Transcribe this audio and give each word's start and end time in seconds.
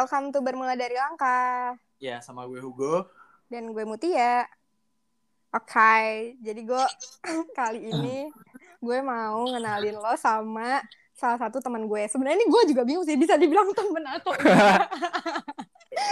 welcome 0.00 0.32
to 0.32 0.40
Bermula 0.40 0.72
dari 0.72 0.96
Langkah. 0.96 1.76
Ya, 2.00 2.24
sama 2.24 2.48
gue 2.48 2.56
Hugo. 2.56 3.04
Dan 3.52 3.76
gue 3.76 3.84
Mutia. 3.84 4.48
Oke, 5.52 6.00
jadi 6.40 6.56
gue 6.56 6.84
kali 7.58 7.92
ini 7.92 8.32
gue 8.80 8.98
mau 9.04 9.44
ngenalin 9.44 10.00
lo 10.00 10.16
sama 10.16 10.80
salah 11.12 11.36
satu 11.36 11.60
teman 11.60 11.84
gue. 11.84 12.08
Sebenarnya 12.08 12.40
ini 12.40 12.48
gue 12.48 12.62
juga 12.72 12.80
bingung 12.88 13.04
sih 13.04 13.20
bisa 13.20 13.36
dibilang 13.36 13.68
temen 13.76 14.00
atau 14.08 14.32
enggak. 14.40 14.88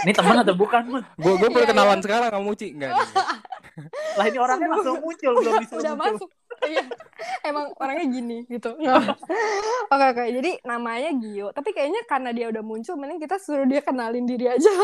Ini 0.05 0.11
teman 0.13 0.37
atau 0.45 0.53
bukan, 0.53 0.83
Mun? 0.85 1.03
Gue 1.17 1.33
gue 1.39 1.49
baru 1.49 1.65
Iya, 1.65 1.71
kenalan 1.73 1.97
iya. 1.97 2.03
sekarang 2.05 2.29
sama 2.29 2.45
Muci 2.45 2.67
enggak. 2.77 2.93
Lah 4.21 4.25
ini 4.29 4.37
orangnya 4.37 4.67
langsung 4.69 5.01
muncul, 5.01 5.33
belum 5.39 5.53
bisa 5.65 5.73
Udah 5.81 5.93
muncul. 5.97 6.13
masuk. 6.13 6.29
Iya. 6.65 6.83
Emang 7.43 7.71
orangnya 7.79 8.07
gini 8.09 8.37
gitu. 8.47 8.75
Oke 9.93 10.05
oke. 10.11 10.23
Jadi 10.29 10.51
namanya 10.63 11.09
Gio. 11.17 11.49
Tapi 11.51 11.69
kayaknya 11.73 12.01
karena 12.05 12.29
dia 12.31 12.47
udah 12.51 12.63
muncul, 12.63 12.95
mending 12.95 13.19
kita 13.21 13.41
suruh 13.41 13.65
dia 13.65 13.81
kenalin 13.81 14.23
diri 14.23 14.47
aja. 14.47 14.69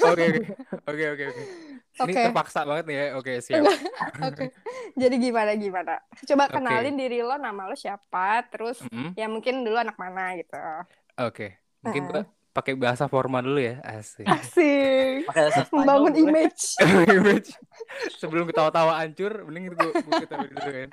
Oke 0.00 0.24
oke 0.24 0.42
oke 0.88 1.04
oke 1.12 1.24
oke. 1.28 1.44
Ini 2.00 2.12
Oke. 2.16 2.22
terpaksa 2.32 2.64
banget 2.64 2.84
nih 2.88 2.96
ya. 2.96 3.06
Oke 3.18 3.32
siap. 3.44 3.66
Oke. 4.24 4.44
Jadi 4.96 5.14
gimana 5.20 5.52
gimana? 5.58 5.94
Coba 6.24 6.48
kenalin 6.48 6.96
diri 6.96 7.20
lo, 7.20 7.36
nama 7.36 7.68
lo 7.68 7.76
siapa, 7.76 8.46
terus 8.48 8.80
Mm-mm. 8.88 9.12
ya 9.18 9.28
mungkin 9.28 9.66
dulu 9.66 9.76
anak 9.76 9.98
mana 10.00 10.32
gitu. 10.40 10.56
Oke. 11.20 11.60
Mungkin 11.84 12.02
Heeh. 12.08 12.22
gue 12.24 12.39
pakai 12.50 12.74
bahasa 12.74 13.06
formal 13.06 13.42
dulu 13.46 13.60
ya. 13.62 13.78
Asik. 13.86 14.26
Asik. 14.26 15.26
Membangun 15.70 16.14
image. 16.18 16.76
Image. 17.18 17.54
Sebelum 18.18 18.50
ketawa-tawa 18.50 18.98
hancur, 18.98 19.46
mending 19.46 19.70
gue 19.70 19.90
gue 19.94 20.14
ketawa 20.26 20.46
dulu 20.50 20.60
kan. 20.60 20.90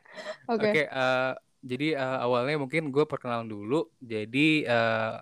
Oke. 0.54 0.70
Oke, 0.70 0.82
eh, 0.86 1.32
jadi 1.66 1.88
eh, 1.98 2.17
awalnya 2.22 2.62
mungkin 2.62 2.94
gue 2.94 3.04
perkenalan 3.09 3.50
dulu. 3.50 3.90
Jadi 3.98 4.64
eh, 4.70 5.14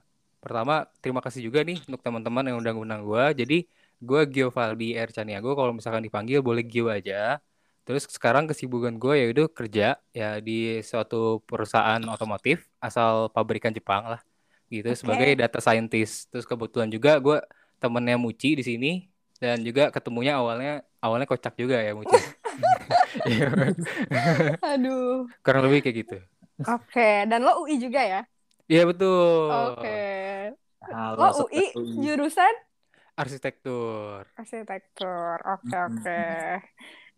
pertama 0.44 0.86
terima 1.00 1.24
kasih 1.24 1.48
juga 1.48 1.64
nih 1.64 1.82
untuk 1.88 2.04
teman-teman 2.04 2.44
yang 2.52 2.58
udah 2.60 2.72
ngundang 2.76 3.02
gue. 3.08 3.26
Jadi 3.46 3.58
gue 4.04 4.22
Gio 4.28 4.52
Valdi 4.52 5.00
R 5.00 5.10
Caniago. 5.16 5.56
Kalau 5.56 5.72
misalkan 5.72 6.04
dipanggil 6.04 6.44
boleh 6.44 6.68
Gio 6.68 6.92
aja. 6.92 7.40
Terus 7.86 8.10
sekarang 8.10 8.50
kesibukan 8.50 8.98
gue 8.98 9.14
ya 9.14 9.26
udah 9.30 9.46
kerja 9.54 9.88
ya 10.10 10.42
di 10.42 10.82
suatu 10.82 11.46
perusahaan 11.46 12.02
otomotif 12.10 12.66
asal 12.82 13.30
pabrikan 13.30 13.70
Jepang 13.70 14.10
lah 14.10 14.22
gitu 14.74 14.90
Oke. 14.90 15.00
sebagai 15.02 15.28
data 15.42 15.58
scientist. 15.66 16.16
Terus 16.32 16.46
kebetulan 16.52 16.90
juga 16.96 17.10
gue 17.26 17.38
temennya 17.82 18.16
Muci 18.26 18.48
di 18.60 18.64
sini 18.70 18.88
dan 19.42 19.58
juga 19.68 19.82
ketemunya 19.96 20.34
awalnya 20.42 20.70
awalnya 21.04 21.28
kocak 21.32 21.54
juga 21.62 21.76
ya 21.86 21.92
Muci. 22.00 22.16
Iya. 23.26 23.48
Aduh. 24.62 25.28
Kurang 25.44 25.62
lebih 25.66 25.80
kayak 25.86 25.98
gitu. 26.06 26.16
Oke. 26.68 27.02
Dan 27.30 27.40
lo 27.46 27.52
UI 27.62 27.76
juga 27.86 28.02
ya? 28.12 28.20
Iya 28.72 28.82
betul. 28.90 29.78
Oke. 29.78 29.88
Halo, 30.94 31.16
Lo 31.20 31.26
UI 31.46 31.64
UI. 31.76 32.06
jurusan 32.06 32.54
Arsitektur. 33.18 34.28
arsitektur. 34.40 35.38
Oke 35.54 35.76
Mm-mm. 35.76 35.98
oke. 36.00 36.12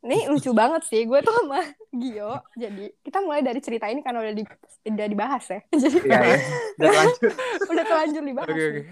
Ini 0.06 0.30
lucu 0.30 0.53
banget 0.53 0.86
sih. 0.86 1.03
Gue 1.09 1.20
tuh 1.26 1.34
sama 1.34 1.62
Gio. 1.90 2.38
Jadi 2.53 2.94
kita 3.02 3.17
mulai 3.26 3.42
dari 3.42 3.59
cerita 3.59 3.90
ini 3.90 4.06
karena 4.06 4.22
udah 4.22 4.34
di, 4.36 4.44
udah 4.88 5.08
dibahas 5.09 5.45
ya. 5.50 5.59
Jadi 5.84 5.98
Iya, 6.06 6.20
ya. 6.22 6.38
Udah 6.78 6.92
lanjut. 6.94 7.22
udah 7.73 7.84
terlanjur 7.86 8.23
dibahas. 8.23 8.50
Oke. 8.54 8.66
nih. 8.70 8.86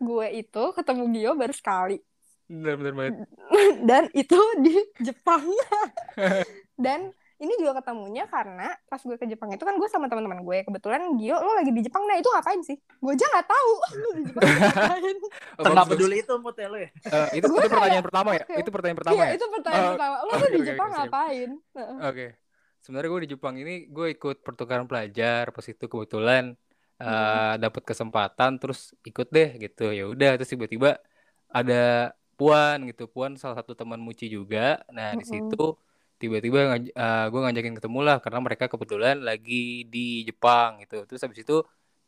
Gue 0.00 0.26
itu 0.32 0.64
ketemu 0.76 1.02
Gio 1.16 1.32
baru 1.36 1.54
sekali. 1.56 1.96
Benar 2.50 2.74
benar 2.76 2.92
banget. 2.98 3.14
dan 3.88 4.02
itu 4.12 4.38
di 4.60 4.74
Jepang 5.00 5.44
dan 6.74 7.14
ini 7.40 7.56
juga 7.56 7.80
ketemunya 7.80 8.28
karena 8.28 8.68
pas 8.84 9.00
gue 9.00 9.16
ke 9.16 9.24
Jepang 9.24 9.48
itu 9.48 9.64
kan 9.64 9.72
gue 9.74 9.88
sama 9.88 10.06
teman-teman 10.06 10.44
gue 10.44 10.58
kebetulan 10.62 11.00
Gio 11.16 11.40
lo 11.40 11.56
lagi 11.56 11.72
di 11.72 11.80
Jepang 11.80 12.04
nah 12.04 12.14
itu 12.14 12.28
ngapain 12.28 12.60
sih 12.60 12.76
gue 12.76 13.12
aja 13.12 13.26
nggak 13.26 13.46
tahu 13.48 13.72
lo 14.04 14.08
di 14.12 14.22
Jepang 14.28 14.44
ngapain 14.44 15.16
Oh, 15.60 15.84
peduli 15.84 16.16
itu 16.20 16.34
mood 16.36 16.56
ya 16.56 16.68
lo 16.68 16.78
ya. 16.78 16.88
Eh, 16.88 17.28
itu 17.38 17.48
Gue 17.48 17.64
itu 17.64 17.72
pertanyaan 17.72 18.04
pertama 18.04 18.30
ya? 18.32 18.44
oke. 18.44 18.54
Itu 18.56 18.70
pertanyaan 18.70 18.98
pertama 19.00 19.14
iya 19.14 19.24
ya? 19.24 19.34
itu 19.36 19.46
pertanyaan 19.48 19.84
Oh, 19.84 19.92
pertama 19.96 20.16
lo 20.20 20.30
oke, 20.30 20.40
tuh 20.40 20.50
di 20.50 20.60
oke, 20.60 20.66
Jepang 20.68 20.88
siap. 20.90 20.98
ngapain 21.08 21.50
Heeh. 21.76 21.96
Oke. 22.04 22.26
Sebenarnya 22.80 23.08
gue 23.08 23.20
di 23.24 23.30
Jepang 23.30 23.54
ini 23.56 23.74
gue 23.88 24.06
ikut 24.10 24.36
pertukaran 24.40 24.84
pelajar 24.84 25.44
pas 25.50 25.64
itu 25.64 25.84
kebetulan 25.84 26.56
eh 27.00 27.54
dapat 27.56 27.82
kesempatan 27.84 28.60
terus 28.60 28.92
ikut 29.02 29.28
deh 29.28 29.56
gitu. 29.58 29.88
Ya 29.88 30.04
udah 30.04 30.36
terus 30.36 30.52
tiba-tiba 30.52 31.00
ada 31.48 32.12
Puan 32.36 32.88
gitu. 32.88 33.04
Puan 33.04 33.36
salah 33.36 33.60
satu 33.60 33.76
teman 33.76 34.00
Muci 34.00 34.28
juga. 34.28 34.80
Nah, 34.88 35.12
di 35.12 35.24
situ 35.24 35.76
tiba-tiba 36.22 36.58
ngaj- 36.70 36.94
eh, 37.02 37.24
gue 37.32 37.40
ngajakin 37.42 37.74
ketemu 37.78 37.98
lah 38.06 38.16
karena 38.24 38.40
mereka 38.46 38.64
kebetulan 38.72 39.16
lagi 39.28 39.54
di 39.92 39.98
Jepang 40.28 40.70
gitu. 40.82 40.94
Terus 41.08 41.20
habis 41.24 41.40
itu 41.44 41.54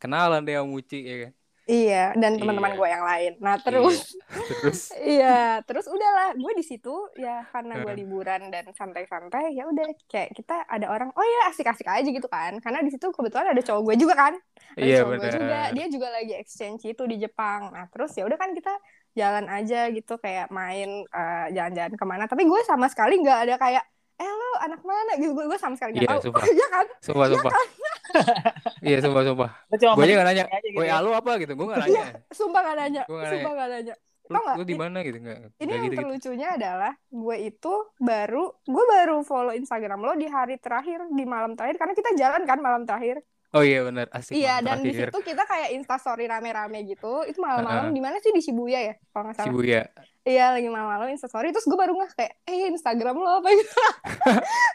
kenalan 0.01 0.39
deh 0.47 0.53
sama 0.57 0.67
Muci 0.75 0.97
ya 1.09 1.15
kan. 1.23 1.33
iya 1.63 2.11
dan 2.21 2.31
teman-teman 2.39 2.71
Iya. 2.71 2.79
gue 2.79 2.87
yang 2.95 3.05
lain. 3.09 3.31
Nah 3.45 3.55
terus 3.65 3.95
Terus? 4.49 4.79
Iya, 4.93 5.27
terus 5.67 5.85
udahlah, 5.95 6.27
gue 6.37 6.51
di 6.59 6.63
situ 6.69 6.89
ya 7.23 7.47
karena 7.53 7.73
gue 7.83 7.93
liburan 7.99 8.41
dan 8.53 8.65
santai-santai 8.79 9.43
ya 9.57 9.63
udah 9.71 9.85
kayak 10.11 10.29
kita 10.37 10.53
ada 10.75 10.87
orang, 10.93 11.09
oh 11.17 11.25
ya 11.25 11.39
asik-asik 11.51 11.87
aja 11.87 12.09
gitu 12.17 12.27
kan, 12.29 12.51
karena 12.63 12.79
di 12.85 12.91
situ 12.93 13.07
kebetulan 13.15 13.47
ada 13.53 13.61
cowok 13.67 13.81
gue 13.87 13.95
juga 14.03 14.15
kan, 14.23 14.33
ada 14.79 14.85
iya 14.85 14.95
cowok 15.01 15.13
gue 15.21 15.29
juga, 15.37 15.57
dia 15.75 15.85
juga 15.95 16.07
lagi 16.15 16.33
exchange 16.41 16.81
itu 16.93 17.03
di 17.11 17.15
Jepang, 17.23 17.61
nah 17.75 17.85
terus 17.91 18.11
ya 18.17 18.23
udah 18.29 18.37
kan 18.39 18.51
kita 18.57 18.71
jalan 19.19 19.45
aja 19.49 19.77
gitu 19.95 20.13
kayak 20.23 20.47
main 20.49 20.89
eh, 21.09 21.45
jalan-jalan 21.55 21.93
ke 21.99 22.05
mana, 22.11 22.23
tapi 22.31 22.43
gue 22.49 22.61
sama 22.69 22.85
sekali 22.91 23.13
nggak 23.23 23.39
ada 23.49 23.55
kayak, 23.61 23.83
eh 24.23 24.31
lo 24.31 24.49
anak 24.61 24.81
mana 24.81 25.11
gitu, 25.15 25.31
gue, 25.31 25.45
gue 25.45 25.59
sama 25.59 25.75
sekali 25.75 25.91
nggak 25.93 26.01
Iya, 26.01 26.09
tahu, 26.09 26.21
sumpah. 26.23 26.43
ya 26.61 26.67
kan, 26.69 26.85
Sumpah, 26.99 27.27
sumpah. 27.27 27.51
Iya, 28.81 28.97
sumpah, 28.99 29.21
sumpah. 29.27 29.49
Lo 29.65 29.75
cuma 29.75 29.91
Gue 29.93 30.03
aja 30.03 30.07
main 30.07 30.17
gak 30.17 30.27
nanya, 30.29 30.43
aja 30.47 30.57
gitu 30.63 30.79
WA 30.79 30.87
ya. 30.87 30.97
lu 30.99 31.11
apa 31.11 31.31
gitu? 31.37 31.51
Gue 31.53 31.65
gak 31.65 31.77
Iya. 31.79 31.85
nanya. 31.85 32.03
sumpah 32.31 32.59
gak 32.61 32.77
nanya, 32.77 33.01
Gue 33.03 33.17
gak 33.17 33.31
sumpah 33.31 33.51
gak 33.53 33.69
nanya. 33.69 33.95
Lu, 34.23 34.31
Tau 34.31 34.41
nggak, 34.41 34.55
lu 34.55 34.63
di 34.63 34.71
ini- 34.71 34.79
mana 34.79 34.97
gitu? 35.01 35.17
Gak, 35.19 35.35
Ini 35.35 35.43
gak 35.59 35.67
yang 35.67 35.83
gitu 35.83 35.91
gitu. 35.91 35.99
terlucunya 35.99 36.47
adalah 36.53 36.91
gue 36.95 37.35
itu 37.43 37.73
baru 37.99 38.43
gue 38.63 38.85
baru 38.89 39.17
follow 39.21 39.51
Instagram 39.51 39.99
lo 39.99 40.15
di 40.15 40.25
hari 40.25 40.55
terakhir 40.57 41.03
di 41.09 41.23
malam 41.25 41.53
terakhir 41.53 41.75
karena 41.75 41.93
kita 41.93 42.09
jalan 42.15 42.41
kan 42.43 42.57
malam 42.57 42.81
terakhir. 42.83 43.19
Oh 43.53 43.61
iya 43.61 43.85
benar, 43.85 44.09
asik 44.09 44.33
iya 44.33 44.59
dan 44.59 44.81
di 44.81 44.89
situ 44.89 45.13
kita 45.13 45.45
kayak 45.45 45.69
Insta 45.71 45.95
story 45.95 46.25
rame-rame 46.25 46.81
gitu. 46.83 47.21
Itu 47.21 47.37
malam-malam 47.37 47.89
Heeh. 47.89 47.93
di 47.93 48.01
mana 48.01 48.17
sih 48.17 48.29
di 48.29 48.41
Shibuya 48.41 48.81
ya 48.81 48.93
kalau 49.09 49.29
nggak 49.29 49.37
salah. 49.37 49.47
Shibuya. 49.47 49.81
Iya 50.23 50.45
lagi 50.51 50.67
malam-malam 50.67 51.11
Insta 51.11 51.29
story 51.29 51.53
terus 51.53 51.61
gue 51.63 51.75
baru 51.75 51.93
nggak 51.93 52.17
kayak 52.17 52.33
eh 52.43 52.65
Instagram 52.67 53.13
lo 53.13 53.29
apa 53.37 53.49
gitu. 53.51 53.69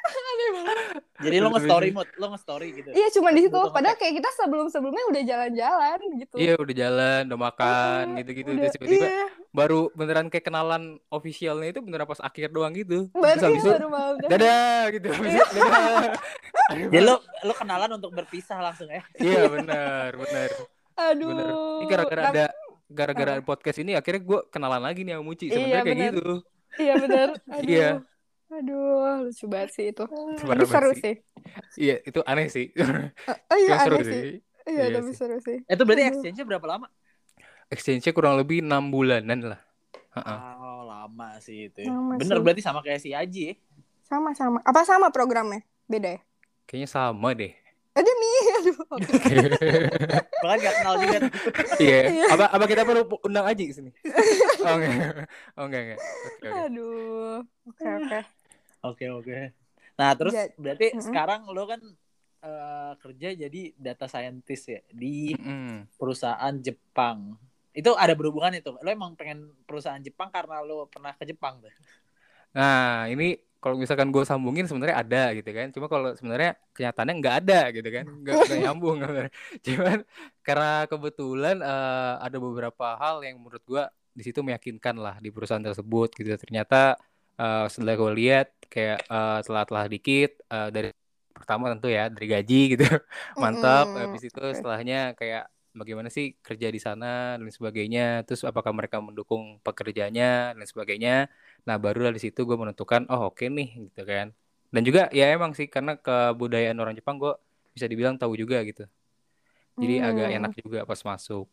Aneh 0.08 0.48
banget. 0.54 0.76
Jadi 1.18 1.36
lo 1.36 1.48
nge-story 1.50 1.88
mood, 1.90 2.08
lo 2.14 2.26
nge-story 2.30 2.68
gitu. 2.72 2.88
Iya 2.92 3.06
cuma 3.10 3.28
di 3.30 3.40
situ. 3.42 3.58
Padahal 3.58 3.96
kayak 3.96 4.14
kita 4.14 4.30
sebelum-sebelumnya 4.36 5.04
udah 5.08 5.22
jalan-jalan 5.26 5.98
gitu. 6.16 6.34
Iya 6.38 6.54
udah 6.54 6.74
jalan, 6.76 7.20
udah 7.26 7.40
makan 7.40 8.02
gitu-gitu. 8.16 8.48
udah- 8.48 8.62
Terus 8.62 8.74
tiba-tiba 8.78 9.06
iya. 9.08 9.26
Baru 9.58 9.80
beneran 9.92 10.30
kayak 10.30 10.46
kenalan 10.46 10.82
officialnya 11.08 11.69
itu 11.69 11.80
beneran 11.82 12.06
pas 12.06 12.22
akhir 12.22 12.48
doang 12.48 12.70
gitu. 12.72 13.10
Baru, 13.10 13.34
habis 13.34 13.58
iya, 13.58 13.74
itu 13.74 13.88
baru 13.88 13.88
terakhir. 14.14 14.30
dadah 14.30 14.82
gitu. 14.94 15.08
Habis 15.10 15.32
itu 15.34 15.44
dadah. 15.58 16.12
Jadi 16.86 16.98
lo 17.08 17.14
lo 17.42 17.52
kenalan 17.52 17.91
untuk 17.98 18.10
berpisah 18.14 18.58
langsung 18.60 18.86
ya. 18.86 19.02
Iya 19.19 19.42
benar, 19.48 20.10
benar. 20.14 20.50
Aduh. 20.94 21.28
Benar. 21.34 21.50
Ini 21.50 21.84
gara-gara 21.86 22.22
ada 22.24 22.44
gara-gara 22.88 23.32
podcast 23.42 23.78
ini 23.78 23.92
akhirnya 23.92 24.22
gue 24.22 24.41
kenalan 24.48 24.80
lagi 24.80 25.02
nih 25.02 25.19
sama 25.19 25.24
Muci. 25.26 25.44
Iya, 25.44 25.52
Sebenarnya 25.52 25.82
kayak 25.82 25.96
benar. 25.98 26.12
gitu. 26.14 26.34
Iya 26.78 26.94
bener. 26.96 27.28
Aduh. 27.58 27.66
Iya. 27.69 27.90
Aduh, 28.48 29.28
lucu 29.28 29.44
banget 29.44 29.70
sih 29.76 29.84
itu. 29.92 30.04
Tapi 30.08 30.64
seru 30.64 30.88
banget 30.88 30.96
sih. 31.04 31.14
Iya, 31.76 31.96
itu 32.00 32.20
aneh 32.25 32.48
sih. 32.48 32.72
Oh 33.44 33.56
iya, 33.60 33.76
Cuma 33.76 33.84
seru 33.84 33.96
aneh 34.00 34.06
sih. 34.08 34.16
sih. 34.16 34.32
Iya, 34.64 34.82
Iya 34.88 34.96
tapi 34.96 35.10
sih. 35.12 35.16
seru 35.20 35.36
sih. 35.40 35.58
Itu 35.64 35.82
berarti 35.84 36.02
exchange-nya 36.08 36.44
berapa 36.48 36.64
lama? 36.64 36.86
Exchange-nya 37.68 38.10
kurang 38.10 38.36
lebih 38.36 38.60
enam 38.60 38.88
bulanan 38.88 39.40
lah. 39.46 39.60
Heeh. 40.14 40.38
Oh, 40.56 40.82
lama 40.82 41.37
sih 41.38 41.69
itu. 41.69 41.84
ya. 41.84 41.93
Lama 41.93 42.16
Bener 42.16 42.34
sih. 42.34 42.43
berarti 42.43 42.62
sama 42.62 42.81
kayak 42.81 43.00
si 43.00 43.12
Aji 43.12 43.43
ya. 43.44 43.54
Sama-sama. 44.02 44.58
Apa 44.62 44.82
sama 44.82 45.08
programnya? 45.08 45.60
Beda 45.84 46.16
ya? 46.16 46.20
Kayaknya 46.64 46.88
sama 46.88 47.32
deh. 47.32 47.52
Ada 47.93 48.08
nih. 48.08 48.40
Aduh. 48.54 48.76
oke. 48.88 49.12
Bahkan 50.43 50.56
gak 50.58 50.75
kenal 50.76 50.94
juga. 50.96 51.19
Iya. 51.76 51.98
Iya. 52.14 52.25
Apa 52.31 52.44
apa 52.48 52.64
kita 52.64 52.82
perlu 52.82 53.02
undang 53.20 53.44
Aji 53.44 53.64
ke 53.64 53.75
sini? 53.75 53.90
Oh 54.64 54.75
enggak. 54.75 54.96
Oh 55.54 55.64
enggak 55.66 55.82
enggak. 55.84 56.00
Oke 56.00 56.46
oke. 56.46 56.48
Aduh. 56.64 57.37
Oke, 57.66 57.84
oke. 57.87 58.19
Oke, 58.81 59.04
oke. 59.12 59.38
Nah, 59.94 60.10
terus 60.14 60.32
Ja- 60.32 60.50
berarti 60.54 60.87
Mm-mm. 60.90 61.04
sekarang 61.04 61.40
lo 61.46 61.64
kan 61.64 61.81
eh, 62.40 62.93
kerja 62.96 63.28
jadi 63.37 63.60
data 63.75 64.06
scientist 64.06 64.64
ya 64.69 64.81
di 64.88 65.34
Mm-mm. 65.34 65.90
perusahaan 65.94 66.54
Jepang. 66.56 67.34
Itu 67.78 67.90
ada 67.94 68.14
berhubungan 68.19 68.52
itu. 68.58 68.70
Lo 68.84 68.88
emang 68.90 69.12
pengen 69.19 69.38
perusahaan 69.69 70.02
Jepang 70.02 70.28
karena 70.34 70.56
lo 70.66 70.90
pernah 70.90 71.12
ke 71.19 71.25
Jepang 71.30 71.54
tuh. 71.62 71.72
Nah, 72.56 73.06
ini 73.12 73.25
kalau 73.62 73.75
misalkan 73.82 74.08
gue 74.14 74.22
sambungin 74.30 74.64
sebenarnya 74.69 74.96
ada 75.02 75.22
gitu 75.36 75.50
kan. 75.58 75.66
Cuma 75.75 75.86
kalau 75.92 76.08
sebenarnya 76.19 76.50
kenyataannya 76.76 77.14
nggak 77.20 77.36
ada 77.44 77.58
gitu 77.76 77.88
kan. 77.96 78.04
Nggak 78.22 78.36
nggak 78.46 78.58
nyambung. 78.64 78.96
Cuman 79.66 79.98
karena 80.46 80.70
kebetulan 80.90 81.56
eh, 81.62 82.12
ada 82.26 82.36
beberapa 82.46 82.84
hal 83.02 83.16
yang 83.26 83.36
menurut 83.42 83.62
gue 83.70 83.82
di 84.19 84.22
situ 84.26 84.40
meyakinkan 84.46 84.96
lah 84.98 85.14
di 85.24 85.28
perusahaan 85.34 85.62
tersebut 85.62 86.08
gitu. 86.19 86.31
Ternyata 86.42 86.76
eh, 87.40 87.64
setelah 87.72 87.94
gue 88.00 88.10
lihat 88.20 88.46
kayak 88.72 88.98
eh, 89.10 89.38
telah-telah 89.46 89.84
dikit 89.92 90.31
eh, 90.52 90.69
dari 90.74 90.88
pertama 91.38 91.70
tentu 91.70 91.86
ya 91.86 92.10
dari 92.10 92.26
gaji 92.34 92.56
gitu 92.74 92.84
mantap 93.42 93.94
Mm-mm. 93.94 94.02
habis 94.10 94.22
itu 94.26 94.42
setelahnya 94.58 95.14
kayak 95.14 95.46
bagaimana 95.80 96.10
sih 96.12 96.34
kerja 96.42 96.69
di 96.69 96.80
sana 96.82 97.38
dan 97.38 97.48
sebagainya 97.48 98.26
terus 98.26 98.42
apakah 98.44 98.75
mereka 98.75 98.98
mendukung 98.98 99.62
pekerjaannya 99.62 100.58
dan 100.58 100.66
sebagainya 100.66 101.30
nah 101.64 101.78
barulah 101.78 102.10
di 102.12 102.20
situ 102.20 102.44
gue 102.44 102.56
menentukan 102.58 103.06
oh 103.08 103.30
oke 103.30 103.46
nih 103.46 103.88
gitu 103.88 104.02
kan 104.04 104.34
dan 104.75 104.82
juga 104.84 105.08
ya 105.14 105.32
emang 105.32 105.56
sih 105.56 105.70
karena 105.70 105.96
kebudayaan 105.96 106.76
orang 106.76 106.92
Jepang 106.98 107.16
gue 107.16 107.32
bisa 107.72 107.86
dibilang 107.88 108.19
tahu 108.20 108.34
juga 108.36 108.60
gitu 108.66 108.84
jadi 109.78 110.02
Hmm. 110.02 110.08
agak 110.10 110.28
enak 110.34 110.52
juga 110.58 110.80
pas 110.82 111.00
masuk 111.06 111.46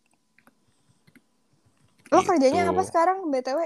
Lo 2.14 2.22
kerjanya 2.22 2.66
Gitu. 2.66 2.72
apa 2.74 2.82
sekarang 2.86 3.18
BTW? 3.30 3.60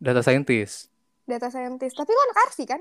data 0.00 0.20
scientist 0.24 0.88
Data 1.28 1.46
scientist. 1.46 1.94
Tapi 1.94 2.10
lo 2.10 2.20
anak 2.26 2.38
arsi 2.50 2.64
kan? 2.66 2.80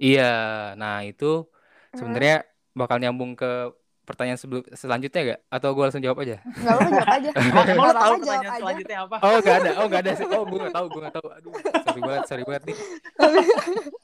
iya 0.00 0.72
nah 0.80 1.04
itu 1.04 1.44
sebenarnya 1.92 2.48
bakal 2.72 2.96
nyambung 2.98 3.36
ke 3.36 3.70
pertanyaan 4.02 4.34
sebelum 4.34 4.66
selanjutnya 4.70 5.20
gak 5.24 5.40
atau 5.48 5.68
gue 5.70 5.82
langsung 5.82 6.02
jawab 6.02 6.18
aja 6.20 6.42
Gak 6.42 6.74
apa 6.74 6.84
jawab 6.84 7.08
aja. 7.08 7.30
Oh, 7.32 7.42
lo 7.46 7.62
Gak 7.62 7.94
tahu 7.94 8.14
pertanyaan 8.18 8.42
aja. 8.42 8.58
selanjutnya 8.58 8.98
apa? 9.00 9.16
Oh 9.18 9.36
gak 9.38 9.56
ada, 9.56 9.70
oh 9.78 9.86
gak 9.86 10.00
ada 10.02 10.12
sih. 10.12 10.26
Oh 10.26 10.42
gue 10.42 10.58
gak 10.60 10.74
tahu, 10.74 10.86
gue 10.88 11.00
gak 11.02 11.14
tahu. 11.14 11.26
Aduh, 11.32 11.52
sorry 11.86 12.00
banget, 12.02 12.22
sorry 12.26 12.42
banget 12.42 12.62
nih. 12.66 12.76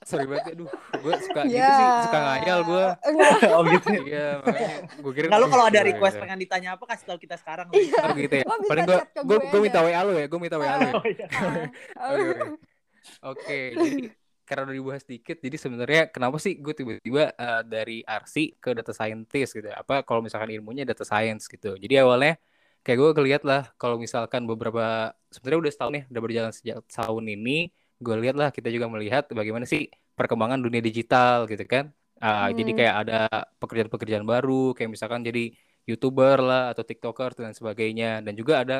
Sorry 0.00 0.24
banget, 0.24 0.44
aduh, 0.54 0.68
gue 0.72 1.12
suka 1.20 1.40
gitu 1.44 1.58
Ya. 1.58 1.68
sih, 1.68 1.86
suka 2.06 2.18
ngayal 2.18 2.58
gue. 2.64 2.84
Oh 3.50 3.62
gitu. 3.66 3.88
Iya, 4.08 4.28
makanya 4.40 4.70
gue 4.96 5.12
kira. 5.12 5.26
Lo 5.34 5.46
kalau 5.46 5.64
ada 5.66 5.78
Iya, 5.78 5.88
request 5.90 6.14
iya. 6.16 6.22
pengen 6.22 6.38
ditanya 6.38 6.68
apa 6.78 6.84
kasih 6.86 7.04
tahu 7.04 7.18
kita 7.18 7.36
sekarang. 7.36 7.66
Iya. 7.70 8.00
Oh 8.00 8.12
gitu 8.14 8.34
ya. 8.38 8.44
Paling 8.46 8.84
gue, 8.86 8.98
gue, 9.44 9.60
minta. 9.60 9.78
WA 9.82 10.00
lo 10.00 10.12
ya, 10.14 10.26
gue 10.26 10.40
minta 10.40 10.56
WA 10.56 10.74
lo 10.74 10.86
ya. 10.86 10.94
Oh 10.94 11.04
iya. 11.04 11.26
Oke, 13.30 13.58
jadi 13.74 14.02
karena 14.48 14.62
udah 14.66 14.76
dibahas 14.80 15.04
dikit, 15.12 15.36
jadi 15.44 15.56
sebenarnya 15.64 16.00
kenapa 16.14 16.36
sih 16.44 16.52
gue 16.64 16.72
tiba-tiba 16.78 17.22
eh, 17.42 17.60
dari 17.72 17.92
RC 18.06 18.34
ke 18.62 18.68
data 18.78 18.92
scientist 18.98 19.50
gitu? 19.56 19.68
Apa 19.82 19.92
kalau 20.06 20.20
misalkan 20.26 20.50
ilmunya 20.56 20.82
data 20.90 21.04
science 21.10 21.42
gitu? 21.52 21.68
Jadi 21.82 21.94
awalnya 22.02 22.32
kayak 22.84 22.98
gue 23.00 23.10
ngeliat 23.16 23.42
lah 23.50 23.60
kalau 23.80 23.96
misalkan 24.04 24.42
beberapa 24.50 25.12
sebenarnya 25.34 25.60
udah 25.62 25.72
setahun 25.74 25.92
nih 25.96 26.04
udah 26.10 26.22
berjalan 26.24 26.52
sejak 26.56 26.76
tahun 26.96 27.24
ini 27.34 27.50
gue 28.04 28.14
lihat 28.22 28.36
lah 28.40 28.48
kita 28.56 28.68
juga 28.74 28.86
melihat 28.94 29.22
bagaimana 29.38 29.64
sih 29.72 29.80
perkembangan 30.18 30.58
dunia 30.64 30.80
digital 30.88 31.44
gitu 31.50 31.64
kan 31.74 31.84
jadi 32.58 32.70
Hmm. 32.70 32.78
kayak 32.78 32.94
ada 33.06 33.14
pekerjaan-pekerjaan 33.60 34.24
baru 34.32 34.74
kayak 34.76 34.90
misalkan 34.94 35.22
jadi 35.28 35.40
youtuber 35.88 36.36
lah 36.48 36.62
atau 36.72 36.82
tiktoker 36.88 37.30
dan 37.38 37.52
sebagainya 37.58 38.06
dan 38.24 38.32
juga 38.40 38.54
ada 38.62 38.74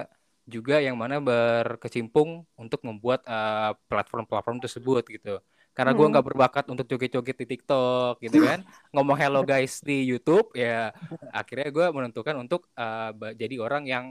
juga 0.49 0.81
yang 0.87 0.97
mana 1.03 1.21
berkecimpung 1.21 2.29
untuk 2.63 2.81
membuat 2.89 3.21
ah, 3.29 3.77
platform-platform 3.91 4.59
tersebut 4.65 5.03
gitu 5.15 5.31
karena 5.79 5.95
gue 5.95 6.07
Hmm. 6.07 6.13
nggak 6.13 6.27
berbakat 6.27 6.65
untuk 6.75 6.91
joget-joget 6.91 7.37
di 7.39 7.47
TikTok 7.55 8.19
gitu 8.19 8.39
kan. 8.43 8.67
Ngomong 8.91 9.15
hello 9.15 9.47
guys 9.47 9.79
di 9.79 10.03
YouTube 10.11 10.51
ya 10.59 10.91
akhirnya 11.31 11.71
gue 11.71 11.87
menentukan 11.95 12.35
untuk 12.43 12.67
uh, 12.75 13.15
jadi 13.39 13.55
orang 13.63 13.87
yang 13.87 14.05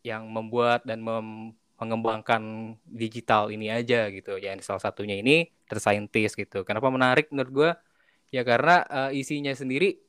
yang 0.00 0.24
membuat 0.32 0.80
dan 0.88 1.04
mem- 1.04 1.52
mengembangkan 1.76 2.42
digital 2.88 3.52
ini 3.52 3.68
aja 3.68 4.08
gitu. 4.08 4.40
Ya 4.40 4.56
salah 4.64 4.80
satunya 4.80 5.20
ini 5.20 5.44
data 5.68 5.80
scientist 5.80 6.40
gitu. 6.40 6.64
Kenapa 6.64 6.88
menarik 6.88 7.28
menurut 7.32 7.52
gue 7.52 7.70
ya 8.32 8.42
karena 8.48 8.80
uh, 8.88 9.10
isinya 9.12 9.52
sendiri 9.52 10.00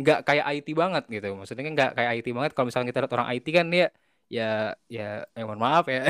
nggak 0.00 0.18
kayak 0.26 0.44
IT 0.64 0.68
banget 0.72 1.04
gitu. 1.12 1.28
Maksudnya 1.38 1.64
nggak 1.76 1.90
kayak 1.96 2.10
IT 2.24 2.28
banget. 2.36 2.50
Kalau 2.56 2.66
misalnya 2.72 2.88
kita 2.90 3.00
lihat 3.04 3.14
orang 3.20 3.28
IT 3.36 3.46
kan 3.52 3.66
dia 3.68 3.86
ya 4.32 4.72
ya 4.88 5.28
eh, 5.36 5.44
mohon 5.44 5.60
maaf 5.60 5.84
ya. 5.92 6.08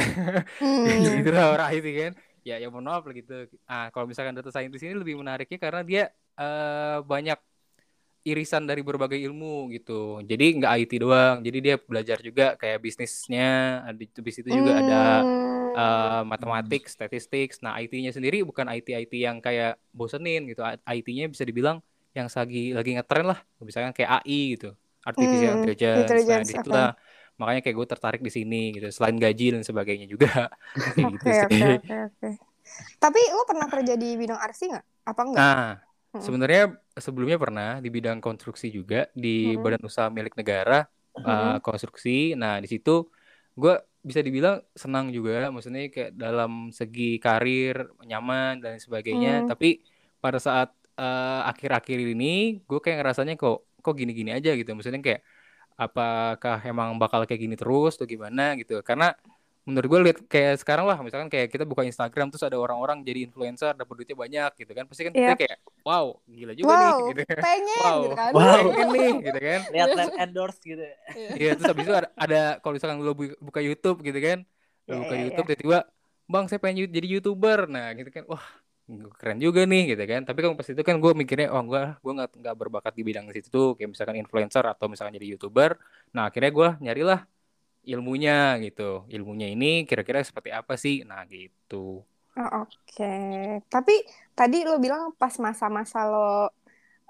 Hmm. 0.62 0.86
gitu 1.18 1.30
lah 1.34 1.46
orang 1.54 1.68
IT 1.74 1.86
kan 2.00 2.12
ya 2.49 2.55
ya 2.62 2.67
mohon 2.73 2.87
maaf 2.88 3.02
gitu. 3.19 3.32
Ah 3.70 3.88
kalau 3.93 4.06
misalkan 4.11 4.35
data 4.37 4.50
scientist 4.55 4.85
ini 4.87 4.94
lebih 5.02 5.17
menariknya 5.20 5.58
karena 5.64 5.81
dia 5.91 6.02
eh, 6.41 6.99
banyak 7.12 7.38
irisan 8.25 8.64
dari 8.70 8.81
berbagai 8.88 9.20
ilmu 9.20 9.69
gitu. 9.76 10.20
Jadi 10.31 10.44
nggak 10.61 10.73
IT 10.81 10.93
doang 11.02 11.37
jadi 11.46 11.58
dia 11.67 11.75
belajar 11.91 12.19
juga 12.25 12.44
kayak 12.61 12.79
bisnisnya 12.85 13.44
di 13.99 14.05
habis 14.17 14.37
itu 14.41 14.50
juga 14.64 14.73
ada 14.81 14.94
Hmm. 14.96 15.75
eh, 15.76 16.23
matematik 16.32 16.82
statistik 16.88 17.49
nah 17.64 17.73
IT-nya 17.82 18.12
sendiri 18.17 18.37
bukan 18.49 18.67
IT 18.73 18.88
IT 18.96 19.12
yang 19.26 19.38
kayak 19.44 19.76
bosenin 19.93 20.41
gitu. 20.50 20.61
IT-nya 20.88 21.26
bisa 21.32 21.44
dibilang 21.49 21.79
yang 22.17 22.29
lagi 22.31 22.73
lagi 22.76 22.91
ngetren 22.96 23.26
lah. 23.31 23.38
Misalnya 23.61 23.91
kayak 23.96 24.11
AI 24.25 24.41
gitu 24.56 24.69
artificial 25.05 25.52
Hmm, 25.56 25.61
intelligence. 25.61 26.20
Nah 26.32 26.41
intelligence, 26.41 26.49
di 26.49 26.55
situlah 26.55 26.96
makanya 27.40 27.60
kayak 27.64 27.76
gue 27.81 27.88
tertarik 27.92 28.20
di 28.26 28.32
sini 28.32 28.56
gitu 28.75 28.86
selain 28.94 29.16
gaji 29.19 29.44
dan 29.58 29.62
sebagainya 29.69 30.06
juga 30.06 30.28
kayak 30.94 31.06
gitu 31.19 31.28
Oke, 31.28 31.34
sih 31.50 31.64
oke. 32.06 32.28
Tapi 33.02 33.20
lo 33.36 33.42
pernah 33.50 33.69
kerja 33.69 33.94
di 34.02 34.16
bidang 34.16 34.40
arsi 34.40 34.62
nggak? 34.72 34.84
Apa 35.10 35.22
enggak? 35.26 35.46
Nah, 35.46 35.82
Mm-mm. 36.14 36.22
sebenarnya 36.25 36.60
sebelumnya 36.96 37.38
pernah 37.44 37.69
di 37.84 37.88
bidang 37.90 38.19
konstruksi 38.25 38.66
juga 38.70 39.10
di 39.12 39.28
Mm-mm. 39.44 39.62
badan 39.62 39.82
usaha 39.88 40.08
milik 40.16 40.34
negara 40.38 40.86
Mm-mm. 41.16 41.25
uh, 41.26 41.58
konstruksi. 41.64 42.10
Nah, 42.40 42.52
di 42.62 42.69
situ 42.72 42.90
gue 43.60 43.72
bisa 44.04 44.20
dibilang 44.26 44.60
senang 44.82 45.06
juga, 45.16 45.48
maksudnya 45.52 45.88
kayak 45.94 46.10
dalam 46.22 46.50
segi 46.78 47.02
karir 47.25 47.75
nyaman 48.04 48.60
dan 48.64 48.75
sebagainya. 48.84 49.31
Hmm. 49.44 49.48
Tapi 49.50 49.81
pada 50.22 50.38
saat 50.46 50.69
uh, 51.00 51.40
akhir-akhir 51.50 51.98
ini, 52.12 52.60
gue 52.69 52.78
kayak 52.84 52.96
ngerasanya 53.00 53.34
kok 53.40 53.56
kok 53.84 53.94
gini-gini 54.00 54.31
aja 54.36 54.50
gitu. 54.58 54.70
Maksudnya 54.76 55.00
kayak 55.04 55.20
apakah 55.74 56.58
emang 56.64 56.94
bakal 57.02 57.26
kayak 57.26 57.40
gini 57.44 57.56
terus 57.58 57.98
atau 57.98 58.06
gimana 58.06 58.54
gitu? 58.60 58.78
Karena 58.86 59.10
menurut 59.64 59.88
gue 59.88 60.00
lihat 60.12 60.18
kayak 60.28 60.60
sekarang 60.60 60.84
lah 60.84 61.00
misalkan 61.00 61.32
kayak 61.32 61.48
kita 61.48 61.64
buka 61.64 61.88
Instagram 61.88 62.28
terus 62.28 62.44
ada 62.44 62.60
orang-orang 62.60 63.00
jadi 63.00 63.24
influencer 63.24 63.72
dapat 63.72 63.94
duitnya 63.96 64.12
banyak 64.12 64.50
gitu 64.60 64.72
kan 64.76 64.84
pasti 64.84 65.02
kan 65.08 65.12
kita 65.16 65.24
Iya. 65.24 65.36
kayak 65.40 65.56
wow 65.88 66.06
gila 66.28 66.52
juga 66.52 66.68
Wow, 66.68 66.80
nih 66.84 66.92
gitu 67.08 67.20
pengen 67.40 67.80
wow 67.80 67.96
gitu 68.04 68.16
kan? 68.20 68.30
Wow. 68.36 68.44
pengen 68.60 68.88
nih 68.92 69.10
gitu 69.24 69.38
kan 69.40 69.60
Lihat 69.72 69.88
endorse 70.20 70.58
gitu. 70.60 70.84
Iya 71.40 71.50
terus 71.56 71.64
habis 71.72 71.84
itu 71.88 71.94
ada, 71.96 72.08
ada 72.12 72.40
kalau 72.60 72.72
misalkan 72.76 72.98
lo 73.00 73.12
bu- 73.16 73.38
buka 73.40 73.60
YouTube 73.64 74.04
gitu 74.04 74.18
kan 74.20 74.38
lo 74.84 74.92
Iya, 74.92 75.00
buka 75.00 75.14
iya, 75.16 75.22
YouTube 75.32 75.46
tiba-tiba 75.48 75.78
bang 76.28 76.44
saya 76.44 76.60
pengen 76.60 76.76
jadi 76.92 77.06
youtuber 77.08 77.58
nah 77.64 77.88
gitu 77.96 78.10
kan 78.12 78.24
wah 78.28 78.44
keren 79.19 79.38
juga 79.40 79.60
nih 79.70 79.81
gitu 79.96 80.02
kan 80.12 80.20
tapi 80.28 80.38
kan 80.44 80.50
pas 80.60 80.69
itu 80.72 80.82
kan 80.88 80.96
gue 81.02 81.12
mikirnya 81.20 81.48
oh 81.56 81.62
gue 81.70 81.81
gue 82.04 82.12
nggak 82.16 82.31
nggak 82.40 82.56
berbakat 82.60 82.92
di 82.98 83.02
bidang 83.08 83.26
situ 83.32 83.48
tuh 83.56 83.66
kayak 83.76 83.90
misalkan 83.96 84.16
influencer 84.22 84.64
atau 84.72 84.86
misalkan 84.92 85.14
jadi 85.16 85.28
youtuber 85.32 85.70
nah 86.14 86.22
akhirnya 86.28 86.50
gue 86.58 86.69
nyarilah 86.84 87.20
ilmunya 87.92 88.32
gitu 88.64 88.82
ilmunya 89.14 89.46
ini 89.54 89.66
kira-kira 89.88 90.20
seperti 90.28 90.50
apa 90.60 90.75
sih 90.84 90.94
nah 91.10 91.20
gitu 91.34 91.76
Oh, 92.34 92.67
Oke, 92.67 93.06
tapi 93.70 93.94
tadi 94.34 94.67
lo 94.67 94.82
bilang 94.82 95.14
pas 95.14 95.31
masa-masa 95.38 95.98
lo 96.10 96.50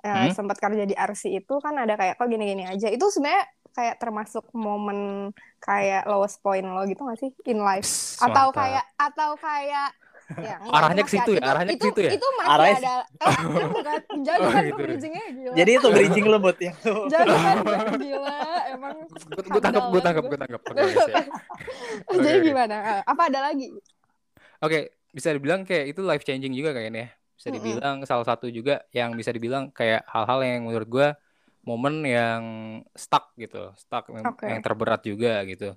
eh, 0.04 0.26
Hmm? 0.26 0.34
sempat 0.36 0.56
kerja 0.60 0.84
di 0.90 0.94
RC 0.96 1.32
itu 1.38 1.54
kan 1.64 1.74
ada 1.82 1.94
kayak 2.00 2.14
kok 2.20 2.28
gini-gini 2.32 2.64
aja. 2.68 2.88
Itu 2.92 3.08
sebenarnya 3.08 3.44
kayak 3.76 3.96
termasuk 4.02 4.44
momen 4.52 5.32
kayak 5.64 6.04
lowest 6.10 6.38
point 6.44 6.66
lo 6.68 6.84
gitu 6.90 7.00
gak 7.08 7.20
sih 7.22 7.30
in 7.48 7.60
life? 7.64 7.88
Atau 8.20 8.52
mantap. 8.52 8.54
kayak 8.58 8.84
atau 9.00 9.30
kayak 9.40 9.88
ya, 10.40 10.56
Arahnya 10.76 11.02
ke 11.04 11.10
situ 11.12 11.30
ya? 11.36 11.42
Arahnya 11.44 11.72
ke 11.74 11.80
itu, 11.80 11.86
situ 11.92 12.00
ya? 12.04 12.12
Itu 12.16 12.26
masih 12.40 12.50
Arahnya 12.52 12.78
ada 12.80 12.94
eh, 13.24 13.36
kan 13.36 13.44
bukan 13.68 14.00
jangan 14.24 14.40
Oh, 14.44 14.50
kan 14.50 14.64
gitu. 14.64 14.82
bridgingnya 14.82 15.24
gila. 15.32 15.54
Jadi 15.54 15.70
itu 15.76 15.88
bridging 15.92 16.26
lo 16.28 16.36
buat 16.40 16.58
yang 16.58 16.76
lo. 16.84 16.96
Jangan 17.08 17.56
kan 17.64 17.86
gila 18.00 18.38
emang 18.72 18.96
gue 19.04 19.42
gue 19.44 19.60
tangkap 19.62 19.84
gue 19.90 20.00
tangkap 20.02 20.24
gue 20.24 20.38
tangkap 20.38 20.60
Jadi 22.14 22.38
gimana? 22.42 22.76
Eh, 22.80 23.02
Apa 23.04 23.22
ada 23.30 23.40
lagi? 23.50 23.68
Oke, 24.64 24.96
bisa 25.12 25.28
dibilang 25.30 25.62
kayak 25.68 25.92
itu 25.92 26.00
life 26.00 26.24
changing 26.24 26.54
juga 26.56 26.72
kayaknya. 26.72 27.12
Bisa 27.34 27.48
dibilang 27.50 28.00
salah 28.08 28.24
satu 28.24 28.48
juga 28.48 28.82
yang 28.94 29.12
bisa 29.18 29.28
dibilang 29.34 29.68
kayak 29.74 30.06
hal-hal 30.08 30.40
yang 30.40 30.64
menurut 30.64 30.88
gua 30.88 31.08
momen 31.64 32.04
yang 32.04 32.42
stuck 32.92 33.32
gitu, 33.40 33.72
stuck 33.80 34.08
yang, 34.12 34.24
Oke. 34.24 34.44
yang 34.44 34.60
terberat 34.60 35.00
juga 35.04 35.40
gitu. 35.48 35.72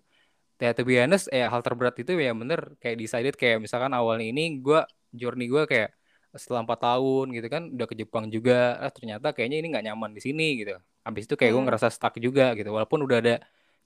Ya, 0.64 0.74
to 0.78 0.82
be 0.90 0.98
honest, 0.98 1.26
eh, 1.36 1.46
hal 1.54 1.62
terberat 1.66 1.94
itu 2.02 2.12
ya 2.26 2.32
bener 2.42 2.60
kayak 2.82 2.98
decided 3.02 3.34
kayak 3.42 3.58
misalkan 3.66 3.94
awalnya 3.94 4.26
ini 4.34 4.42
gua 4.66 4.80
journey 5.20 5.46
gua 5.54 5.64
kayak 5.72 5.90
setelah 6.42 6.62
empat 6.66 6.80
tahun 6.86 7.26
gitu 7.36 7.48
kan 7.54 7.64
udah 7.76 7.86
ke 7.92 7.96
Jepang 8.02 8.26
juga, 8.36 8.54
ah, 8.84 8.90
ternyata 8.96 9.28
kayaknya 9.36 9.56
ini 9.62 9.68
nggak 9.74 9.86
nyaman 9.88 10.12
di 10.18 10.22
sini 10.26 10.44
gitu. 10.62 10.72
Habis 11.06 11.24
itu 11.30 11.36
kayak 11.40 11.52
gue 11.56 11.64
Hmm. 11.64 11.68
ngerasa 11.68 11.88
stuck 11.96 12.14
juga 12.26 12.44
gitu, 12.58 12.70
walaupun 12.76 13.00
udah 13.08 13.18
ada 13.24 13.34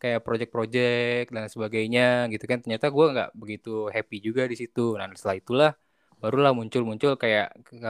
kayak 0.02 0.20
project-project 0.26 1.26
dan 1.36 1.46
sebagainya 1.54 2.02
gitu 2.34 2.44
kan 2.50 2.58
ternyata 2.64 2.88
gue 2.96 3.06
nggak 3.14 3.30
begitu 3.42 3.70
happy 3.96 4.16
juga 4.28 4.42
di 4.52 4.56
situ 4.62 4.82
nah 4.98 5.06
setelah 5.14 5.38
itulah 5.42 5.70
barulah 6.22 6.54
muncul-muncul 6.54 7.14
kayak 7.16 7.50
ke- 7.60 7.82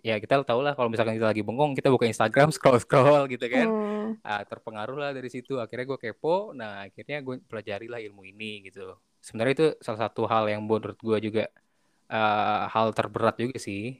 ya 0.00 0.16
kita 0.16 0.40
tahu 0.40 0.60
lah 0.60 0.72
kalau 0.72 0.86
misalkan 0.86 1.12
kita 1.12 1.26
lagi 1.26 1.42
bengong 1.42 1.74
kita 1.74 1.90
buka 1.90 2.06
Instagram 2.06 2.48
scroll-scroll 2.54 3.26
gitu 3.26 3.46
kan 3.46 3.66
Hmm. 3.66 4.16
Ah, 4.22 4.42
terpengaruh 4.42 4.96
lah 4.96 5.10
dari 5.10 5.26
situ 5.26 5.58
akhirnya 5.58 5.84
gue 5.84 5.98
kepo 6.00 6.50
nah 6.52 6.82
akhirnya 6.82 7.18
gue 7.18 7.42
pelajari 7.42 7.86
lah 7.86 7.98
ilmu 8.00 8.22
ini 8.24 8.64
gitu 8.64 8.94
sebenarnya 9.18 9.52
itu 9.52 9.66
salah 9.80 10.00
satu 10.00 10.24
hal 10.24 10.46
yang 10.46 10.62
menurut 10.62 10.96
gue 10.96 11.18
juga 11.20 11.44
ah, 12.06 12.66
hal 12.66 12.90
terberat 12.90 13.34
juga 13.36 13.56
sih 13.56 13.98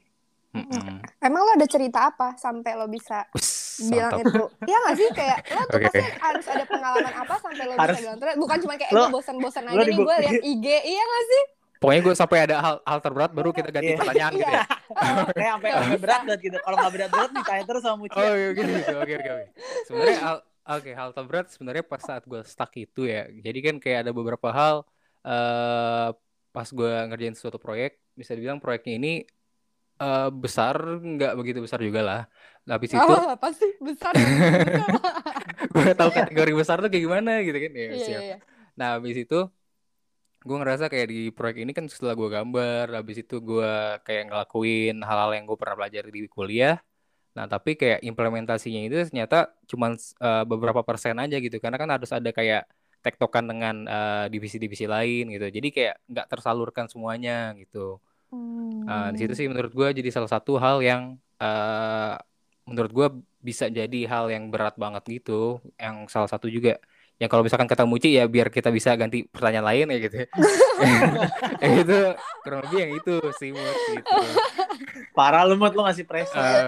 Mm-mm. 0.51 0.99
Emang 1.17 1.41
lo 1.41 1.51
ada 1.53 1.63
cerita 1.63 2.11
apa 2.11 2.35
sampai 2.35 2.75
lo 2.75 2.83
bisa 2.85 3.23
Us, 3.31 3.79
bilang 3.81 4.11
mantap. 4.13 4.35
itu? 4.35 4.43
Iya 4.67 4.77
gak 4.81 4.95
sih 4.97 5.07
kayak 5.09 5.37
lo 5.47 5.61
tuh 5.63 5.71
Oke. 5.73 5.85
pasti 5.87 6.03
harus 6.19 6.45
ada 6.45 6.63
pengalaman 6.65 7.13
apa 7.15 7.33
sampai 7.39 7.63
lo 7.63 7.73
Harus. 7.73 7.87
bisa 7.89 8.01
bilang 8.03 8.17
terus 8.19 8.35
bukan 8.35 8.57
cuma 8.59 8.73
kayak 8.75 8.91
Lo- 8.91 9.09
bosan-bosan 9.09 9.63
aja 9.63 9.71
lo 9.73 9.83
nih 9.85 9.95
gue 9.97 10.15
liat 10.17 10.39
IG 10.43 10.65
iya 10.67 11.03
gak 11.05 11.23
sih? 11.25 11.43
Pokoknya 11.81 12.01
gue 12.05 12.15
sampai 12.15 12.37
ada 12.45 12.55
hal 12.61 12.75
hal 12.85 12.99
terberat 13.01 13.31
baru 13.33 13.49
kita 13.57 13.69
ganti 13.73 13.89
Iya. 13.89 13.97
pertanyaan 13.97 14.33
gitu 14.37 14.51
ya 14.53 14.63
Kayak 15.33 15.51
sampai 15.57 15.69
sampai 15.81 15.97
berat 15.97 16.21
banget 16.21 16.39
gitu. 16.45 16.57
Kalau 16.61 16.75
nggak 16.77 16.91
berat 16.93 17.09
berat 17.09 17.29
ditanya 17.33 17.63
terus 17.67 17.81
sama 17.81 17.97
Mucia. 18.05 18.21
Oh 18.21 18.33
iya 18.37 18.47
gitu 18.57 18.69
gitu. 18.79 18.93
Oke 19.01 19.13
oke 19.19 19.29
oke. 19.35 19.45
Sebenarnya 19.87 20.17
hal 20.21 20.37
Oke, 20.61 20.93
hal 20.93 21.09
terberat 21.17 21.49
sebenarnya 21.49 21.83
pas 21.83 21.97
saat 22.05 22.23
gue 22.29 22.37
stuck 22.45 22.69
itu 22.77 23.09
ya. 23.09 23.25
Jadi 23.45 23.59
kan 23.65 23.75
kayak 23.81 23.97
ada 24.05 24.11
beberapa 24.13 24.47
hal 24.53 24.75
eh 25.25 26.07
pas 26.53 26.67
gue 26.77 26.89
ngerjain 27.09 27.33
suatu 27.33 27.57
proyek, 27.57 27.97
bisa 28.13 28.31
dibilang 28.37 28.61
proyeknya 28.61 28.93
ini 29.01 29.09
eh 30.03 30.29
besar, 30.43 30.75
nggak 31.01 31.31
begitu 31.39 31.59
besar 31.65 31.79
juga 31.87 32.01
lah. 32.09 32.19
Habis 32.69 32.91
itu 33.01 33.13
Oh, 33.13 33.25
apa 33.35 33.47
sih 33.59 33.71
besar? 33.81 34.13
gue 35.73 35.93
tahu 35.99 36.09
kategori 36.13 36.51
besar 36.59 36.75
tuh 36.83 36.89
kayak 36.91 37.03
gimana 37.07 37.31
gitu 37.47 37.57
kan. 37.63 37.71
Ya, 37.73 37.83
Iya, 37.89 37.95
siap. 38.05 38.21
iya, 38.21 38.27
iya. 38.27 38.37
Nah, 38.79 38.87
habis 38.97 39.15
itu 39.23 39.35
gue 40.47 40.55
ngerasa 40.59 40.85
kayak 40.91 41.07
di 41.13 41.17
proyek 41.35 41.57
ini 41.63 41.71
kan 41.77 41.85
setelah 41.93 42.13
gue 42.19 42.29
gambar, 42.37 42.85
habis 42.97 43.17
itu 43.23 43.35
gue 43.49 43.67
kayak 44.05 44.23
ngelakuin 44.29 44.93
hal-hal 45.07 45.31
yang 45.37 45.45
gue 45.49 45.57
pernah 45.61 45.75
pelajari 45.79 46.09
di 46.15 46.21
kuliah. 46.35 46.75
Nah, 47.37 47.45
tapi 47.53 47.71
kayak 47.81 47.99
implementasinya 48.09 48.81
itu 48.87 48.95
ternyata 49.09 49.37
cuma 49.71 49.87
beberapa 50.51 50.81
persen 50.89 51.15
aja 51.23 51.35
gitu. 51.45 51.57
Karena 51.63 51.77
kan 51.81 51.89
harus 51.95 52.11
ada 52.17 52.29
kayak 52.39 52.61
tektokan 53.05 53.45
dengan 53.51 53.75
eh, 53.93 54.25
divisi-divisi 54.33 54.85
lain 54.95 55.23
gitu. 55.35 55.45
Jadi 55.57 55.67
kayak 55.75 55.95
nggak 56.11 56.27
tersalurkan 56.31 56.85
semuanya 56.91 57.31
gitu. 57.61 57.77
Nah, 58.87 59.13
di 59.13 59.17
situ 59.21 59.33
Hmm. 59.33 59.37
sih 59.37 59.47
menurut 59.51 59.71
gue 59.79 59.87
jadi 59.99 60.09
salah 60.15 60.31
satu 60.35 60.51
hal 60.63 60.77
yang 60.89 61.01
eh 61.41 62.13
menurut 62.69 62.91
gue 62.97 63.07
bisa 63.41 63.65
jadi 63.77 63.97
hal 64.11 64.25
yang 64.33 64.43
berat 64.53 64.75
banget 64.83 65.03
gitu. 65.21 65.31
Yang 65.81 65.95
salah 66.13 66.29
satu 66.33 66.47
juga 66.55 66.77
yang 67.21 67.29
kalau 67.29 67.45
misalkan 67.45 67.69
kata 67.69 67.85
Muci 67.85 68.17
ya 68.17 68.25
biar 68.25 68.49
kita 68.49 68.73
bisa 68.73 68.97
ganti 68.97 69.21
pertanyaan 69.29 69.69
lain 69.69 69.93
ya 69.93 69.97
gitu. 70.01 70.15
ya 71.61 71.69
itu 71.85 71.97
kurang 72.41 72.65
lebih 72.65 72.77
yang 72.81 72.91
itu 72.97 73.15
sih 73.37 73.53
Mut 73.53 73.77
gitu. 73.93 74.09
Parah 75.13 75.45
lu 75.45 75.53
Mut, 75.53 75.77
lu 75.77 75.85
ngasih 75.85 76.09
pressure. 76.09 76.41
Eh, 76.41 76.65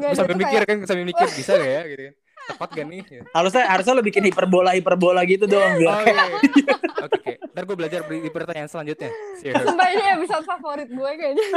dia 0.00 0.16
sambil 0.16 0.40
mikir 0.40 0.64
kayak 0.64 0.64
kan 0.64 0.78
sambil 0.88 1.04
mikir 1.04 1.28
bisa 1.28 1.60
gak 1.60 1.68
ya 1.68 1.82
gitu 1.92 2.02
kan. 2.08 2.14
Tepat 2.48 2.68
gak 2.72 2.86
nih? 2.88 3.02
Ya. 3.10 3.22
Harusnya 3.36 3.64
harusnya 3.68 3.92
lu 3.98 4.04
bikin 4.04 4.24
hiperbola 4.28 4.72
hiperbola 4.76 5.20
gitu 5.28 5.44
dong 5.44 5.76
biar 5.76 5.90
Oh 5.90 6.00
iya. 6.06 6.24
iya. 6.30 6.74
Oke, 7.00 7.18
oke. 7.20 7.32
Ntar 7.52 7.62
gue 7.66 7.76
belajar 7.76 8.00
di 8.06 8.30
pertanyaan 8.30 8.70
selanjutnya. 8.70 9.10
Sumpah 9.40 9.88
ini 9.92 10.04
episode 10.20 10.44
favorit 10.46 10.88
gue 10.88 11.10
kayaknya. 11.18 11.46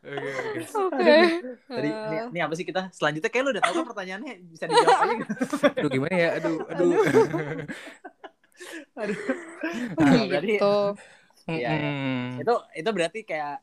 Oke, 0.00 0.16
oke. 0.16 0.96
Oke. 0.96 1.16
tadi 1.68 1.90
Eh, 1.92 2.08
ini, 2.08 2.16
ini 2.32 2.40
apa 2.40 2.54
sih 2.56 2.64
kita 2.64 2.88
selanjutnya 2.90 3.30
kayak 3.30 3.44
lu 3.46 3.50
udah 3.52 3.62
tahu 3.62 3.74
kan 3.78 3.86
pertanyaannya 3.94 4.32
bisa 4.48 4.64
dijawab 4.66 4.96
aja 5.06 5.14
gitu. 5.14 5.32
Aduh 5.78 5.90
gimana 5.92 6.16
ya? 6.16 6.28
Aduh, 6.40 6.56
aduh. 6.66 6.90
Nah, 10.00 10.24
berarti 10.26 10.56
gitu. 10.56 10.76
Iya. 11.46 11.68
Mm-mm. 11.72 12.42
itu 12.42 12.54
itu 12.74 12.90
berarti 12.90 13.20
kayak 13.28 13.56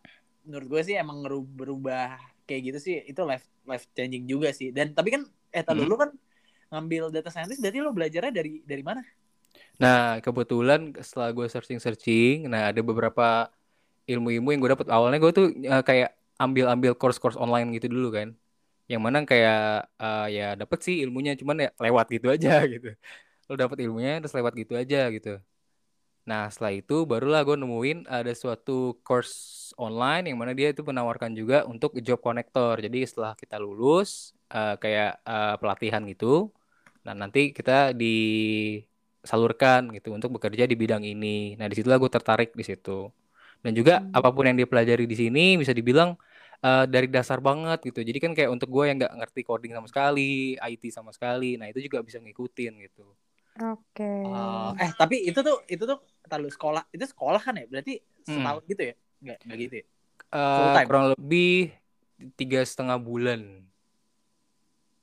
menurut 0.47 0.67
gue 0.71 0.81
sih 0.87 0.95
emang 0.95 1.23
berubah 1.25 2.15
kayak 2.47 2.61
gitu 2.73 2.79
sih 2.79 2.95
itu 3.03 3.21
life 3.27 3.45
life 3.67 3.85
changing 3.91 4.23
juga 4.27 4.55
sih 4.55 4.71
dan 4.71 4.95
tapi 4.95 5.13
kan 5.13 5.23
eh 5.55 5.63
tadi 5.67 5.79
Hmm. 5.79 5.85
dulu 5.85 5.95
kan 6.01 6.09
ngambil 6.71 7.03
data 7.15 7.29
scientist 7.33 7.59
berarti 7.63 7.79
lo 7.85 7.91
belajarnya 7.97 8.31
dari 8.39 8.51
dari 8.65 8.83
mana 8.89 9.01
Nah, 9.81 9.97
kebetulan 10.25 10.79
setelah 11.05 11.29
gue 11.37 11.45
searching-searching, 11.53 12.49
nah 12.51 12.61
ada 12.73 12.81
beberapa 12.89 13.23
ilmu-ilmu 14.11 14.47
yang 14.53 14.59
gue 14.63 14.71
dapet. 14.75 14.87
Awalnya 14.95 15.19
gue 15.23 15.31
tuh 15.39 15.45
eh, 15.71 15.83
kayak 15.89 16.09
ambil-ambil 16.43 16.91
course-course 17.01 17.37
online 17.43 17.67
gitu 17.77 17.87
dulu 17.95 18.07
kan. 18.17 18.29
Yang 18.91 19.01
mana 19.05 19.17
kayak 19.31 19.57
eh, 20.03 20.25
ya 20.37 20.43
dapet 20.61 20.79
sih 20.87 20.95
ilmunya, 21.05 21.31
cuman 21.41 21.55
ya 21.65 21.69
lewat 21.85 22.05
gitu 22.15 22.27
aja 22.35 22.49
gitu. 22.73 22.87
Lo 23.49 23.53
dapet 23.61 23.77
ilmunya 23.85 24.11
terus 24.21 24.35
lewat 24.39 24.53
gitu 24.61 24.73
aja 24.81 24.97
gitu. 25.15 25.29
Nah, 26.27 26.41
setelah 26.51 26.73
itu 26.79 26.93
barulah 27.09 27.39
gue 27.47 27.55
nemuin 27.61 27.97
ada 28.11 28.31
suatu 28.35 28.71
course 29.07 29.35
online 29.79 30.23
yang 30.29 30.37
mana 30.41 30.51
dia 30.59 30.67
itu 30.75 30.83
menawarkan 30.83 31.31
juga 31.39 31.55
untuk 31.71 31.95
job 32.03 32.19
connector. 32.25 32.75
Jadi 32.85 32.97
setelah 33.09 33.31
kita 33.41 33.55
lulus 33.63 34.35
eh, 34.51 34.75
kayak 34.83 35.09
eh, 35.23 35.55
pelatihan 35.61 36.01
gitu, 36.11 36.51
nah 37.05 37.13
nanti 37.21 37.39
kita 37.57 37.71
disalurkan 38.01 39.81
gitu 39.95 40.09
untuk 40.17 40.29
bekerja 40.35 40.63
di 40.71 40.75
bidang 40.81 41.03
ini. 41.07 41.55
Nah, 41.59 41.65
di 41.71 41.75
situlah 41.79 41.99
gue 42.03 42.11
tertarik 42.11 42.49
di 42.59 42.63
situ. 42.69 43.07
Dan 43.63 43.71
juga 43.79 43.93
Hmm. 43.93 44.11
apa 44.17 44.29
pun 44.35 44.43
yang 44.47 44.55
dia 44.59 44.67
pelajari 44.69 45.03
di 45.11 45.15
sini 45.17 45.41
bisa 45.61 45.73
dibilang 45.75 46.09
eh, 46.65 46.83
dari 46.93 47.07
dasar 47.11 47.39
banget 47.47 47.79
gitu. 47.87 47.99
Jadi 48.07 48.17
kan 48.23 48.31
kayak 48.37 48.49
untuk 48.55 48.67
gue 48.75 48.83
yang 48.89 48.97
nggak 49.01 49.13
ngerti 49.19 49.41
coding 49.47 49.71
sama 49.77 49.87
sekali, 49.91 50.55
IT 50.59 50.83
sama 50.91 51.11
sekali, 51.15 51.55
nah 51.59 51.67
itu 51.71 51.79
juga 51.87 51.99
bisa 52.07 52.17
ngikutin 52.23 52.73
gitu. 52.85 53.03
Oke. 53.61 54.07
Oh, 54.25 54.75
eh 54.81 54.91
tapi 54.99 55.15
itu 55.29 55.39
tuh 55.47 55.55
itu 55.71 55.83
tuh 55.89 55.97
kalau 56.31 56.47
sekolah 56.55 56.83
itu 56.95 57.05
sekolah 57.13 57.39
kan 57.45 57.53
ya 57.61 57.65
berarti 57.71 57.91
Hmm. 58.27 58.33
setahun 58.33 58.63
gitu 58.71 58.81
ya 58.91 58.93
nggak 59.23 59.37
nggak 59.45 59.57
gitu 59.65 59.75
ya 59.81 59.85
Eh, 60.35 60.55
Full 60.55 60.71
time? 60.75 60.91
kurang 60.91 61.05
lebih 61.15 61.71
tiga 62.39 62.59
setengah 62.67 62.97
bulan. 62.99 63.41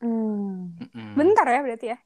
Hmm. 0.00 0.78
Mm-mm. 0.80 1.18
Bentar 1.18 1.46
ya 1.54 1.58
berarti 1.64 1.86
ya? 1.92 1.96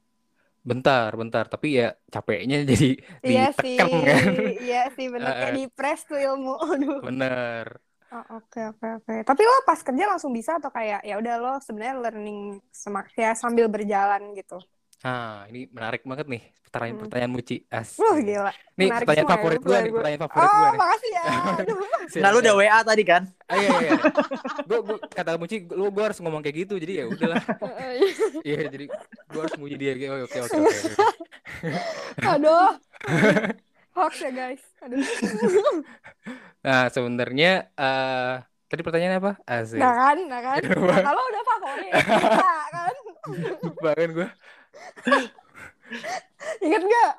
Bentar, 0.69 1.09
bentar. 1.21 1.45
Tapi 1.53 1.67
ya 1.79 1.87
capeknya 2.13 2.55
jadi 2.71 2.87
Iya 3.27 3.41
sih. 3.61 3.77
ditekan 3.79 3.91
kan. 4.07 4.33
Iya 4.63 4.77
sih 4.95 5.05
bener 5.13 5.33
kayak 5.39 5.53
Eh, 5.53 5.59
di 5.59 5.63
press 5.75 5.99
tuh 6.09 6.17
ilmu. 6.25 6.49
Aduh. 6.71 6.97
Bener. 7.01 7.81
Oh, 8.13 8.23
Oke 8.41 8.59
oke 8.69 8.85
oke. 8.97 9.13
Tapi 9.29 9.41
lo 9.49 9.53
pas 9.69 9.79
kerja 9.87 10.03
langsung 10.11 10.31
bisa 10.37 10.51
atau 10.57 10.71
kayak 10.77 10.99
ya 11.09 11.13
udah 11.21 11.33
lo 11.43 11.49
sebenarnya 11.65 11.95
learning 12.03 12.37
semak 12.73 13.05
ya 13.13 13.29
sambil 13.37 13.65
berjalan 13.69 14.21
gitu. 14.37 14.57
Nah, 14.99 15.47
ini 15.47 15.71
menarik 15.71 16.03
banget 16.03 16.27
nih 16.27 16.43
pertanyaan-pertanyaan 16.69 17.31
Muci. 17.31 17.55
As. 17.71 17.95
Wah 17.97 18.19
gila. 18.19 18.51
Nih 18.77 18.87
menarik 18.91 19.07
pertanyaan 19.07 19.25
semua 19.25 19.31
ya, 19.31 19.39
favorit 19.41 19.59
gue 19.63 19.77
nih, 19.79 19.93
pertanyaan 19.95 20.21
favorit 20.27 20.49
gue 20.49 20.59
Oh 20.59 20.69
nih. 20.69 20.79
makasih 20.79 21.11
ya. 21.15 21.23
Nah 22.23 22.29
lu 22.29 22.37
udah. 22.41 22.53
WA 22.57 22.79
tadi 22.83 23.03
kan 23.05 23.23
Ah, 23.49 23.55
iya, 23.57 23.69
iya. 23.81 23.91
Gue, 24.69 24.79
gue 24.85 24.97
kata 25.09 25.31
Muci, 25.39 25.55
lu 25.71 25.85
gue 25.89 26.03
harus 26.03 26.19
ngomong 26.21 26.41
kayak 26.43 26.57
gitu. 26.67 26.75
Jadi 26.77 26.93
ya 26.99 27.05
udahlah. 27.07 27.41
Iya, 28.47 28.59
jadi 28.69 28.85
gue 29.29 29.39
harus 29.41 29.55
muji 29.57 29.75
dia. 29.79 29.91
Oh, 30.11 30.23
oke, 30.27 30.37
oke, 30.45 30.57
oke. 30.59 30.67
oke. 30.67 30.91
Aduh. 32.35 32.69
Hoax 33.97 34.13
ya 34.21 34.31
guys. 34.31 34.63
Aduh. 34.85 35.01
Nah, 36.59 36.91
sebenarnya 36.91 37.71
eh 37.73 38.33
tadi 38.69 38.81
pertanyaannya 38.85 39.19
apa? 39.23 39.31
Asik. 39.47 39.79
Nah 39.81 39.91
kan, 39.95 40.17
nah 40.29 40.39
kan. 40.45 40.61
Kalau 41.01 41.23
udah 41.25 41.43
favorit, 41.47 41.91
nah, 41.97 42.65
kan. 42.69 42.95
Lupa 43.65 43.91
kan 43.97 44.09
gue. 44.13 44.29
Ingat 46.65 46.83
gak? 46.83 47.13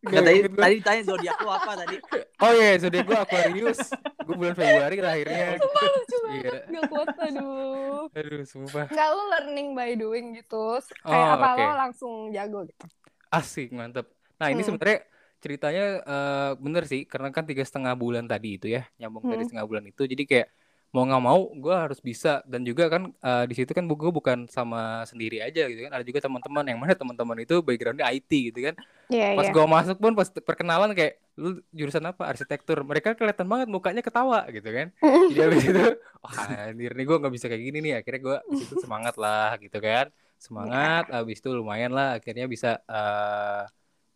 Nggak, 0.00 0.22
tadi 0.24 0.38
tadi 0.48 0.74
ditanya 0.80 1.02
zodiak 1.04 1.36
lu 1.36 1.50
apa 1.52 1.72
tadi 1.76 1.96
Oh 2.44 2.52
iya, 2.56 2.72
zodiak 2.80 3.04
gue 3.04 3.18
Aquarius. 3.18 3.80
Gue 4.24 4.32
bulan 4.34 4.54
Februari 4.54 4.96
lahirnya. 4.96 5.60
Sumpah 5.60 5.84
lucu 5.86 6.16
banget. 6.18 6.40
Iya. 6.40 6.56
Gak 6.70 6.84
kuat, 6.88 7.08
aduh. 7.20 8.02
Aduh, 8.10 8.42
sumpah. 8.42 8.86
Nggak 8.88 9.08
lo 9.10 9.22
learning 9.28 9.68
by 9.76 9.92
doing 9.94 10.26
gitu. 10.34 10.80
Kayak 11.04 11.20
Oh, 11.20 11.36
apa 11.36 11.48
oke. 11.52 11.60
lo 11.60 11.72
langsung 11.76 12.14
jago 12.32 12.64
gitu. 12.64 12.84
Asik, 13.28 13.68
mantep. 13.70 14.08
Nah, 14.40 14.48
ini 14.48 14.64
Hmm. 14.64 14.72
sebenarnya 14.72 14.98
ceritanya 15.36 15.84
eh, 16.00 16.50
bener 16.56 16.84
sih, 16.84 17.04
karena 17.04 17.28
kan 17.28 17.44
tiga 17.44 17.60
setengah 17.60 17.92
bulan 17.92 18.24
tadi 18.24 18.56
itu 18.56 18.66
ya, 18.66 18.88
nyambung 18.96 19.28
dari 19.28 19.44
Hmm. 19.44 19.48
setengah 19.52 19.66
bulan 19.68 19.84
itu. 19.84 20.02
Jadi 20.02 20.22
kayak 20.24 20.48
mau 20.90 21.06
nggak 21.06 21.22
mau, 21.22 21.40
gue 21.54 21.74
harus 21.74 22.02
bisa. 22.02 22.42
Dan 22.42 22.66
juga 22.66 22.90
kan 22.90 23.14
eh, 23.14 23.44
di 23.46 23.54
situ 23.54 23.70
kan 23.70 23.86
gue 23.86 24.10
bukan 24.10 24.50
sama 24.50 25.06
sendiri 25.06 25.38
aja 25.38 25.70
gitu 25.70 25.86
kan. 25.86 25.92
Ada 25.94 26.04
juga 26.04 26.18
teman-teman 26.26 26.64
yang 26.66 26.78
mana 26.82 26.98
teman-teman 26.98 27.38
itu 27.46 27.62
backgroundnya 27.62 28.10
IT 28.10 28.30
gitu 28.50 28.58
kan. 28.70 28.74
Iya, 29.06 29.38
Pas 29.38 29.46
iya. 29.46 29.54
gue 29.54 29.66
masuk 29.66 29.96
pun 30.02 30.12
pas 30.18 30.28
perkenalan 30.30 30.90
kayak 30.94 31.22
lu 31.38 31.62
jurusan 31.70 32.02
apa 32.10 32.26
arsitektur. 32.26 32.82
Mereka 32.82 33.14
kelihatan 33.14 33.46
banget 33.46 33.68
mukanya 33.70 34.02
ketawa 34.02 34.42
gitu 34.50 34.66
kan. 34.66 34.90
Jadi 35.30 35.38
habis 35.38 35.64
itu, 35.70 35.82
wah 36.26 36.36
anjir 36.66 36.92
nih 36.98 37.04
gue 37.06 37.16
nggak 37.22 37.34
bisa 37.38 37.46
kayak 37.46 37.62
gini 37.70 37.78
nih. 37.86 37.92
Akhirnya 38.02 38.20
gue 38.26 38.36
di 38.50 38.56
situ 38.58 38.74
semangat 38.82 39.14
lah 39.14 39.54
gitu 39.62 39.78
kan. 39.78 40.10
Semangat, 40.42 41.06
habis 41.14 41.38
itu 41.38 41.54
lumayan 41.54 41.94
lah. 41.94 42.18
Akhirnya 42.18 42.50
bisa 42.50 42.82
eh, 42.82 43.62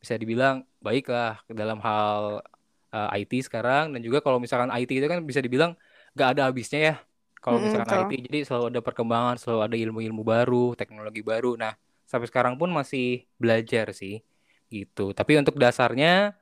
bisa 0.02 0.14
dibilang 0.18 0.66
baik 0.82 1.06
lah 1.06 1.38
dalam 1.46 1.78
hal 1.78 2.42
eh, 2.90 3.22
IT 3.22 3.46
sekarang. 3.46 3.94
Dan 3.94 4.02
juga 4.02 4.18
kalau 4.26 4.42
misalkan 4.42 4.74
IT 4.74 4.90
itu 4.90 5.06
kan 5.06 5.22
bisa 5.22 5.38
dibilang 5.38 5.78
nggak 6.14 6.28
ada 6.38 6.42
habisnya 6.48 6.80
ya. 6.80 6.94
Kalau 7.44 7.60
misalkan 7.60 7.86
betul. 7.92 8.08
IT, 8.08 8.12
jadi 8.32 8.38
selalu 8.48 8.64
ada 8.72 8.80
perkembangan, 8.80 9.36
selalu 9.36 9.60
ada 9.68 9.76
ilmu-ilmu 9.76 10.22
baru, 10.24 10.72
teknologi 10.72 11.20
baru. 11.20 11.60
Nah, 11.60 11.76
sampai 12.08 12.24
sekarang 12.30 12.56
pun 12.56 12.72
masih 12.72 13.28
belajar 13.36 13.92
sih 13.92 14.24
gitu. 14.72 15.12
Tapi 15.12 15.36
untuk 15.36 15.60
dasarnya 15.60 16.32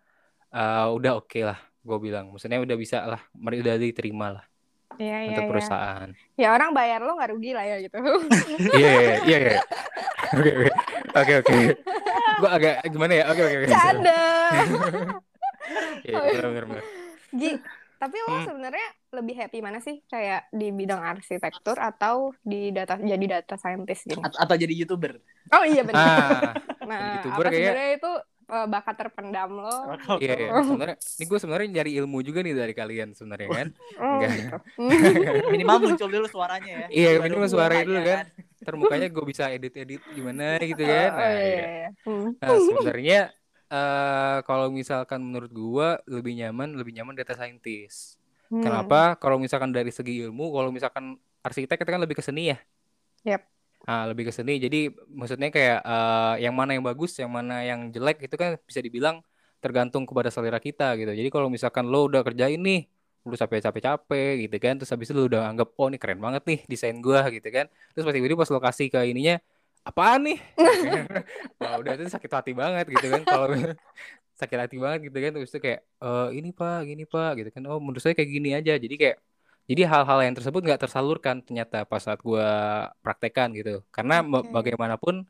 eh, 0.55 0.87
udah 0.95 1.19
oke 1.19 1.41
lah, 1.43 1.59
gue 1.83 1.99
bilang. 1.99 2.31
Maksudnya 2.31 2.63
udah 2.63 2.77
bisa 2.79 3.03
lah, 3.03 3.23
udah 3.35 3.77
diterima 3.83 4.39
lah 4.39 4.45
iya, 5.01 5.17
untuk 5.33 5.43
iya. 5.45 5.51
perusahaan. 5.51 6.09
Ya 6.37 6.49
orang 6.53 6.71
bayar 6.71 7.01
lo 7.05 7.13
nggak 7.17 7.31
rugi 7.33 7.51
lah 7.55 7.65
ya 7.65 7.77
gitu. 7.83 7.99
Iya, 8.73 8.91
iya, 8.93 9.17
iya, 9.27 9.39
iya. 9.39 9.61
Oke, 10.33 10.51
oke, 10.55 10.71
oke, 11.13 11.33
oke. 11.45 11.59
Gue 12.41 12.49
agak 12.51 12.75
gimana 12.89 13.13
ya? 13.13 13.25
Oke, 13.31 13.43
oke, 13.45 13.57
oke. 13.63 13.69
Canda. 13.71 14.23
Iya, 16.03 16.19
benar, 16.19 16.67
benar. 16.67 16.85
Gi, 17.31 17.51
tapi 18.03 18.19
lo 18.19 18.35
Hmm. 18.35 18.43
sebenarnya 18.45 18.87
lebih 19.13 19.35
happy 19.37 19.59
mana 19.63 19.79
sih? 19.79 20.03
Kayak 20.05 20.51
di 20.51 20.69
bidang 20.69 20.99
arsitektur 20.99 21.79
atau 21.79 22.35
di 22.43 22.69
data 22.69 22.99
jadi 22.99 23.39
data 23.39 23.55
scientist 23.55 24.03
gitu? 24.05 24.19
A- 24.19 24.43
atau 24.43 24.57
jadi 24.59 24.75
youtuber 24.75 25.23
Oh 25.49 25.63
iya 25.63 25.87
benar. 25.87 26.03
Ah, 26.03 26.51
Nah, 26.91 26.99
YouTuber 27.17 27.39
apa 27.41 27.51
kayak- 27.51 27.63
sebenarnya 27.63 27.91
itu 27.95 28.13
uh, 28.49 28.67
bakat 28.67 28.97
terpendam 28.97 29.51
lo? 29.55 29.77
iya, 30.19 30.35
iya. 30.37 30.51
Sebenarnya, 30.61 30.97
ini 30.99 31.25
gue 31.25 31.39
sebenarnya 31.39 31.69
nyari 31.73 31.91
ilmu 31.97 32.19
juga 32.21 32.43
nih 32.43 32.55
dari 32.55 32.75
kalian 32.75 33.15
sebenarnya 33.15 33.49
kan. 33.49 33.69
Oh, 33.97 34.19
Enggak. 34.19 34.31
gitu. 34.35 34.57
minimal 35.55 35.77
muncul 35.81 36.09
dulu 36.11 36.27
suaranya 36.27 36.73
ya 36.75 36.87
Iya, 36.91 37.11
minimal 37.21 37.47
suaranya 37.47 37.87
dulu 37.87 38.01
kan. 38.03 38.27
ntar 38.63 38.75
mukanya 38.75 39.09
gue 39.09 39.25
bisa 39.25 39.45
edit-edit 39.49 40.03
gimana 40.11 40.59
gitu 40.61 40.83
Oh, 40.83 40.91
kan. 40.91 41.11
oh, 41.11 41.19
Nah, 41.19 41.31
iya, 41.31 41.39
iya. 41.39 41.47
iya, 41.55 41.67
iya. 41.71 41.89
Hmm. 42.03 42.29
Nah, 42.35 42.49
sebenarnya 42.59 43.19
eh 43.73 44.39
kalau 44.45 44.69
misalkan 44.69 45.25
menurut 45.25 45.49
gua 45.49 45.89
lebih 46.05 46.37
nyaman 46.37 46.77
lebih 46.77 46.93
nyaman 46.93 47.17
data 47.17 47.33
scientist. 47.33 48.21
Hmm. 48.53 48.61
Kenapa? 48.61 49.17
Kalau 49.17 49.41
misalkan 49.41 49.73
dari 49.73 49.89
segi 49.89 50.21
ilmu, 50.29 50.53
kalau 50.53 50.69
misalkan 50.69 51.17
arsitek 51.41 51.81
itu 51.81 51.91
kan 51.91 52.01
lebih 52.05 52.21
ke 52.21 52.25
seni 52.25 52.53
ya. 52.53 52.59
Yap. 53.25 53.49
Ah, 53.89 54.05
lebih 54.07 54.29
ke 54.29 54.33
seni. 54.37 54.61
Jadi 54.61 54.93
maksudnya 55.09 55.49
kayak 55.49 55.81
eh, 55.83 56.35
yang 56.45 56.53
mana 56.53 56.77
yang 56.77 56.85
bagus, 56.85 57.17
yang 57.17 57.33
mana 57.33 57.65
yang 57.65 57.89
jelek 57.89 58.29
itu 58.29 58.37
kan 58.37 58.61
bisa 58.69 58.85
dibilang 58.85 59.25
tergantung 59.65 60.05
kepada 60.05 60.29
selera 60.29 60.61
kita 60.61 60.93
gitu. 61.01 61.09
Jadi 61.17 61.29
kalau 61.33 61.49
misalkan 61.49 61.89
lo 61.89 62.07
udah 62.13 62.21
kerjain 62.27 62.61
nih, 62.61 62.87
lu 63.25 63.35
capek-capek 63.39 64.47
gitu 64.47 64.57
kan, 64.61 64.75
terus 64.77 64.91
habis 64.93 65.09
itu 65.09 65.17
lu 65.17 65.31
udah 65.31 65.49
anggap 65.49 65.73
oh 65.79 65.87
ini 65.89 65.97
keren 65.97 66.19
banget 66.21 66.43
nih 66.45 66.61
desain 66.69 66.99
gua 67.01 67.25
gitu 67.31 67.49
kan. 67.49 67.71
Terus 67.97 68.05
pas 68.05 68.13
tiba-tiba 68.15 68.39
pas 68.43 68.51
lo 68.53 68.61
kasih 68.61 68.87
ke 68.93 69.01
ininya 69.09 69.41
apaan 69.83 70.21
nih? 70.27 70.39
Wah, 71.61 71.75
udah 71.83 71.93
itu 71.99 72.07
sakit 72.11 72.31
hati 72.31 72.53
banget 72.55 72.87
gitu 72.91 73.07
kan 73.11 73.23
kalau 73.27 73.47
sakit 74.41 74.59
hati 74.59 74.77
banget 74.83 74.99
gitu 75.11 75.19
kan 75.23 75.31
terus 75.35 75.51
itu 75.53 75.61
kayak 75.63 75.81
eh 76.03 76.29
ini 76.39 76.49
Pak, 76.55 76.79
gini 76.89 77.05
Pak 77.07 77.31
gitu 77.39 77.51
kan. 77.55 77.63
Oh, 77.71 77.79
menurut 77.83 78.03
saya 78.03 78.15
kayak 78.19 78.31
gini 78.31 78.51
aja. 78.59 78.75
Jadi 78.79 78.95
kayak 78.99 79.17
jadi 79.71 79.83
hal-hal 79.87 80.19
yang 80.27 80.35
tersebut 80.35 80.61
nggak 80.67 80.81
tersalurkan 80.87 81.37
ternyata 81.47 81.87
pas 81.87 82.03
saat 82.03 82.19
gua 82.23 82.47
praktekan 83.05 83.55
gitu. 83.55 83.83
Karena 83.95 84.23
Oke. 84.23 84.51
bagaimanapun 84.51 85.23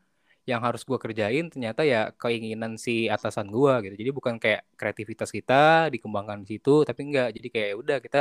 yang 0.48 0.60
harus 0.64 0.82
gua 0.82 0.98
kerjain 0.98 1.46
ternyata 1.52 1.86
ya 1.86 2.10
keinginan 2.16 2.80
si 2.80 3.06
atasan 3.12 3.48
gua 3.52 3.80
gitu. 3.84 3.94
Jadi 4.00 4.10
bukan 4.10 4.34
kayak 4.42 4.64
kreativitas 4.76 5.28
kita 5.28 5.92
dikembangkan 5.92 6.42
di 6.44 6.56
situ, 6.56 6.82
tapi 6.88 7.00
enggak. 7.08 7.28
Jadi 7.36 7.48
kayak 7.52 7.68
ya 7.72 7.76
udah 7.76 7.98
kita 8.00 8.20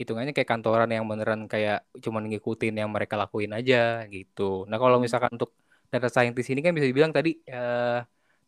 hitungannya 0.00 0.32
kayak 0.36 0.48
kantoran 0.52 0.88
yang 0.96 1.04
beneran 1.10 1.40
kayak 1.52 1.76
cuman 2.04 2.22
ngikutin 2.30 2.74
yang 2.80 2.90
mereka 2.94 3.14
lakuin 3.22 3.52
aja 3.58 3.76
gitu. 4.14 4.42
Nah, 4.70 4.76
kalau 4.82 4.96
misalkan 5.04 5.30
untuk 5.36 5.50
data 5.92 6.08
scientist 6.12 6.48
ini 6.52 6.60
kan 6.64 6.72
bisa 6.76 6.86
dibilang 6.90 7.12
tadi 7.16 7.30
eh, 7.46 7.98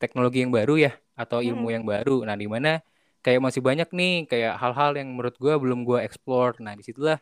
teknologi 0.00 0.38
yang 0.42 0.52
baru 0.58 0.74
ya 0.86 0.90
atau 1.20 1.38
ilmu 1.48 1.66
Mm-mm. 1.68 1.74
yang 1.74 1.84
baru. 1.92 2.12
Nah, 2.26 2.36
di 2.42 2.46
mana 2.54 2.68
kayak 3.24 3.40
masih 3.46 3.62
banyak 3.68 3.88
nih 3.98 4.10
kayak 4.30 4.52
hal-hal 4.62 4.90
yang 5.00 5.08
menurut 5.14 5.36
gua 5.42 5.54
belum 5.62 5.78
gua 5.88 5.98
explore. 6.06 6.54
Nah, 6.64 6.72
di 6.78 6.82
situlah 6.88 7.16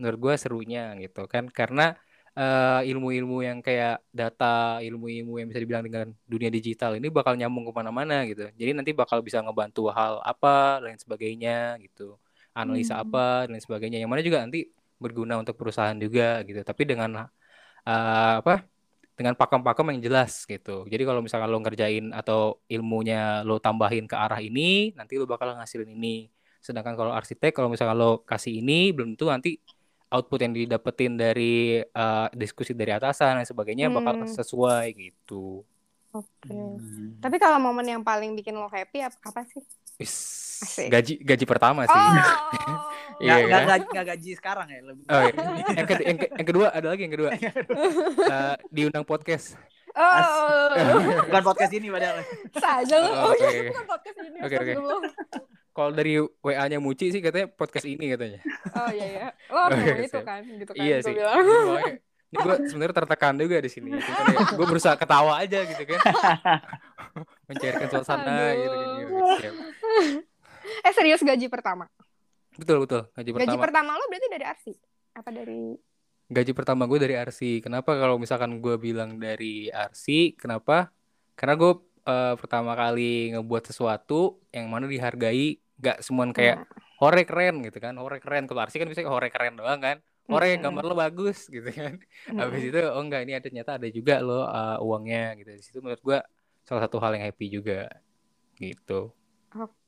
menurut 0.00 0.18
gua 0.24 0.34
serunya 0.42 0.80
gitu 1.02 1.24
kan 1.32 1.44
karena 1.58 1.82
eh, 2.38 2.80
ilmu-ilmu 2.90 3.36
yang 3.48 3.58
kayak 3.66 3.92
data, 4.12 4.44
ilmu-ilmu 4.86 5.32
yang 5.40 5.48
bisa 5.50 5.60
dibilang 5.62 5.84
dengan 5.86 6.06
dunia 6.32 6.50
digital 6.56 6.90
ini 6.98 7.08
bakal 7.08 7.32
nyambung 7.38 7.64
ke 7.68 7.72
mana-mana 7.78 8.14
gitu. 8.30 8.40
Jadi 8.60 8.70
nanti 8.76 8.90
bakal 9.00 9.18
bisa 9.26 9.38
ngebantu 9.44 9.80
hal 9.96 10.20
apa 10.30 10.80
dan 10.80 10.84
lain 10.92 11.00
sebagainya 11.04 11.80
gitu, 11.84 12.02
analisa 12.56 12.96
Hmm. 12.96 13.04
apa 13.04 13.44
dan 13.44 13.50
lain 13.52 13.64
sebagainya. 13.64 13.98
Yang 14.00 14.10
mana 14.10 14.22
juga 14.24 14.38
nanti 14.40 14.60
berguna 14.96 15.36
untuk 15.36 15.54
perusahaan 15.60 15.94
juga 16.00 16.40
gitu. 16.42 16.64
Tapi 16.64 16.82
dengan 16.88 17.28
eh, 17.84 18.34
apa? 18.40 18.64
Dengan 19.16 19.32
pakem-pakem 19.32 19.96
yang 19.96 20.00
jelas 20.12 20.44
gitu. 20.44 20.84
Jadi 20.84 21.02
kalau 21.08 21.24
misalkan 21.24 21.48
lo 21.48 21.56
ngerjain 21.60 22.12
atau 22.12 22.60
ilmunya 22.68 23.40
lo 23.48 23.56
tambahin 23.56 24.04
ke 24.04 24.12
arah 24.12 24.40
ini, 24.40 24.92
nanti 24.92 25.16
lo 25.16 25.24
bakal 25.24 25.56
ngasilin 25.56 25.88
ini. 25.88 26.28
Sedangkan 26.60 26.92
kalau 26.98 27.12
arsitek, 27.14 27.52
kalau 27.56 27.72
misalkan 27.72 27.96
lo 27.96 28.20
kasih 28.28 28.60
ini, 28.60 28.92
belum 28.92 29.16
tentu 29.16 29.32
nanti 29.32 29.50
output 30.12 30.38
yang 30.44 30.52
didapetin 30.52 31.16
dari 31.16 31.80
eh, 31.80 32.26
diskusi 32.36 32.76
dari 32.76 32.92
atasan 32.92 33.40
dan 33.40 33.46
sebagainya 33.48 33.88
bakal 33.88 34.20
Hmm. 34.20 34.28
sesuai 34.28 34.86
gitu. 34.92 35.64
Oke. 36.12 36.48
Hmm. 36.48 37.16
Tapi 37.20 37.36
kalau 37.36 37.56
momen 37.60 37.84
yang 37.88 38.02
paling 38.04 38.32
bikin 38.36 38.56
lo 38.56 38.68
happy 38.68 39.00
ap- 39.00 39.20
apa 39.20 39.44
sih? 39.48 39.60
Wis, 39.96 40.12
Asik. 40.58 40.88
gaji 40.88 41.14
gaji 41.20 41.44
pertama 41.44 41.84
sih. 41.84 41.92
Oh. 41.92 42.14
Iya, 43.16 43.32
Nggak, 43.32 43.48
nggak, 43.48 43.64
kan? 43.64 43.80
nggak 43.88 44.06
gaji 44.12 44.30
sekarang 44.36 44.66
ya 44.68 44.80
lebih. 44.84 45.04
Oh, 45.08 45.20
iya. 45.24 45.32
yang, 45.80 45.86
ke- 45.88 46.04
yang 46.04 46.18
ke- 46.20 46.32
yang 46.36 46.46
kedua 46.46 46.66
ada 46.68 46.86
lagi 46.86 47.02
yang 47.02 47.14
kedua. 47.16 47.30
Eh, 48.36 48.54
diundang 48.68 49.08
podcast. 49.08 49.56
Oh. 49.96 50.68
Bukan 51.24 51.40
podcast 51.42 51.72
ini 51.72 51.88
padahal. 51.88 52.20
Saja 52.52 52.94
lo. 53.00 53.08
Oh, 53.08 53.16
Oh, 53.26 53.32
iya, 53.32 53.48
oke. 53.48 53.60
bukan 53.72 53.84
podcast 53.88 54.16
ini. 54.20 54.36
Oke, 54.36 54.44
oke. 54.44 54.52
astagfirullah. 54.52 55.00
Kalau 55.72 55.90
dari 55.92 56.12
WA-nya 56.20 56.76
Muci 56.76 57.08
sih 57.08 57.20
katanya 57.20 57.48
podcast 57.48 57.84
ini 57.84 58.04
katanya. 58.06 58.40
Oh 58.74 58.90
iya 58.90 59.06
iya. 59.08 59.28
Oke, 59.48 59.72
ngomong 59.72 60.00
itu 60.02 60.20
kan, 60.20 60.40
gitu 60.44 60.72
kan. 60.72 60.84
iya 60.84 60.96
gua 60.98 61.06
sih. 61.08 61.14
bilang. 61.14 61.36
Ini 61.36 61.48
pokoknya- 61.48 61.96
Ini 62.26 62.36
gue 62.36 62.54
sebenarnya 62.68 62.94
tertekan 62.94 63.34
juga 63.38 63.56
di 63.56 63.70
sini. 63.70 63.88
Cuman 63.94 64.24
ya, 64.28 64.38
gue 64.50 64.66
berusaha 64.66 64.92
ketawa 64.92 65.32
aja 65.38 65.58
gitu 65.62 65.82
kan. 65.86 66.00
Mencairkan 67.46 67.86
suasana 67.88 68.28
Aduh. 68.28 68.60
gitu 68.60 68.76
kan. 68.76 68.88
Iya, 68.92 69.32
siap. 69.40 69.54
Eh 70.84 70.92
serius 70.94 71.22
gaji 71.22 71.46
pertama. 71.46 71.86
Betul 72.56 72.82
betul. 72.88 73.06
Gaji 73.12 73.30
pertama. 73.32 73.46
Gaji 73.52 73.56
pertama 73.60 73.90
lo 73.94 74.04
berarti 74.08 74.28
dari 74.32 74.44
Arsi? 74.44 74.72
Apa 75.16 75.30
dari 75.32 75.76
Gaji 76.26 76.52
pertama 76.58 76.90
gue 76.90 76.98
dari 76.98 77.14
Arsi. 77.14 77.62
Kenapa 77.62 77.94
kalau 77.94 78.18
misalkan 78.18 78.58
gue 78.58 78.74
bilang 78.82 79.14
dari 79.22 79.70
Arsi? 79.70 80.34
Kenapa? 80.34 80.90
Karena 81.38 81.54
gue 81.54 81.72
eh, 82.02 82.34
pertama 82.34 82.74
kali 82.74 83.30
ngebuat 83.36 83.70
sesuatu 83.70 84.42
yang 84.50 84.66
mana 84.66 84.90
dihargai. 84.90 85.62
Gak 85.78 86.02
semuanya 86.02 86.34
kayak 86.34 86.58
hore 86.98 87.22
keren 87.28 87.62
gitu 87.62 87.78
kan. 87.78 87.94
Hore 87.94 88.18
keren. 88.18 88.50
Kalau 88.50 88.58
Arsi 88.58 88.82
kan 88.82 88.90
bisa 88.90 89.06
hore 89.06 89.30
keren 89.30 89.54
doang 89.54 89.78
kan. 89.78 90.02
Hore 90.26 90.58
Mm-mm. 90.58 90.66
gambar 90.66 90.84
lo 90.90 90.94
bagus 90.98 91.46
gitu 91.46 91.70
kan. 91.70 92.02
Habis 92.34 92.62
Mm-mm. 92.66 92.70
itu 92.74 92.78
oh 92.90 93.02
enggak 93.06 93.22
ini 93.22 93.32
ada 93.38 93.44
ternyata 93.46 93.70
ada 93.78 93.86
juga 93.86 94.18
lo 94.18 94.42
uh, 94.42 94.82
uangnya 94.82 95.38
gitu. 95.38 95.50
Di 95.54 95.62
situ 95.62 95.78
menurut 95.78 96.02
gue 96.02 96.18
salah 96.66 96.82
satu 96.82 96.98
hal 96.98 97.14
yang 97.14 97.30
happy 97.30 97.46
juga 97.46 97.86
gitu. 98.58 99.14
Oke, 99.54 99.85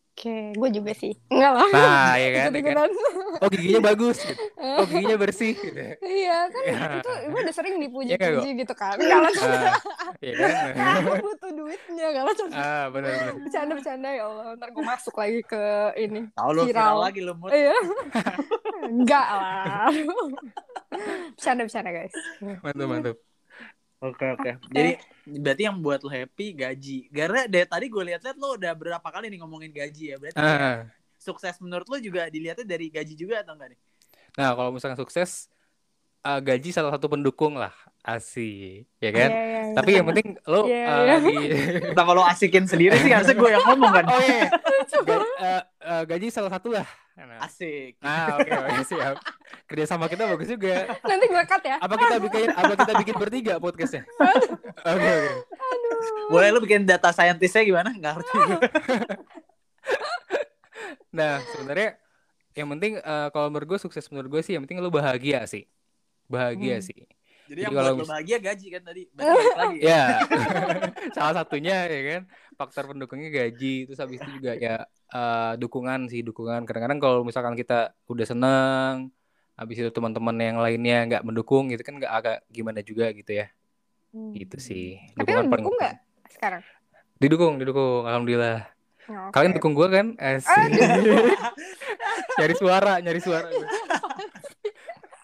gue 0.50 0.68
juga 0.70 0.92
sih. 0.92 1.12
Enggak 1.28 1.52
lah. 1.52 1.68
Nah, 1.68 2.12
ya 2.14 2.28
kan, 2.36 2.50
ya 2.50 2.62
kan. 2.66 2.90
Oh 3.38 3.48
giginya 3.48 3.80
bagus. 3.84 4.18
Gitu. 4.18 4.42
Oh 4.56 4.84
giginya 4.84 5.16
bersih. 5.16 5.54
Gitu. 5.54 5.78
Iya 6.00 6.38
kan 6.48 6.62
Ya. 6.64 6.80
itu 6.98 7.10
gue 7.28 7.40
udah 7.40 7.54
sering 7.54 7.74
Iya 7.74 7.84
dipuji-puji 7.84 8.48
gitu 8.58 8.74
kan. 8.74 8.96
Kalau 8.96 9.30
Ah, 9.30 9.78
ya 10.18 10.32
kan. 10.34 10.72
aku 10.98 11.12
butuh 11.22 11.50
duitnya 11.52 12.06
kalau 12.12 12.32
cuma 12.34 12.50
ah 12.52 12.84
benar-benar. 12.88 13.32
bercanda-bercanda 13.38 14.08
ya 14.10 14.22
Allah 14.24 14.44
ntar 14.54 14.68
gue 14.70 14.84
masuk 14.84 15.14
lagi 15.14 15.40
ke 15.42 15.62
ini 15.96 16.20
Tahu 16.32 16.50
lo 16.50 16.62
Viral. 16.62 16.72
viral 16.72 16.96
lagi 17.00 17.20
lo 17.20 17.32
Mut. 17.34 17.50
iya 17.50 17.76
enggak 18.90 19.26
lah 19.28 19.86
bercanda-bercanda 21.30 21.90
guys 21.92 22.14
Mantap 22.40 22.86
mantap. 22.86 23.16
Oke 23.98 24.26
oke. 24.30 24.50
Jadi 24.70 24.90
berarti 25.26 25.62
yang 25.66 25.76
buat 25.82 26.00
lo 26.00 26.10
happy 26.10 26.54
gaji. 26.54 27.10
Karena 27.10 27.50
dari 27.50 27.66
tadi 27.66 27.86
gue 27.90 28.02
lihat-lihat 28.14 28.36
lo 28.38 28.54
udah 28.54 28.72
berapa 28.72 29.02
kali 29.02 29.26
nih 29.26 29.38
ngomongin 29.42 29.74
gaji 29.74 30.14
ya. 30.14 30.16
Berarti 30.16 30.38
Ah. 30.38 30.86
sukses 31.18 31.58
menurut 31.58 31.90
lo 31.90 31.98
juga 31.98 32.30
dilihatnya 32.30 32.62
dari 32.62 32.94
gaji 32.94 33.18
juga 33.18 33.42
atau 33.42 33.58
enggak 33.58 33.74
nih? 33.74 33.80
Nah, 34.38 34.54
kalau 34.54 34.70
misalkan 34.70 34.94
sukses 34.94 35.50
uh, 36.22 36.38
gaji 36.38 36.70
salah 36.70 36.94
satu 36.94 37.10
pendukung 37.10 37.58
lah. 37.58 37.74
Asik, 37.98 38.86
ya 39.02 39.10
kan? 39.10 39.28
Iya, 39.28 39.42
iya, 39.42 39.60
iya. 39.68 39.74
Tapi 39.76 39.90
yang 39.92 40.06
penting 40.08 40.28
lo 40.46 40.64
Iya, 40.64 40.84
uh, 40.86 41.02
iya. 41.04 41.16
di 41.18 41.34
Kenapa 41.92 42.10
lo 42.14 42.22
asikin 42.24 42.64
sendiri 42.64 42.94
sih? 43.02 43.10
Harusnya 43.10 43.34
gue 43.34 43.50
yang 43.50 43.64
ngomong 43.66 43.92
kan. 43.92 44.04
Oh 44.06 44.20
iya. 44.22 44.46
Gaji, 44.88 45.26
uh, 45.42 45.62
uh, 45.84 46.02
gaji 46.06 46.26
salah 46.30 46.54
satu 46.54 46.70
lah. 46.72 46.86
Nah, 47.18 47.42
Asik. 47.42 47.98
Nah, 47.98 48.38
oke, 48.38 48.46
oke, 48.46 48.82
siap. 48.86 49.16
Kerja 49.68 49.84
sama 49.86 50.08
kita 50.08 50.24
bagus 50.24 50.48
juga. 50.48 50.88
nanti 51.04 51.28
gue 51.28 51.44
cut 51.44 51.60
ya 51.62 51.76
Apa 51.76 51.94
kita 51.94 52.16
bikin 52.18 52.48
apa 52.50 52.72
kita 52.74 52.92
bikin 52.96 53.14
bertiga 53.14 53.54
podcastnya? 53.56 54.02
Oke, 54.80 55.04
oke. 55.04 55.32
Boleh 56.28 56.48
lo 56.48 56.58
bikin 56.58 56.82
data 56.82 57.12
scientistnya 57.12 57.62
gimana? 57.62 57.92
Nggak 57.92 58.12
ngerti. 58.16 58.38
Nah, 61.08 61.40
sebenarnya 61.48 61.96
yang 62.52 62.68
penting 62.68 62.98
eh, 62.98 63.28
kalau 63.30 63.48
menurut 63.48 63.66
gue 63.66 63.80
sukses 63.80 64.04
menurut 64.08 64.28
gue 64.30 64.42
sih 64.42 64.54
yang 64.54 64.62
penting 64.62 64.78
lo 64.78 64.92
bahagia 64.92 65.44
sih. 65.44 65.64
Bahagia 66.26 66.78
Hmm. 66.78 66.84
sih. 66.84 66.98
Jadi 67.48 67.64
yang 67.64 67.72
Jadi 67.72 67.80
kalau 67.80 67.92
buat 67.96 68.10
bahagia 68.12 68.38
gaji 68.38 68.66
kan 68.68 68.82
tadi. 68.84 69.02
Balik 69.10 69.56
lagi. 69.56 69.78
Ya. 69.88 70.04
Salah 71.16 71.34
satunya 71.34 71.88
ya 71.88 72.00
kan 72.04 72.22
faktor 72.54 72.92
pendukungnya 72.92 73.30
gaji 73.32 73.88
terus 73.88 73.96
habis 73.96 74.20
itu 74.20 74.30
juga 74.36 74.52
ya 74.54 74.84
eh, 74.86 75.52
dukungan 75.56 76.06
sih 76.06 76.20
dukungan. 76.20 76.68
Kadang-kadang 76.68 77.00
kalau 77.00 77.24
misalkan 77.24 77.56
kita 77.56 77.96
udah 78.04 78.26
seneng 78.28 78.94
habis 79.58 79.76
itu 79.82 79.90
teman-teman 79.90 80.38
yang 80.38 80.56
lainnya 80.62 80.98
nggak 81.10 81.22
mendukung 81.26 81.66
gitu 81.74 81.82
kan 81.82 81.98
nggak 81.98 82.12
agak 82.14 82.38
gimana 82.48 82.78
juga 82.80 83.10
gitu 83.10 83.34
ya. 83.34 83.50
Hmm. 84.14 84.32
Gitu 84.32 84.56
sih. 84.62 85.02
tapi 85.18 85.34
lo 85.34 85.44
dukung 85.44 85.74
nggak 85.76 85.96
sekarang 86.32 86.62
Didukung, 87.18 87.58
didukung. 87.58 88.06
Alhamdulillah. 88.06 88.70
Oh, 89.10 89.34
Kalian 89.34 89.50
oke. 89.50 89.58
dukung 89.58 89.74
gue 89.74 89.88
kan? 89.90 90.06
Asik. 90.22 90.70
nyari 92.38 92.54
suara, 92.54 93.02
nyari 93.02 93.18
suara. 93.18 93.48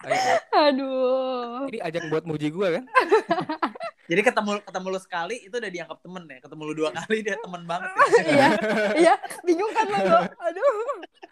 Ayo, 0.05 0.37
aduh 0.53 1.65
Ini 1.65 1.81
ajang 1.81 2.13
buat 2.13 2.29
muji 2.29 2.53
gue 2.53 2.67
kan? 2.77 2.83
Jadi 4.05 4.21
ketemu 4.21 4.51
ketemu 4.61 4.87
lo 4.93 4.99
sekali 5.01 5.35
itu 5.41 5.55
udah 5.57 5.71
dianggap 5.71 5.99
temen 6.01 6.23
ya. 6.29 6.37
Ketemu 6.45 6.61
lo 6.61 6.73
dua 6.73 6.89
kali 6.93 7.17
dia 7.25 7.35
temen 7.41 7.61
banget. 7.65 7.89
Ya. 7.89 8.05
iya 8.35 8.47
iya 8.95 9.13
bingung 9.41 9.71
kan 9.73 9.85
lo 9.89 10.19
aduh 10.25 10.73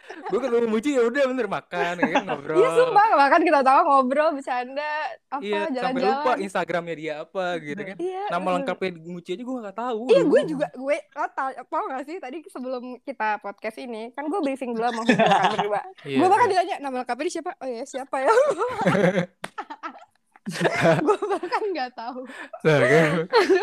Gue 0.04 0.36
ketemu 0.36 0.68
muji 0.68 0.90
ya 1.00 1.02
udah 1.08 1.22
bener 1.32 1.46
makan 1.48 1.94
ya 1.96 2.06
kan 2.12 2.22
ngobrol. 2.28 2.60
iya 2.60 2.68
sumpah 2.76 3.06
bahkan 3.16 3.40
kita 3.40 3.60
tahu 3.64 3.80
ngobrol 3.88 4.28
bercanda 4.36 4.90
apa 5.32 5.40
Iya, 5.40 5.60
sampai 5.64 5.72
lupa 5.72 6.04
jalan-jalan 6.04 6.38
Instagramnya 6.44 6.94
dia 6.96 7.12
apa 7.24 7.44
gitu 7.64 7.82
kan. 7.82 7.96
iya 7.96 8.22
Nama 8.28 8.48
lengkapnya 8.60 8.90
Muci 9.04 9.30
aja 9.36 9.42
gue 9.42 9.56
gak 9.64 9.78
tahu. 9.78 10.00
Iya 10.12 10.22
gue 10.28 10.40
juga 10.44 10.66
gue 10.76 10.96
lo 10.98 11.26
tau, 11.32 11.50
tau 11.56 11.84
gak 11.88 12.04
sih 12.04 12.16
tadi 12.20 12.38
sebelum 12.52 13.00
kita 13.00 13.40
podcast 13.40 13.76
ini 13.80 14.12
kan 14.12 14.28
gue 14.28 14.40
briefing 14.44 14.76
dulu 14.76 14.84
sama 14.84 15.02
kan 15.08 15.52
berdua. 15.56 15.80
Iya, 16.04 16.18
gue 16.20 16.28
bahkan 16.28 16.46
iya. 16.48 16.52
ditanya 16.52 16.76
nama 16.84 16.96
lengkapnya 17.00 17.30
siapa? 17.32 17.50
Oh 17.64 17.68
ya 17.68 17.84
siapa 17.88 18.16
ya? 18.20 18.28
gue 21.04 21.18
bahkan 21.24 21.62
nggak 21.72 21.90
tahu 21.92 22.20
Nah, 22.62 22.78
kan? 22.78 23.10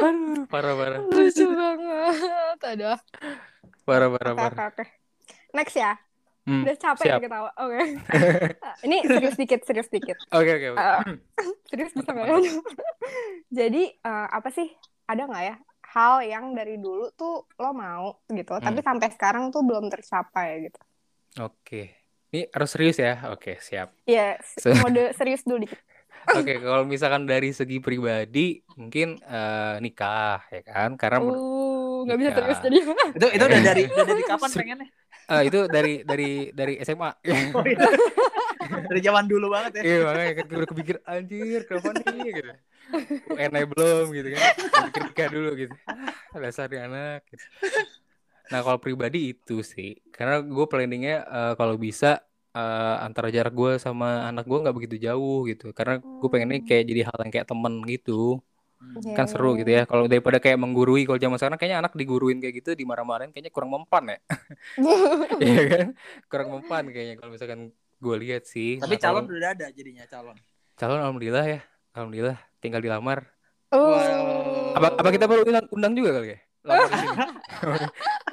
Aduh, 0.02 0.44
parah 0.46 0.74
parah. 0.74 1.00
lucu 1.06 1.46
banget 1.46 2.58
aduh 2.60 2.98
Parah 3.82 4.10
parah 4.10 4.34
parah. 4.34 4.56
oke 4.68 4.82
oke 4.82 4.86
next 5.52 5.76
ya 5.76 5.94
Hmm, 6.42 6.66
udah 6.66 6.74
capek 6.74 7.06
siap. 7.06 7.14
ya 7.14 7.22
ketawa 7.22 7.50
oke 7.54 7.80
ini 8.90 8.98
serius 9.06 9.38
dikit 9.38 9.62
serius 9.62 9.86
dikit 9.88 10.18
Oke 10.34 10.50
oke. 10.52 10.68
oke. 10.74 10.82
Eh, 10.82 11.00
serius 11.70 11.94
bisa 11.94 12.10
nggak 12.10 12.28
jadi 13.54 13.84
eh, 13.94 14.28
apa 14.28 14.50
sih 14.50 14.66
ada 15.06 15.30
nggak 15.30 15.44
ya 15.46 15.56
hal 15.92 16.14
yang 16.24 16.56
dari 16.56 16.82
dulu 16.82 17.14
tuh 17.14 17.46
lo 17.54 17.72
mau 17.72 18.26
gitu 18.26 18.58
tapi 18.58 18.80
Hmm. 18.80 18.88
sampai 18.90 19.08
sekarang 19.12 19.44
tuh 19.50 19.62
belum 19.62 19.86
tercapai 19.88 20.66
gitu 20.66 20.80
Oke. 21.40 21.94
Ini 22.28 22.48
harus 22.50 22.70
serius 22.72 22.96
ya. 22.96 23.28
Oke, 23.28 23.60
siap. 23.60 23.92
ya 24.04 24.40
Se- 24.42 24.72
mode 24.74 25.12
serius 25.14 25.44
dulu 25.44 25.64
dikit 25.64 25.80
Oke, 26.38 26.54
kalau 26.62 26.84
misalkan 26.86 27.26
dari 27.26 27.50
segi 27.52 27.82
pribadi 27.82 28.62
mungkin 28.78 29.18
eh, 29.20 29.76
nikah 29.82 30.46
ya 30.54 30.62
kan? 30.64 30.90
Karena 30.96 31.20
uh 31.24 31.62
nggak 32.02 32.18
bisa 32.18 32.32
serius 32.34 32.60
jadi 32.66 32.78
Itu 33.14 33.28
itu 33.30 33.44
udah 33.46 33.62
dari 33.62 33.84
udah 33.86 34.06
dari 34.10 34.24
kapan 34.26 34.50
pengennya? 34.50 34.88
eh, 35.32 35.42
itu 35.48 35.60
dari 35.70 35.94
dari 36.02 36.30
dari 36.52 36.74
SMA. 36.82 37.12
Oh, 37.52 37.64
iya. 37.66 38.86
dari 38.88 39.02
zaman 39.02 39.26
dulu 39.26 39.52
banget 39.52 39.82
ya. 39.82 39.82
Iya 39.84 39.98
makanya 40.06 40.34
kan 40.38 40.46
gue 40.54 40.68
kepikir 40.70 40.96
anjir 41.04 41.60
kenapa 41.66 41.92
nih 41.98 42.30
gitu. 42.30 42.52
UN 43.34 43.52
belum 43.74 44.06
gitu 44.14 44.28
kan. 44.38 44.42
Mikir 44.86 45.02
nikah 45.10 45.28
dulu 45.34 45.50
gitu. 45.58 45.76
Ah, 46.32 46.40
dasar 46.40 46.70
anak 46.70 47.26
gitu. 47.26 47.42
Nah 48.54 48.60
kalau 48.62 48.78
pribadi 48.78 49.34
itu 49.34 49.66
sih. 49.66 49.98
Karena 50.14 50.46
gue 50.46 50.66
planningnya 50.70 51.26
eh, 51.26 51.54
kalau 51.58 51.76
bisa 51.76 52.22
eh, 52.52 52.96
antara 53.00 53.28
jarak 53.28 53.52
gue 53.52 53.72
sama 53.78 54.28
anak 54.28 54.44
gue 54.44 54.60
nggak 54.60 54.76
begitu 54.76 54.96
jauh 55.02 55.44
gitu. 55.46 55.72
Karena 55.72 55.98
gue 55.98 56.30
pengennya 56.30 56.62
kayak 56.62 56.84
jadi 56.86 57.02
hal 57.08 57.18
yang 57.22 57.32
kayak 57.32 57.48
temen 57.48 57.74
gitu. 57.86 58.40
Kan 59.14 59.30
seru 59.30 59.54
gitu 59.54 59.70
ya. 59.70 59.86
Kalau 59.86 60.10
daripada 60.10 60.42
kayak 60.42 60.58
menggurui 60.58 61.06
kalau 61.06 61.22
zaman 61.22 61.38
sekarang 61.38 61.58
kayaknya 61.58 61.86
anak 61.86 61.94
diguruin 61.94 62.42
kayak 62.42 62.66
gitu 62.66 62.74
dimarah-marahin 62.74 63.30
kayaknya 63.30 63.54
kurang 63.54 63.70
mempan 63.72 64.04
ya. 64.10 64.18
Iya 65.46 65.62
kan? 65.70 65.88
Kurang 66.26 66.50
mempan 66.50 66.84
kayaknya 66.90 67.16
kalau 67.22 67.32
misalkan 67.32 67.60
gue 68.02 68.16
lihat 68.26 68.50
sih. 68.50 68.82
Tapi 68.82 68.98
Nah, 68.98 69.02
kalau- 69.02 69.22
calon 69.22 69.38
udah 69.38 69.52
ada 69.54 69.68
jadinya 69.70 70.04
calon. 70.10 70.34
Calon 70.74 70.98
alhamdulillah 70.98 71.46
ya. 71.46 71.60
Alhamdulillah 71.94 72.38
tinggal 72.58 72.82
dilamar. 72.82 73.30
Oh. 73.70 74.74
Apa 74.76 74.98
apa 74.98 75.10
kita 75.14 75.30
perlu 75.30 75.46
undang, 75.46 75.68
undang 75.72 75.94
juga 75.94 76.10
kali 76.18 76.34
ya? 76.34 76.40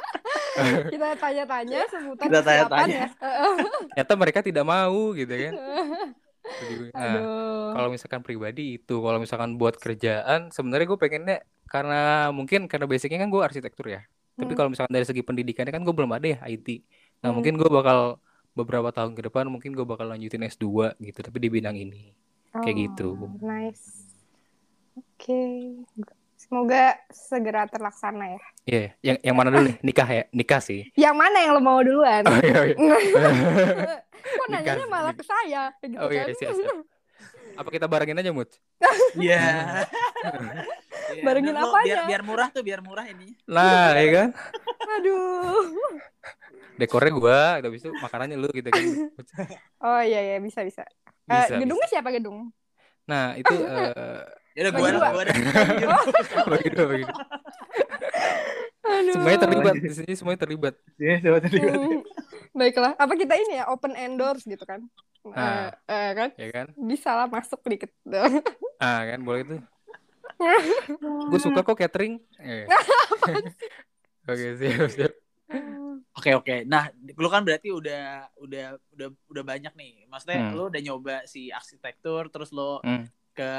Kita 0.95 1.09
tanya-tanya 1.17 1.81
sebutan 1.91 2.27
Kita 2.27 2.41
tanya-tanya. 2.43 2.99
ya. 2.99 3.09
Heeh. 3.25 3.57
Ternyata 3.95 4.13
mereka 4.19 4.41
tidak 4.43 4.65
mau 4.67 5.13
gitu 5.15 5.33
kan. 5.33 5.55
Nah, 6.91 7.23
Aduh. 7.23 7.71
kalau 7.71 7.89
misalkan 7.95 8.19
pribadi 8.27 8.83
itu, 8.83 8.99
kalau 8.99 9.23
misalkan 9.23 9.55
buat 9.55 9.79
kerjaan, 9.79 10.51
sebenarnya 10.51 10.91
gue 10.91 10.99
pengennya 10.99 11.39
karena 11.71 12.35
mungkin 12.35 12.67
karena 12.67 12.91
basicnya 12.91 13.23
kan 13.23 13.31
gue 13.31 13.43
arsitektur 13.45 13.87
ya. 13.87 14.03
Tapi 14.35 14.51
Hmm. 14.55 14.59
kalau 14.59 14.69
misalkan 14.75 14.91
dari 14.91 15.07
segi 15.07 15.23
pendidikannya 15.23 15.71
kan 15.71 15.87
gue 15.87 15.95
belum 15.95 16.11
ada 16.19 16.27
ya 16.35 16.39
IT. 16.51 16.83
Nah 17.23 17.31
Hmm. 17.31 17.39
mungkin 17.39 17.55
gue 17.63 17.71
bakal 17.71 18.19
beberapa 18.59 18.91
tahun 18.91 19.15
ke 19.15 19.31
depan 19.31 19.47
mungkin 19.47 19.71
gue 19.71 19.87
bakal 19.87 20.11
lanjutin 20.11 20.43
S2 20.43 20.99
gitu, 20.99 21.19
tapi 21.23 21.39
di 21.39 21.47
bidang 21.47 21.79
ini. 21.79 22.11
Kayak 22.59 22.77
gitu. 22.91 23.15
Oh, 23.15 23.39
Nice. 23.39 24.11
Oke. 24.99 25.39
Semoga 26.49 26.97
segera 27.13 27.69
terlaksana 27.69 28.25
ya. 28.33 28.41
Iya, 28.65 28.85
yang 29.05 29.19
yang 29.21 29.37
mana 29.37 29.49
dulu 29.53 29.69
nih? 29.69 29.77
Nikah 29.85 30.09
ya? 30.09 30.23
Nikah 30.33 30.61
sih. 30.65 30.81
Yang 30.97 31.15
mana 31.15 31.37
yang 31.45 31.53
lo 31.53 31.61
mau 31.61 31.77
duluan? 31.85 32.25
Oh 32.25 32.41
iya, 32.41 32.73
iya. 32.73 32.97
Kok 34.19 34.47
nanyanya 34.49 34.81
Nikah. 34.81 34.89
malah 34.89 35.13
ke 35.13 35.25
saya 35.25 35.63
gitu 35.85 36.01
Oh 36.01 36.09
iya, 36.09 36.25
kan? 36.25 36.37
siap, 36.41 36.53
siap. 36.57 36.77
Apa 37.59 37.69
kita 37.69 37.85
barengin 37.85 38.17
aja, 38.17 38.33
Mut? 38.33 38.49
Iya. 39.21 39.45
Iya, 41.09 41.25
Barengin 41.25 41.57
lu 41.57 41.65
apanya? 41.65 41.85
Biar 41.89 42.01
biar 42.05 42.21
murah 42.21 42.49
tuh, 42.53 42.61
biar 42.61 42.85
murah 42.85 43.09
ini. 43.09 43.33
Nah, 43.49 43.97
ya 43.97 44.09
kan? 44.13 44.29
Aduh. 45.01 45.73
Dekornya 46.77 47.13
gua, 47.17 47.41
habis 47.65 47.81
itu 47.81 47.89
makanannya 47.97 48.37
lu 48.37 48.53
gitu 48.53 48.69
kan. 48.69 48.85
Oh 49.81 50.01
iya 50.05 50.21
iya 50.21 50.37
bisa 50.37 50.61
bisa. 50.69 50.85
Eh, 51.25 51.33
Bisa, 51.33 51.57
gedungnya 51.57 51.89
siapa 51.89 52.13
gedung? 52.13 52.53
Nah, 53.09 53.41
itu 53.41 53.57
eh 53.57 54.21
Ya 54.59 54.67
udah 54.67 54.73
gua 54.75 54.89
dua. 54.91 55.09
gua 55.09 55.23
ada. 55.23 55.33
bagi 56.49 56.69
dua, 56.75 56.87
bagi 56.89 57.05
dua. 57.07 57.17
Aduh. 58.81 59.13
Semuanya 59.15 59.39
terlibat 59.39 59.75
di 59.77 59.91
sini 59.93 60.13
semuanya 60.13 60.41
terlibat. 60.41 60.75
Iya, 60.97 61.15
coba 61.23 61.39
tadi. 61.39 61.59
Hmm, 61.61 62.01
Baiklah, 62.51 62.93
apa 62.97 63.13
kita 63.15 63.35
ini 63.37 63.55
ya 63.55 63.69
open 63.69 63.95
endorse 63.95 64.43
gitu 64.43 64.65
kan? 64.65 64.83
Ah. 65.29 65.71
Eh, 65.85 65.93
eh, 65.93 66.11
kan 66.13 66.29
Ya 66.35 66.49
kan? 66.51 66.67
bisa 66.75 67.13
lah 67.13 67.27
masuk 67.27 67.63
dikit. 67.65 67.93
Ah, 68.79 69.03
kan 69.05 69.21
boleh 69.21 69.43
tuh. 69.45 69.61
Gue 71.29 71.39
suka 71.39 71.63
kok 71.63 71.75
catering. 71.77 72.19
Eh. 72.41 72.67
Oke, 74.25 74.47
siap, 74.55 74.87
siap. 74.89 75.13
Oke 76.15 76.31
oke. 76.33 76.57
Nah, 76.65 76.87
lu 76.95 77.27
kan 77.27 77.43
berarti 77.43 77.71
udah 77.71 78.27
udah 78.39 78.65
udah 78.93 79.09
udah 79.29 79.43
banyak 79.45 79.73
nih. 79.73 80.07
Maksudnya 80.07 80.39
Hmm. 80.41 80.55
lu 80.55 80.63
udah 80.67 80.81
nyoba 80.81 81.17
si 81.25 81.49
arsitektur, 81.49 82.27
terus 82.29 82.51
lu 82.51 82.79
Hmm. 82.81 83.07
ke 83.33 83.51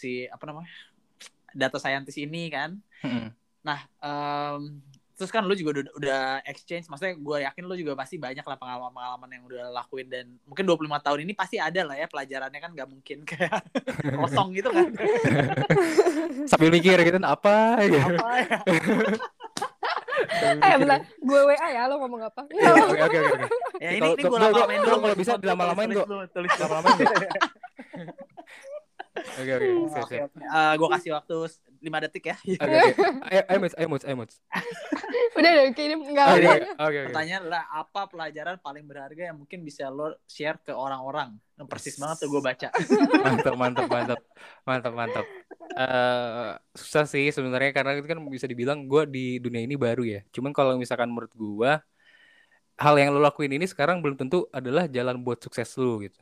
si 0.00 0.24
apa 0.24 0.40
namanya 0.48 0.72
data 1.52 1.76
scientist 1.76 2.16
ini 2.16 2.48
kan. 2.48 2.80
Mm-mm. 3.04 3.28
Nah, 3.60 3.84
em, 4.00 4.80
terus 5.12 5.28
kan 5.28 5.44
lu 5.44 5.52
juga 5.52 5.76
udah, 5.76 5.92
udah 6.00 6.22
exchange. 6.48 6.88
Maksudnya 6.88 7.12
gue 7.12 7.36
yakin 7.44 7.62
lu 7.68 7.76
juga 7.76 7.92
pasti 7.92 8.16
banyak 8.16 8.40
lah 8.40 8.56
pengalaman-pengalaman 8.56 9.28
yang 9.28 9.44
udah 9.44 9.64
lakuin 9.68 10.08
dan 10.08 10.32
mungkin 10.48 10.64
25 10.64 10.80
tahun 11.04 11.18
ini 11.28 11.32
pasti 11.36 11.60
ada 11.60 11.84
lah 11.84 11.92
ya 11.92 12.08
pelajarannya 12.08 12.56
kan 12.56 12.70
nggak 12.72 12.88
mungkin 12.88 13.18
kayak 13.28 13.60
kosong 14.24 14.56
gitu 14.56 14.72
kan. 14.72 14.88
Sambil 16.48 16.72
mikir 16.72 16.96
gitu 17.04 17.20
apa 17.20 17.76
apa 17.76 17.84
ya? 17.84 18.04
Eh 20.40 20.76
bentar, 20.76 21.00
gue 21.04 21.40
WA 21.48 21.68
ya 21.72 21.88
lo 21.88 21.96
ngomong 22.00 22.20
apa? 22.28 22.44
Iya, 22.52 22.70
Oke, 22.76 23.00
oke, 23.02 23.18
oke. 23.18 23.46
Ya 23.80 23.90
ini 23.96 24.08
ini 24.12 24.20
gue 24.20 24.28
gua- 24.28 24.40
lama-lamain 24.40 24.80
dulu. 24.80 24.96
kalau 25.00 25.16
bisa 25.16 25.32
Tulis, 25.32 25.42
dilama-lamain, 25.44 25.88
dulu, 25.90 26.04
tulis 26.28 26.52
dulu. 26.52 26.76
Oke, 29.20 29.52
oke. 29.56 29.68
Siap, 29.92 30.04
Oke. 30.04 30.16
Eh, 30.40 30.72
gue 30.76 30.88
kasih 30.92 31.10
waktu 31.16 31.36
5 31.80 31.98
detik 32.04 32.24
ya. 32.28 32.36
Oke, 32.60 32.74
oke. 32.76 32.92
Ayo, 33.30 33.40
ayo, 33.48 33.58
Muts, 33.60 33.74
ayo, 33.76 33.88
Muts, 33.88 34.04
ayo, 34.04 34.16
Muts. 34.16 34.34
Udah 35.38 35.50
deh, 35.56 35.70
kirim 35.72 36.00
enggak 36.04 36.26
Oke, 36.26 36.40
apa. 36.42 36.52
oke, 36.52 36.66
oke. 36.66 36.82
oke. 36.84 37.00
Pertanyaan 37.08 37.40
adalah 37.46 37.64
apa 37.70 38.00
pelajaran 38.10 38.56
paling 38.60 38.84
berharga 38.84 39.22
yang 39.32 39.36
mungkin 39.38 39.62
bisa 39.62 39.88
lo 39.88 40.12
share 40.26 40.58
ke 40.60 40.72
orang-orang? 40.74 41.38
Persis 41.68 42.00
banget 42.00 42.24
tuh 42.24 42.28
gue 42.32 42.42
baca. 42.42 42.68
mantap 43.24 43.54
mantap 43.56 43.86
mantap 43.88 44.20
mantap 44.64 44.92
mantap 44.96 45.26
Eh 45.70 46.50
susah 46.74 47.06
sih 47.06 47.30
sebenarnya 47.30 47.70
karena 47.70 47.94
itu 47.94 48.08
kan 48.10 48.18
bisa 48.26 48.48
dibilang 48.50 48.90
gue 48.90 49.06
di 49.06 49.24
dunia 49.38 49.62
ini 49.62 49.78
baru 49.78 50.02
ya 50.02 50.20
cuman 50.34 50.50
kalau 50.50 50.74
misalkan 50.74 51.06
menurut 51.06 51.30
gue 51.30 51.70
hal 52.80 52.94
yang 52.98 53.14
lo 53.14 53.22
lakuin 53.22 53.54
ini 53.54 53.70
sekarang 53.70 54.02
belum 54.02 54.18
tentu 54.18 54.50
adalah 54.50 54.90
jalan 54.90 55.20
buat 55.22 55.38
sukses 55.38 55.70
lo 55.78 56.02
gitu 56.02 56.18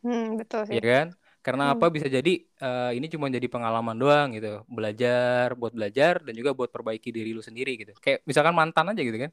Hmm, 0.00 0.40
betul 0.40 0.64
sih. 0.64 0.78
ya 0.78 0.82
kan 0.86 1.06
karena 1.46 1.64
Hmm. 1.70 1.74
apa? 1.78 1.86
Bisa 1.94 2.06
jadi 2.06 2.30
eh, 2.44 2.90
ini 2.98 3.06
cuma 3.12 3.26
jadi 3.32 3.46
pengalaman 3.50 3.96
doang 3.96 4.28
gitu. 4.36 4.62
Belajar 4.68 5.56
buat 5.60 5.72
belajar 5.76 6.14
dan 6.26 6.32
juga 6.36 6.50
buat 6.58 6.70
perbaiki 6.74 7.08
diri 7.16 7.30
lu 7.36 7.42
sendiri 7.44 7.70
gitu. 7.80 7.92
Kayak 8.04 8.18
misalkan 8.28 8.54
mantan 8.56 8.86
aja 8.92 9.02
gitu 9.02 9.18
kan. 9.24 9.32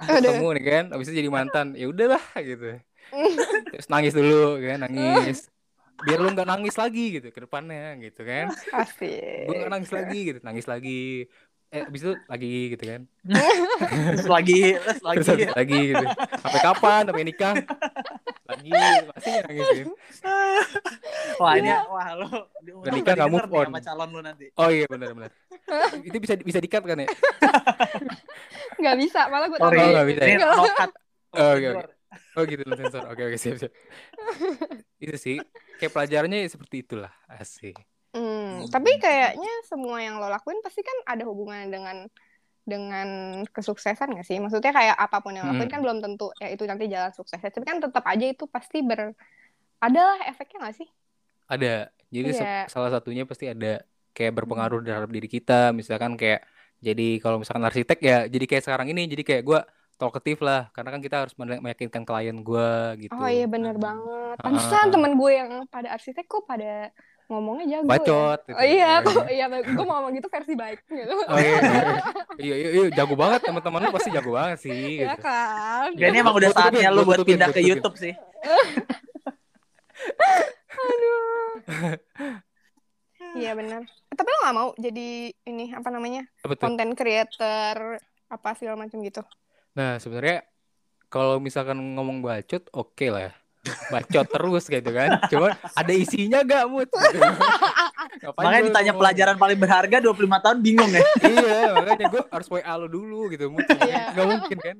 Ketemu 0.00 0.46
nih 0.56 0.64
kan 0.70 0.84
habis 0.94 1.06
itu 1.10 1.16
jadi 1.20 1.30
mantan. 1.32 1.66
Ya 1.76 1.86
udahlah 1.92 2.24
gitu. 2.40 2.64
Terus 3.70 3.86
nangis 3.92 4.14
dulu 4.16 4.58
kan 4.62 4.78
nangis. 4.88 5.38
Biar 6.06 6.18
lu 6.22 6.28
nggak 6.32 6.48
nangis 6.48 6.74
lagi 6.80 7.20
gitu 7.20 7.28
ke 7.34 7.40
depannya 7.44 7.98
gitu 8.00 8.20
kan. 8.24 8.48
Asik. 8.72 9.44
gue 9.46 9.54
nggak 9.56 9.72
nangis 9.72 9.92
lagi 9.92 10.18
gitu 10.28 10.38
nangis 10.44 10.66
lagi 10.68 11.26
eh 11.70 11.86
abis 11.86 12.00
itu 12.02 12.12
lagi 12.26 12.50
gitu 12.74 12.84
kan 12.84 13.00
Terus 14.18 14.26
lagi, 14.26 14.74
terus 14.74 15.00
lagi. 15.00 15.18
terus 15.22 15.54
lagi 15.54 15.78
gitu 15.94 16.04
sampai 16.42 16.60
kapan 16.60 17.02
sampai 17.06 17.24
nikah 17.24 17.54
lagi 18.44 18.70
masih 19.06 19.32
nangis 19.46 19.66
gitu 19.78 19.90
Wah 21.40 21.56
ini, 21.56 21.72
wah 21.88 22.12
lo. 22.12 22.28
Udah 22.60 22.92
nikah 22.92 23.24
move 23.24 23.48
on. 23.48 23.72
Sama 23.72 23.80
calon 23.80 24.08
lo 24.12 24.20
nanti. 24.20 24.52
oh 24.52 24.68
iya 24.68 24.84
benar 24.84 25.14
benar 25.16 25.30
itu 26.02 26.16
bisa 26.18 26.34
bisa 26.36 26.58
dikat 26.58 26.82
kan 26.82 26.98
ya 27.00 27.08
Nggak 28.80 28.96
bisa, 28.98 29.20
malah 29.28 29.46
gue 29.48 29.58
Sorry, 29.60 29.78
Oh, 29.78 29.88
nggak 29.92 30.06
bisa 30.08 30.22
ini 30.26 30.34
ya? 30.34 30.38
no 30.42 30.64
cut. 30.74 30.90
Oh, 31.30 31.50
oke, 31.54 31.66
oke. 31.70 31.84
oh 32.34 32.42
gitu 32.42 32.62
lo 32.66 32.74
sensor 32.74 33.02
oke 33.06 33.22
oke 33.22 33.36
siap 33.38 33.56
siap 33.56 33.72
itu 35.04 35.14
sih 35.14 35.36
kayak 35.78 35.92
pelajarannya 35.94 36.50
seperti 36.50 36.82
itulah 36.82 37.12
asik 37.30 37.78
Hmm, 38.60 38.70
tapi 38.70 38.90
kayaknya 38.96 39.52
semua 39.64 39.98
yang 39.98 40.20
lo 40.20 40.28
lakuin 40.28 40.60
pasti 40.60 40.80
kan 40.80 40.96
ada 41.06 41.24
hubungannya 41.24 41.68
dengan 41.68 41.96
dengan 42.62 43.08
kesuksesan 43.48 44.14
gak 44.14 44.26
sih? 44.26 44.36
Maksudnya 44.36 44.70
kayak 44.70 44.94
apa 44.94 45.18
pun 45.18 45.32
yang 45.32 45.48
lo 45.48 45.52
lakuin 45.52 45.66
Hmm. 45.66 45.74
kan 45.74 45.80
belum 45.80 45.98
tentu 46.00 46.28
ya 46.36 46.48
itu 46.48 46.62
nanti 46.64 46.86
jalan 46.86 47.10
suksesnya. 47.10 47.50
Tapi 47.50 47.64
kan 47.64 47.78
tetap 47.80 48.04
aja 48.04 48.26
itu 48.26 48.44
pasti 48.46 48.80
ber 48.80 49.16
ada 49.78 50.00
lah 50.00 50.18
efeknya 50.28 50.68
gak 50.68 50.76
sih? 50.76 50.88
ada 51.46 51.90
jadi 52.06 52.30
se- 52.30 52.46
Iya. 52.46 52.70
salah 52.70 52.94
satunya 52.94 53.26
pasti 53.26 53.50
ada 53.50 53.82
kayak 54.10 54.38
berpengaruh 54.38 54.86
terhadap 54.86 55.10
diri 55.10 55.26
kita 55.26 55.74
misalkan 55.74 56.14
kayak 56.14 56.46
jadi 56.78 57.18
kalau 57.18 57.42
misalkan 57.42 57.66
arsitek 57.66 57.98
ya 57.98 58.18
jadi 58.30 58.44
kayak 58.46 58.62
sekarang 58.62 58.86
ini 58.86 59.10
jadi 59.10 59.22
kayak 59.26 59.42
gue 59.42 59.60
talkative 59.98 60.40
lah 60.40 60.70
karena 60.70 60.94
kan 60.94 61.02
kita 61.02 61.16
harus 61.26 61.34
meyakinkan 61.36 62.06
klien 62.06 62.38
gue 62.38 62.70
gitu 63.02 63.10
Oh 63.12 63.26
iya 63.26 63.50
bener 63.50 63.74
banget. 63.76 64.38
Ah. 64.38 64.46
Pantesan 64.46 64.94
temen 64.94 65.18
gue 65.18 65.32
yang 65.34 65.50
pada 65.66 65.90
arsitek 65.90 66.24
kok 66.24 66.46
pada 66.46 66.94
ngomongnya 67.30 67.66
jago 67.78 67.86
Bacot, 67.86 68.40
ya. 68.42 68.48
gitu. 68.50 68.58
Oh 68.58 68.66
iya, 68.66 68.90
kok 69.06 69.24
iya 69.30 69.44
gue 69.46 69.84
mau 69.86 70.02
ngomong 70.02 70.12
gitu 70.18 70.26
versi 70.26 70.52
baik 70.58 70.82
gitu. 70.90 71.14
Oh 71.14 71.38
iya, 71.38 71.56
iya, 71.62 71.82
iya, 72.42 72.54
iya, 72.58 72.68
iya, 72.74 72.82
jago 72.90 73.14
banget 73.14 73.40
teman-teman 73.46 73.86
lu 73.86 73.94
pasti 73.94 74.10
jago 74.10 74.30
banget 74.34 74.58
sih. 74.66 75.06
ya 75.06 75.14
gitu. 75.14 75.22
kan. 75.22 75.88
Dan 75.94 76.10
ini 76.10 76.18
emang 76.18 76.34
udah 76.34 76.50
saatnya 76.50 76.90
lu 76.90 77.06
buat 77.06 77.22
tutupin, 77.22 77.38
pindah 77.38 77.48
ke 77.54 77.62
tutupin. 77.62 77.70
YouTube 77.70 77.96
sih. 77.96 78.14
Iya 83.30 83.54
benar. 83.54 83.86
Tapi 84.10 84.26
lo 84.26 84.38
gak 84.42 84.56
mau 84.56 84.68
jadi 84.74 85.30
ini 85.30 85.70
apa 85.70 85.86
namanya 85.94 86.26
konten 86.58 86.98
creator 86.98 88.02
apa 88.26 88.48
segala 88.58 88.74
macam 88.74 88.98
gitu. 89.06 89.22
Nah, 89.78 90.02
sebenarnya 90.02 90.42
kalau 91.06 91.38
misalkan 91.38 91.78
ngomong 91.94 92.22
bacot, 92.22 92.66
oke 92.74 93.06
lah 93.06 93.30
ya. 93.30 93.32
Bacot 93.92 94.26
terus 94.26 94.64
gitu 94.72 94.90
kan. 94.90 95.20
Cuma 95.28 95.52
ada 95.52 95.92
isinya 95.92 96.40
gak, 96.40 96.64
Mut? 96.68 96.88
Gitu. 98.10 98.26
Makanya 98.36 98.62
ditanya 98.66 98.90
ngomong? 98.90 99.00
pelajaran 99.06 99.36
paling 99.38 99.58
berharga 99.60 99.96
25 100.02 100.44
tahun 100.44 100.58
bingung 100.64 100.90
ya. 100.90 101.00
iya, 101.30 101.60
makanya 101.78 102.06
gue 102.10 102.22
harus 102.26 102.48
WA 102.50 102.74
lo 102.74 102.88
dulu 102.90 103.30
gitu, 103.30 103.52
Mut. 103.52 103.62
Iya. 103.64 104.16
Gak 104.16 104.26
mungkin 104.26 104.58
kan? 104.58 104.76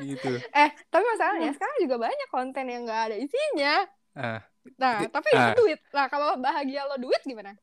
Gitu. 0.00 0.32
Eh, 0.42 0.70
tapi 0.90 1.04
masalahnya 1.06 1.54
sekarang 1.54 1.76
juga 1.86 1.96
banyak 2.02 2.28
konten 2.32 2.64
yang 2.66 2.82
gak 2.88 3.12
ada 3.12 3.16
isinya. 3.20 3.86
Ah, 4.16 4.40
Nah, 4.76 5.00
Di- 5.00 5.08
tapi 5.08 5.28
ah. 5.32 5.52
itu 5.52 5.64
duit. 5.64 5.80
Nah, 5.92 6.06
kalau 6.12 6.36
bahagia 6.36 6.84
lo 6.84 6.96
duit 7.00 7.22
gimana? 7.24 7.56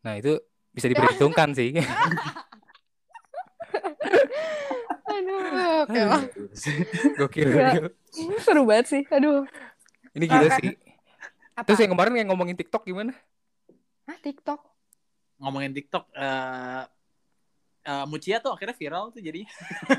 nah 0.00 0.16
itu 0.16 0.40
bisa 0.72 0.88
diperhitungkan 0.88 1.52
sih. 1.52 1.76
Aduh, 5.10 5.84
oke 5.84 6.00
lah. 6.00 6.22
Gokil. 7.20 7.48
Iya. 7.52 7.92
Seru 8.42 8.62
banget 8.66 8.86
sih. 8.90 9.02
Aduh. 9.08 9.46
Ini 10.14 10.24
gila 10.26 10.48
sih. 10.58 10.74
Apa? 11.54 11.66
Terus 11.66 11.78
yang 11.84 11.92
kemarin 11.94 12.14
yang 12.18 12.28
ngomongin 12.32 12.56
TikTok 12.58 12.82
gimana? 12.86 13.12
Hah, 14.08 14.18
TikTok. 14.18 14.60
Ngomongin 15.40 15.72
TikTok 15.72 16.10
eh 16.12 16.82
eh, 17.86 18.04
Mucia 18.10 18.42
tuh 18.44 18.52
akhirnya 18.52 18.76
viral 18.76 19.08
tuh 19.08 19.22
jadi 19.24 19.46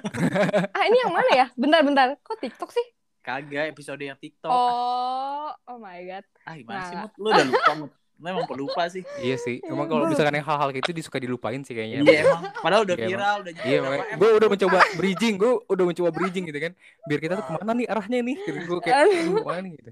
Ah, 0.78 0.84
ini 0.86 0.98
yang 1.02 1.14
mana 1.14 1.32
ya? 1.34 1.48
Bentar-bentar. 1.58 2.20
Kok 2.22 2.38
TikTok 2.40 2.72
sih? 2.74 2.86
kagak 3.22 3.70
episode 3.70 4.02
yang 4.02 4.18
TikTok. 4.18 4.50
Oh, 4.50 5.54
oh 5.70 5.78
my 5.78 6.02
god. 6.10 6.26
Ah 6.42 6.58
gimana 6.58 6.82
sih 6.90 6.96
Nah. 6.98 7.06
Mut? 7.06 7.14
Lu 7.22 7.28
udah 7.30 7.46
lupa 7.46 7.74
Mut. 7.78 7.92
Lu 8.22 8.30
emang 8.30 8.46
pelupa 8.46 8.86
sih. 8.86 9.02
Iya 9.18 9.36
sih. 9.42 9.58
Emang 9.66 9.90
kalau 9.90 10.06
misalkan 10.06 10.38
yang 10.38 10.46
hal-hal 10.46 10.70
gitu 10.70 10.94
disuka 10.94 11.18
dilupain 11.18 11.58
sih 11.66 11.74
kayaknya. 11.74 12.06
Iya 12.06 12.20
emang. 12.30 12.44
Padahal 12.62 12.82
udah 12.86 12.96
Iya, 12.96 13.08
viral, 13.10 13.38
udah 13.42 13.54
Iya, 13.66 13.78
M. 13.82 14.18
gue 14.22 14.30
udah 14.38 14.50
mencoba 14.54 14.80
bridging, 14.94 15.36
gue 15.42 15.52
udah 15.66 15.86
mencoba 15.90 16.10
bridging 16.14 16.46
gitu 16.46 16.60
kan, 16.62 16.72
biar 17.10 17.20
kita 17.20 17.34
tuh 17.42 17.46
ke 17.50 17.52
mana 17.58 17.72
nih 17.74 17.88
arahnya 17.90 18.20
nih, 18.22 18.38
gitu. 18.38 18.60
gue 18.62 18.78
kayak 18.86 18.96
"Aduh, 19.10 19.42
ke 19.42 19.48
mana 19.50 19.62
nih 19.66 19.72
gitu. 19.82 19.92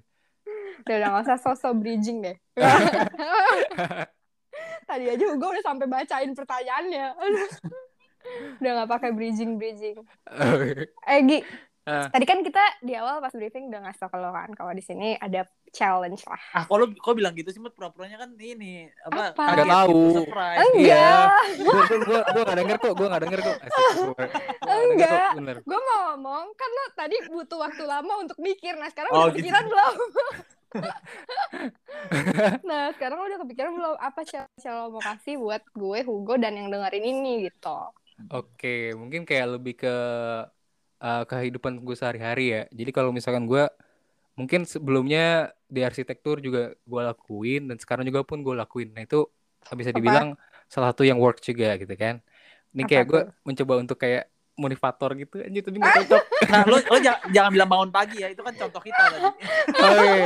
Udah, 0.80 0.96
udah 0.96 1.08
gak 1.10 1.24
usah 1.26 1.38
sosok 1.42 1.74
bridging 1.82 2.18
deh. 2.22 2.38
Tadi 4.90 5.06
aja 5.10 5.26
gue 5.34 5.50
udah 5.50 5.66
sampai 5.66 5.86
bacain 5.90 6.32
pertanyaannya. 6.38 7.06
udah 8.62 8.72
gak 8.86 8.90
pakai 8.94 9.10
bridging-bridging. 9.18 9.98
Eh, 11.10 11.20
Gi. 11.26 11.40
Ah. 11.88 12.06
Tadi 12.12 12.26
kan 12.28 12.44
kita 12.44 12.60
di 12.84 12.94
awal 12.94 13.18
pas 13.18 13.34
briefing 13.34 13.72
udah 13.72 13.82
ngasih 13.82 14.06
tau 14.06 14.20
lo 14.20 14.30
kan 14.30 14.52
kalau 14.54 14.76
di 14.76 14.84
sini 14.84 15.18
ada 15.18 15.48
challenge 15.74 16.22
lah. 16.28 16.42
Ah, 16.54 16.66
lu 16.70 16.94
kok 16.94 17.18
bilang 17.18 17.34
gitu 17.34 17.50
sih 17.50 17.58
Mut? 17.58 17.74
Pura-puranya 17.74 18.20
kan 18.20 18.30
ini 18.38 18.86
apa? 19.06 19.34
Apa? 19.34 19.66
tahu. 19.66 20.14
gitu, 20.14 20.22
surprise. 20.22 20.60
Enggak. 20.60 20.86
Iya, 20.86 21.10
gue 21.66 21.82
gue 21.82 21.98
gue 22.06 22.20
gue 22.20 22.42
gak 22.46 22.58
denger 22.62 22.78
kok, 22.78 22.94
gue 22.94 23.08
gak 23.10 23.24
denger 23.26 23.40
kok. 23.42 23.58
Asik, 23.64 23.86
gua- 23.96 24.16
gua 24.62 24.70
Enggak. 24.70 25.32
Gue 25.66 25.80
mau 25.82 26.00
ngomong, 26.14 26.46
kan 26.54 26.70
lo 26.70 26.84
tadi 26.94 27.16
butuh 27.26 27.58
waktu 27.58 27.84
lama 27.88 28.14
untuk 28.22 28.38
mikir. 28.38 28.78
Nah, 28.78 28.90
sekarang 28.94 29.10
Oh, 29.10 29.16
udah 29.16 29.26
gitu. 29.34 29.38
kepikiran 29.42 29.64
belum? 29.66 29.94
nah, 32.70 32.94
sekarang 32.94 33.18
lo 33.18 33.26
udah 33.26 33.40
kepikiran 33.42 33.72
belum 33.74 33.96
apa 33.98 34.22
challenge 34.22 34.62
yang 34.62 34.76
lo 34.78 34.86
mau 34.94 35.02
kasih 35.02 35.42
buat 35.42 35.64
gue, 35.74 36.00
Hugo, 36.06 36.38
dan 36.38 36.54
yang 36.54 36.70
dengerin 36.70 37.06
ini 37.08 37.50
gitu. 37.50 37.80
Oke, 38.30 38.94
mungkin 38.94 39.24
kayak 39.24 39.58
lebih 39.58 39.80
ke 39.80 39.96
uh, 41.00 41.24
kehidupan 41.26 41.84
gue 41.84 41.96
sehari-hari 41.96 42.46
ya. 42.56 42.62
Jadi 42.72 42.92
kalau 42.94 43.12
misalkan 43.12 43.48
gue 43.48 43.68
mungkin 44.40 44.64
sebelumnya 44.64 45.52
di 45.68 45.84
arsitektur 45.84 46.40
juga 46.40 46.72
gue 46.72 47.02
lakuin 47.04 47.68
dan 47.68 47.78
sekarang 47.80 48.08
juga 48.08 48.24
pun 48.24 48.40
gue 48.40 48.56
lakuin. 48.56 48.96
Nah 48.96 49.04
itu 49.04 49.28
bisa 49.76 49.92
dibilang 49.92 50.40
salah 50.72 50.96
satu 50.96 51.04
yang 51.04 51.20
work 51.20 51.44
juga 51.44 51.76
gitu 51.76 51.92
kan. 52.00 52.24
Ini 52.72 52.84
Apa 52.86 52.90
kayak 52.94 53.06
gue 53.10 53.22
mencoba 53.44 53.74
untuk 53.82 53.98
kayak 54.00 54.30
motivator 54.60 55.16
gitu 55.16 55.40
anjir 55.40 55.64
tapi 55.64 55.78
nggak 55.80 55.96
cocok. 56.04 56.24
Nah, 56.50 56.66
lu 56.66 56.78
lu 56.82 56.98
jangan, 56.98 57.22
jangan 57.30 57.52
bilang 57.54 57.70
bangun 57.70 57.92
pagi 57.94 58.18
ya. 58.20 58.28
Itu 58.34 58.42
kan 58.42 58.54
contoh 58.58 58.82
kita 58.82 59.04
tadi. 59.12 59.30
Oke. 59.86 60.18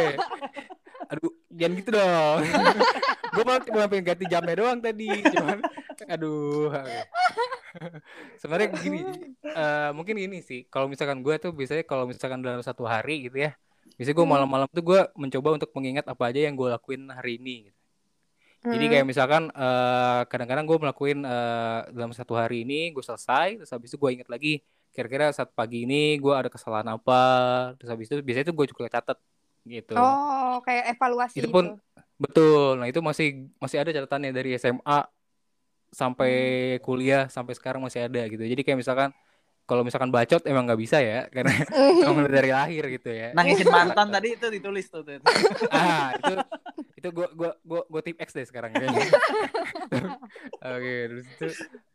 Aduh, 1.14 1.32
jangan 1.52 1.74
gitu 1.78 1.90
dong. 1.94 2.40
gue 3.34 3.44
malah 3.44 3.62
cuma 3.66 3.86
pengen 3.92 4.06
ganti 4.08 4.26
jamnya 4.32 4.56
doang 4.56 4.80
tadi. 4.80 5.10
Cuman, 5.20 5.60
aduh. 6.10 6.72
Sebenarnya 8.40 8.70
gini, 8.84 9.00
eh, 9.58 9.90
mungkin 9.98 10.16
ini 10.20 10.38
sih. 10.44 10.60
Kalau 10.74 10.88
misalkan 10.92 11.20
gue 11.26 11.36
tuh 11.44 11.52
biasanya 11.58 11.84
kalau 11.90 12.04
misalkan 12.10 12.40
dalam 12.46 12.62
satu 12.66 12.84
hari 12.88 13.28
gitu 13.30 13.38
ya, 13.46 13.52
biasanya 13.98 14.16
gue 14.20 14.28
Hmm. 14.28 14.34
malam-malam 14.34 14.68
tuh 14.72 14.84
gue 14.90 15.00
mencoba 15.22 15.50
untuk 15.58 15.70
mengingat 15.78 16.06
apa 16.10 16.24
aja 16.30 16.40
yang 16.48 16.56
gue 16.60 16.68
lakuin 16.76 17.02
hari 17.18 17.32
ini. 17.42 17.52
Gitu. 17.70 17.78
Jadi 18.74 18.86
Hmm. 18.86 18.92
kayak 18.92 19.06
misalkan 19.12 19.44
eh, 19.54 20.22
kadang-kadang 20.32 20.66
gue 20.70 20.78
melakuin 20.82 21.20
eh, 21.28 21.80
dalam 21.94 22.12
satu 22.16 22.34
hari 22.40 22.66
ini 22.66 22.90
gue 22.96 23.04
selesai, 23.06 23.48
terus 23.62 23.72
habis 23.74 23.90
itu 23.94 23.98
gue 24.02 24.12
ingat 24.18 24.30
lagi 24.34 24.64
kira-kira 24.94 25.34
saat 25.34 25.50
pagi 25.58 25.86
ini 25.86 26.18
gue 26.22 26.34
ada 26.34 26.50
kesalahan 26.54 26.90
apa, 26.98 27.14
terus 27.78 27.90
habis 27.94 28.06
itu 28.10 28.16
biasanya 28.26 28.46
itu 28.50 28.56
gue 28.56 28.68
juga 28.72 28.84
catat 28.94 29.18
gitu. 29.66 29.94
Oh, 29.96 30.62
kayak 30.66 30.84
evaluasi 30.98 31.38
Itu 31.38 31.48
pun 31.54 31.66
betul. 32.22 32.78
Nah, 32.80 32.88
itu 32.90 33.00
masih 33.02 33.28
masih 33.62 33.78
ada 33.82 33.92
catatannya 33.96 34.32
dari 34.38 34.50
SMA 34.62 34.98
sampai 35.94 36.34
kuliah 36.82 37.30
sampai 37.30 37.54
sekarang 37.54 37.86
masih 37.86 38.10
ada 38.10 38.26
gitu. 38.26 38.42
Jadi 38.42 38.62
kayak 38.66 38.82
misalkan 38.82 39.10
kalau 39.64 39.88
misalkan 39.88 40.12
bacot 40.12 40.44
emang 40.44 40.68
nggak 40.68 40.82
bisa 40.82 41.00
ya 41.00 41.32
karena 41.32 41.56
emang 42.10 42.28
dari 42.28 42.52
lahir 42.52 42.84
gitu 42.92 43.10
ya. 43.14 43.32
Nangisin 43.32 43.72
mantan 43.72 44.12
tadi 44.12 44.36
itu 44.36 44.48
ditulis 44.52 44.92
tuh. 44.92 45.08
tuh. 45.08 45.24
ah, 45.72 46.12
itu 46.20 46.34
itu 47.00 47.08
gua 47.16 47.28
gua 47.32 47.52
gua 47.64 47.82
gua 47.88 48.02
tip 48.04 48.20
X 48.20 48.36
deh 48.36 48.44
sekarang 48.44 48.76
kayaknya. 48.76 49.08
Oke, 50.76 50.96
terus 51.08 51.26
itu 51.32 51.48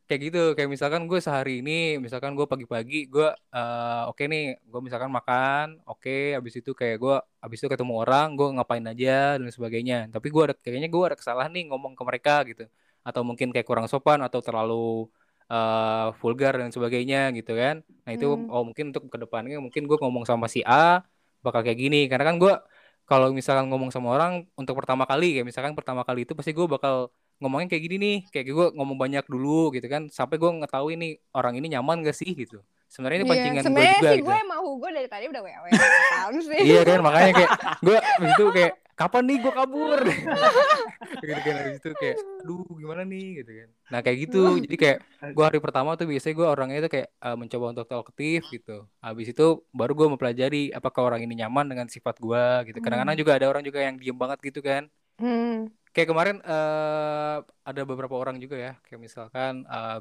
kayak 0.08 0.20
gitu 0.24 0.42
kayak 0.56 0.72
misalkan 0.72 1.04
gue 1.04 1.20
sehari 1.20 1.60
ini 1.60 2.00
misalkan 2.00 2.32
gue 2.32 2.48
pagi-pagi 2.48 3.12
gue 3.12 3.28
eh, 3.28 4.02
oke 4.08 4.24
nih 4.24 4.56
gue 4.56 4.80
misalkan 4.80 5.12
makan 5.12 5.84
oke 5.84 6.32
habis 6.32 6.56
itu 6.56 6.72
kayak 6.72 6.96
gue 6.96 7.16
habis 7.44 7.60
itu 7.60 7.68
ketemu 7.68 7.92
orang 8.08 8.32
gue 8.32 8.48
ngapain 8.56 8.80
aja 8.88 9.36
dan 9.36 9.52
sebagainya 9.52 10.08
tapi 10.08 10.32
gue 10.32 10.42
ada 10.48 10.56
kayaknya 10.56 10.88
gue 10.88 11.02
ada 11.04 11.12
kesalahan 11.12 11.52
nih 11.52 11.68
ngomong 11.68 11.92
ke 11.92 12.02
mereka 12.08 12.40
gitu 12.48 12.64
atau 13.08 13.22
mungkin 13.28 13.48
kayak 13.54 13.66
kurang 13.70 13.86
sopan 13.92 14.18
atau 14.26 14.40
terlalu 14.46 14.74
eh, 15.52 16.06
vulgar 16.20 16.52
dan 16.60 16.70
sebagainya 16.74 17.18
gitu 17.38 17.52
kan. 17.62 17.76
Nah 18.04 18.12
itu 18.16 18.26
Hmm. 18.26 18.50
oh 18.52 18.62
mungkin 18.68 18.84
untuk 18.90 19.04
ke 19.12 19.18
depannya 19.22 19.56
mungkin 19.64 19.82
gue 19.88 19.96
ngomong 20.02 20.24
sama 20.30 20.46
si 20.54 20.60
A 20.66 20.74
bakal 21.44 21.60
kayak 21.64 21.78
gini. 21.82 21.96
Karena 22.10 22.24
kan 22.30 22.36
gue 22.42 22.52
kalau 23.08 23.26
misalkan 23.38 23.66
ngomong 23.72 23.90
sama 23.94 24.08
orang 24.16 24.32
untuk 24.60 24.74
pertama 24.78 25.04
kali 25.10 25.24
kayak 25.34 25.46
misalkan 25.50 25.72
pertama 25.78 26.02
kali 26.08 26.18
itu 26.28 26.32
pasti 26.38 26.52
gue 26.58 26.66
bakal 26.74 26.94
ngomongnya 27.40 27.66
kayak 27.72 27.82
gini 27.86 27.96
nih. 28.04 28.16
Kayak 28.32 28.44
gue 28.58 28.66
ngomong 28.76 28.98
banyak 29.02 29.24
dulu 29.32 29.48
gitu 29.76 29.86
kan. 29.94 30.02
Sampai 30.18 30.36
gue 30.42 30.50
ngetahui 30.60 30.92
nih 31.00 31.10
orang 31.36 31.54
ini 31.58 31.66
nyaman 31.74 31.96
gak 32.06 32.16
sih 32.20 32.30
gitu 32.42 32.56
sebenarnya 32.88 33.16
ini 33.16 33.24
Iya, 33.24 33.32
pancingan 33.32 33.54
gue 33.54 33.64
sebenarnya 33.64 33.94
juga 33.94 34.08
sih 34.08 34.18
gitu. 34.18 34.26
gue 34.26 34.36
emang 34.40 34.60
Hugo 34.64 34.88
dari 34.88 35.08
tadi 35.08 35.24
udah 35.28 35.42
wewe 35.44 35.68
sih. 35.70 36.58
iya 36.68 36.80
kan 36.82 36.98
makanya 37.00 37.32
kayak 37.36 37.50
gue 37.78 37.96
itu 38.24 38.44
kayak 38.50 38.72
kapan 38.98 39.22
nih 39.30 39.36
gue 39.38 39.52
kabur? 39.54 40.00
Gitu 41.18 41.40
kan 41.40 41.54
habis 41.54 41.78
itu 41.78 41.90
kayak 41.94 42.16
aduh 42.42 42.66
gimana 42.74 43.02
nih? 43.02 43.42
Gitu 43.42 43.50
kan. 43.62 43.68
Nah 43.90 44.00
kayak 44.02 44.16
gitu. 44.26 44.42
Jadi 44.58 44.76
kayak 44.76 44.98
gue 45.34 45.44
hari 45.44 45.58
pertama 45.58 45.94
tuh 45.94 46.06
biasanya 46.06 46.34
gue 46.34 46.46
orangnya 46.46 46.78
tuh 46.86 46.92
kayak 46.92 47.08
eh, 47.10 47.36
mencoba 47.38 47.64
untuk 47.74 47.86
talkative 47.86 48.44
gitu. 48.50 48.76
Habis 48.98 49.26
itu 49.30 49.46
baru 49.70 49.92
gue 49.94 50.06
mempelajari 50.10 50.62
apakah 50.74 51.02
orang 51.06 51.20
ini 51.22 51.38
nyaman 51.38 51.70
dengan 51.70 51.86
sifat 51.86 52.18
gue 52.18 52.44
gitu. 52.70 52.78
Kadang-kadang 52.82 53.16
juga 53.16 53.32
ada 53.38 53.46
orang 53.46 53.62
juga 53.62 53.78
yang 53.82 53.96
diem 53.98 54.18
banget 54.18 54.38
gitu 54.42 54.60
kan 54.60 54.90
Hmm. 55.18 55.68
kayak 55.94 56.08
kemarin 56.14 56.36
eh 56.46 57.36
ada 57.68 57.82
beberapa 57.88 58.14
orang 58.14 58.36
juga 58.38 58.56
ya. 58.56 58.72
Kayak 58.86 59.00
misalkan 59.06 59.52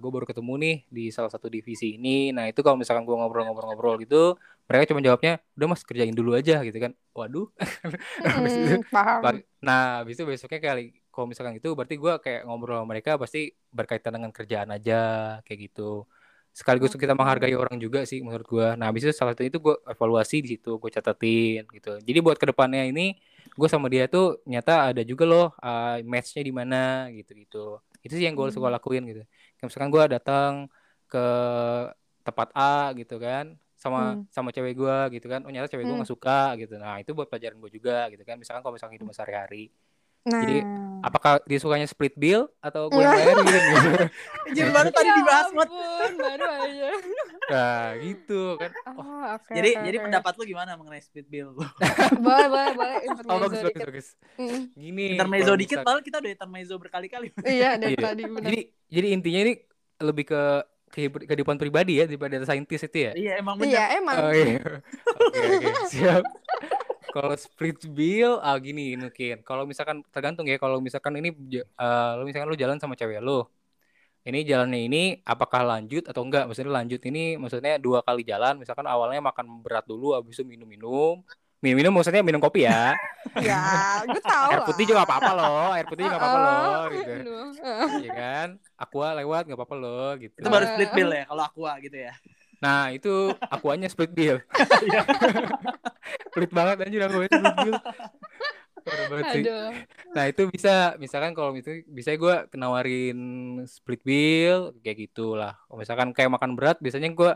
gue 0.01 0.09
baru 0.13 0.25
ketemu 0.29 0.53
nih 0.63 0.75
di 0.95 1.03
salah 1.15 1.31
satu 1.33 1.47
divisi 1.49 1.97
ini. 1.97 2.29
Nah 2.35 2.45
itu 2.51 2.59
kalau 2.65 2.77
misalkan 2.79 3.03
gue 3.07 3.15
ngobrol-ngobrol-ngobrol 3.17 3.95
gitu 4.03 4.37
mereka 4.67 4.83
cuma 4.91 4.99
jawabnya 4.99 5.39
udah 5.57 5.67
mas 5.71 5.81
kerjain 5.87 6.13
dulu 6.13 6.31
aja 6.37 6.61
gitu 6.67 6.77
kan. 6.77 6.91
Waduh. 7.17 7.47
Habis 8.35 8.53
itu, 8.61 8.73
Hmm, 8.75 8.83
paham. 8.91 9.41
Nah 9.65 10.03
habis 10.03 10.15
itu 10.19 10.23
besoknya 10.29 10.59
kali 10.61 10.81
kalau 11.13 11.25
misalkan 11.31 11.55
itu 11.57 11.69
berarti 11.73 11.95
gue 11.97 12.13
kayak 12.21 12.41
ngobrol 12.45 12.77
sama 12.77 12.87
mereka 12.93 13.11
pasti 13.17 13.39
berkaitan 13.73 14.13
dengan 14.21 14.31
kerjaan 14.35 14.69
aja 14.75 14.93
kayak 15.45 15.59
gitu. 15.71 16.05
Sekaligus 16.53 16.93
kita 16.97 17.13
Oke. 17.13 17.17
menghargai 17.17 17.53
orang 17.57 17.77
juga 17.81 18.01
sih 18.09 18.19
menurut 18.25 18.45
gue 18.49 18.67
nah 18.79 18.89
habis 18.89 19.05
itu 19.05 19.13
salah 19.13 19.33
satu 19.37 19.45
itu 19.45 19.57
gue 19.61 19.75
evaluasi 19.93 20.35
di 20.45 20.49
situ 20.57 20.77
gue 20.81 20.89
catatin 20.93 21.63
gitu. 21.73 21.89
Jadi 22.01 22.17
buat 22.25 22.37
ke 22.41 22.45
depannya 22.53 22.85
ini 22.89 23.17
gue 23.57 23.67
sama 23.73 23.87
dia 23.89 24.05
tuh 24.05 24.37
nyata 24.45 24.93
ada 24.93 25.01
juga 25.01 25.23
loh 25.25 25.45
uh, 25.65 25.97
matchnya 26.05 26.41
di 26.45 26.53
mana 26.53 27.09
gitu 27.17 27.31
gitu 27.33 27.57
itu 28.05 28.13
sih 28.17 28.25
yang 28.29 28.37
gue 28.37 28.47
suka 28.53 28.69
Hmm. 28.69 28.77
lakuin 28.77 29.03
gitu 29.09 29.21
kayak 29.57 29.67
misalkan 29.69 29.89
gue 29.95 30.03
datang 30.15 30.51
ke 31.09 31.25
tempat 32.27 32.49
A 32.53 32.91
gitu 32.99 33.15
kan 33.17 33.55
sama 33.77 34.17
Hmm. 34.17 34.25
sama 34.33 34.49
cewek 34.55 34.73
gue 34.77 34.97
gitu 35.17 35.25
kan 35.31 35.41
oh 35.45 35.51
nyata 35.53 35.69
cewek 35.71 35.85
gue 35.85 35.93
Hmm. 35.93 36.01
nggak 36.03 36.11
suka 36.13 36.39
gitu 36.61 36.73
nah 36.81 36.97
itu 37.01 37.11
buat 37.17 37.27
pelajaran 37.31 37.57
gue 37.61 37.71
juga 37.77 38.09
gitu 38.13 38.23
kan 38.27 38.35
misalkan 38.41 38.61
kalau 38.65 38.73
misalkan 38.75 38.95
hidup 38.99 39.09
sehari-hari 39.15 39.73
Nah. 40.27 40.43
Jadi, 40.43 40.59
Apakah 41.07 41.39
dia 41.47 41.55
sukanya 41.57 41.87
split 41.87 42.11
bill 42.13 42.51
atau 42.59 42.91
gue 42.91 42.99
yang 42.99 43.15
bayarin 43.15 43.45
gitu. 43.47 43.69
Jim 44.51 44.67
baru 44.69 44.89
tadi 44.91 45.07
Ya 45.07 45.15
dibahas 45.15 45.47
Mot. 45.55 45.69
baru 46.13 46.45
aja. 46.59 46.89
Nah, 47.47 47.85
gitu 47.97 48.41
kan. 48.59 48.71
Oh, 48.91 49.23
oke. 49.33 49.51
Jadi 49.55 49.69
oke, 49.71 49.83
jadi 49.87 49.97
pendapat 50.03 50.33
lu 50.35 50.43
gimana 50.43 50.75
mengenai 50.75 50.99
split 50.99 51.27
bill? 51.27 51.55
boleh, 52.25 52.47
boleh, 52.51 52.71
boleh. 52.75 52.97
Oh, 53.23 53.39
bagus, 53.39 53.59
bagus, 53.63 53.83
bagus. 53.87 54.07
Mm. 54.35 54.61
Gini. 54.75 55.05
intermezzo 55.15 55.53
dikit, 55.55 55.77
padahal 55.79 56.03
kita 56.03 56.19
udah 56.19 56.31
intermezzo 56.35 56.75
berkali-kali. 56.75 57.31
Iya, 57.47 57.79
dari 57.79 57.95
Iya. 57.95 58.03
tadi 58.03 58.23
benar. 58.27 58.47
Jadi, 58.51 58.59
jadi 58.91 59.07
intinya 59.15 59.39
ini 59.47 59.53
lebih 60.03 60.25
ke 60.27 60.41
kehidupan 61.23 61.55
pribadi 61.55 61.99
ya 61.99 62.07
daripada 62.07 62.35
data 62.35 62.47
saintis 62.47 62.79
itu 62.81 62.97
ya. 62.99 63.11
Iya 63.13 63.31
emang 63.39 63.55
Iya, 63.59 63.83
bener. 63.87 63.97
emang. 63.97 64.15
Oh 64.17 64.31
iya. 64.31 64.59
Oke 65.23 65.39
oke 65.39 65.71
siap. 65.87 66.23
Kalau 67.17 67.33
split 67.33 67.77
bill, 67.89 68.37
ah 68.45 68.53
gini 68.61 68.93
mungkin. 68.93 69.41
Kalau 69.41 69.65
misalkan 69.65 70.05
tergantung 70.13 70.45
ya. 70.45 70.61
Kalau 70.61 70.77
misalkan 70.77 71.17
ini, 71.17 71.33
eh, 71.57 72.11
lu 72.17 72.23
misalkan 72.29 72.45
lu 72.45 72.53
jalan 72.53 72.77
sama 72.77 72.93
cewek 72.93 73.17
lu, 73.25 73.41
ini 74.27 74.45
jalannya 74.45 74.79
ini 74.85 75.03
apakah 75.25 75.65
lanjut 75.65 76.05
atau 76.05 76.21
enggak? 76.21 76.45
Maksudnya 76.45 76.73
lanjut 76.83 77.01
ini 77.09 77.39
maksudnya 77.41 77.81
dua 77.81 78.05
kali 78.05 78.21
jalan. 78.21 78.61
Misalkan 78.61 78.85
awalnya 78.85 79.23
makan 79.23 79.65
berat 79.65 79.87
dulu, 79.89 80.13
habis 80.13 80.37
itu 80.37 80.45
minum-minum. 80.45 81.25
Minum-minum 81.57 81.89
maksudnya 81.89 82.21
minum 82.21 82.37
kopi 82.43 82.69
ya. 82.69 82.93
Ya, 83.43 84.01
gue 84.07 84.23
tahu 84.31 84.49
Air 84.55 84.63
putih 84.63 84.85
juga 84.87 85.03
apa-apa 85.03 85.31
loh. 85.35 85.67
Air 85.75 85.83
putih 85.89 86.07
juga 86.07 86.15
apa-apa 86.15 86.39
loh. 86.39 86.83
Gitu. 86.95 87.11
Heeh. 87.59 87.89
Iya 88.07 88.11
kan? 88.15 88.47
Aqua 88.79 89.07
lewat 89.19 89.51
nggak 89.51 89.59
apa-apa 89.59 89.75
loh. 89.75 90.09
Gitu. 90.15 90.37
Itu 90.39 90.47
baru 90.47 90.65
split 90.71 90.91
bill 90.95 91.09
ya 91.11 91.23
kalau 91.27 91.43
aqua 91.43 91.71
gitu 91.83 91.97
ya. 92.07 92.13
Nah 92.63 92.89
itu 92.95 93.35
akuanya 93.51 93.87
split 93.91 94.11
bill. 94.15 94.37
Pelit 96.33 96.51
banget 96.53 96.75
anjir 96.85 97.01
aku 97.03 97.25
sih. 97.25 97.73
Aduh. 98.87 99.71
Nah 100.15 100.23
itu 100.31 100.47
bisa, 100.47 100.95
misalkan 100.95 101.35
kalau 101.35 101.51
itu 101.55 101.83
bisa 101.91 102.15
gue 102.15 102.35
nawarin 102.55 103.19
split 103.67 103.99
bill 104.07 104.71
kayak 104.79 105.11
gitulah. 105.11 105.59
Kalau 105.67 105.79
misalkan 105.79 106.09
kayak 106.15 106.31
makan 106.31 106.55
berat, 106.55 106.79
biasanya 106.79 107.11
gue. 107.11 107.31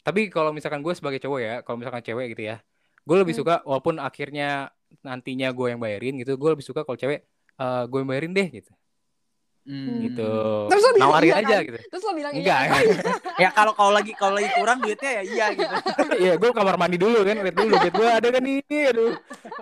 Tapi 0.00 0.32
kalau 0.32 0.50
misalkan 0.50 0.80
gue 0.80 0.96
sebagai 0.96 1.20
cowok 1.20 1.40
ya, 1.44 1.54
kalau 1.62 1.76
misalkan 1.78 2.02
cewek 2.02 2.32
gitu 2.34 2.48
ya, 2.50 2.56
gue 3.04 3.16
lebih 3.20 3.36
Hmm. 3.36 3.42
suka 3.44 3.54
walaupun 3.68 4.00
akhirnya 4.00 4.72
nantinya 5.06 5.52
gue 5.54 5.66
yang 5.70 5.78
bayarin 5.78 6.18
gitu, 6.18 6.34
gue 6.34 6.50
lebih 6.56 6.66
suka 6.66 6.82
kalau 6.82 6.98
cewek 6.98 7.22
eh 7.60 7.82
gue 7.86 7.98
yang 8.00 8.08
bayarin 8.08 8.32
deh 8.32 8.48
gitu, 8.48 8.72
Hmm. 9.60 10.00
gitu. 10.02 10.32
Terus 10.72 10.82
lo 10.82 10.90
bilang 10.96 11.10
Nawarin 11.12 11.28
iya 11.28 11.36
aja 11.44 11.54
kan? 11.54 11.62
gitu. 11.68 11.78
Terus 11.92 12.02
lo 12.02 12.12
bilang 12.16 12.32
Enggak. 12.32 12.60
iya. 12.64 12.96
Ya 13.44 13.48
kalau 13.52 13.72
kalau 13.72 13.92
lagi 13.92 14.12
kalau 14.12 14.34
lagi 14.36 14.50
kurang 14.52 14.78
duitnya 14.80 15.10
ya 15.20 15.22
iya 15.22 15.46
gitu. 15.52 15.74
Iya, 16.24 16.32
gue 16.36 16.50
kamar 16.50 16.76
mandi 16.76 16.96
dulu 16.96 17.24
kan, 17.24 17.36
lihat 17.40 17.56
dulu 17.56 17.72
duit 17.76 17.94
gue 17.94 18.08
ada 18.08 18.28
kan 18.28 18.42
ini, 18.44 18.78
aduh. 18.88 19.12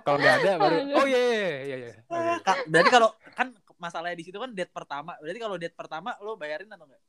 Kalau 0.03 0.19
nggak 0.19 0.35
ada 0.43 0.51
baru, 0.59 0.77
Aduh. 0.77 0.99
oh 0.99 1.07
iya 1.07 1.21
iya 1.21 1.39
iya 1.63 1.77
iya. 1.79 1.93
Oke. 2.07 2.35
Ka- 2.43 2.65
Berarti 2.67 2.91
kalau 2.91 3.09
kan 3.35 3.49
masalahnya 3.79 4.17
di 4.19 4.25
situ 4.27 4.39
kan 4.39 4.51
date 4.51 4.73
pertama. 4.75 5.15
Berarti 5.19 5.39
kalau 5.39 5.57
date 5.59 5.75
pertama 5.75 6.11
lo 6.19 6.35
bayarin 6.35 6.67
atau 6.69 6.87
enggak? 6.87 7.03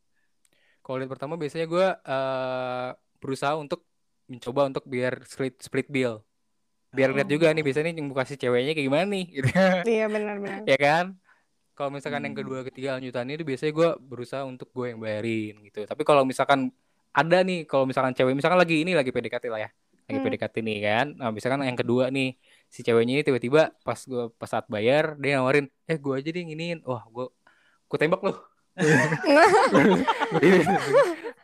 Kalau 0.79 0.95
lihat 0.97 1.09
pertama 1.09 1.33
biasanya 1.35 1.65
gue 1.65 1.87
eh 1.89 2.89
berusaha 3.17 3.53
untuk 3.53 3.85
mencoba 4.25 4.61
untuk 4.69 4.85
biar 4.85 5.25
split 5.25 5.57
split 5.57 5.89
bill. 5.89 6.21
Biar 6.89 7.13
lihat 7.13 7.29
juga 7.29 7.53
nih 7.53 7.61
biasanya 7.61 7.93
yang 7.93 8.09
kasih 8.09 8.37
ceweknya 8.37 8.73
kayak 8.73 8.87
gimana 8.89 9.05
nih 9.05 9.25
gitu. 9.29 9.49
Iya, 9.85 10.05
benar-benar. 10.09 10.61
ya 10.73 10.77
kan? 10.77 11.05
Kalau 11.79 11.95
misalkan 11.95 12.27
yang 12.27 12.35
Hmm. 12.35 12.43
kedua 12.43 12.59
ketiga 12.67 12.99
lanjutannya 12.99 13.39
itu 13.39 13.47
biasanya 13.47 13.71
gue 13.71 13.89
berusaha 14.03 14.43
untuk 14.43 14.67
gue 14.75 14.91
yang 14.91 14.99
bayarin 14.99 15.63
gitu. 15.63 15.87
Tapi 15.87 16.03
kalau 16.03 16.27
misalkan 16.27 16.75
ada 17.15 17.39
nih 17.39 17.63
kalau 17.63 17.87
misalkan 17.87 18.11
cewek 18.11 18.35
misalkan 18.35 18.59
lagi 18.59 18.83
ini 18.83 18.91
lagi 18.91 19.15
PDKT 19.15 19.47
lah 19.47 19.63
ya. 19.63 19.69
Lagi 20.03 20.19
Hmm. 20.19 20.25
PDKT 20.27 20.55
nih 20.59 20.77
kan. 20.83 21.07
Nah, 21.15 21.31
misalkan 21.31 21.63
yang 21.63 21.79
kedua 21.79 22.11
nih 22.11 22.35
si 22.67 22.83
ceweknya 22.83 23.15
ini 23.15 23.23
tiba-tiba 23.23 23.71
pas 23.79 23.95
gue 23.95 24.27
pas 24.35 24.51
saat 24.51 24.67
bayar 24.67 25.15
dia 25.15 25.39
nawarin, 25.39 25.71
"Eh, 25.87 25.95
gue 25.95 26.11
aja 26.11 26.27
deh 26.27 26.43
yang 26.43 26.51
iniin." 26.51 26.79
Wah, 26.83 27.07
gue 27.07 27.31
gue 27.87 27.97
tembak 27.97 28.27
loh. 28.27 28.37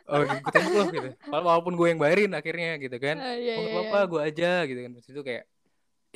oh, 0.06 0.20
gue 0.20 0.52
tembak 0.52 0.72
loh 0.76 0.86
gitu. 0.92 1.08
Wala- 1.32 1.44
Walaupun 1.48 1.72
gue 1.74 1.86
yang 1.88 1.98
bayarin 1.98 2.36
akhirnya 2.36 2.76
gitu 2.76 2.96
kan. 3.00 3.16
Ah, 3.18 3.32
Iya, 3.32 3.56
Oh, 3.56 3.64
iya, 3.64 3.72
gak 3.72 3.72
apa-apa, 3.72 3.96
iya. 3.96 4.10
gue 4.12 4.20
aja 4.20 4.50
gitu 4.68 4.80
kan. 4.84 4.90
Terus 5.00 5.08
itu 5.10 5.22
kayak 5.24 5.44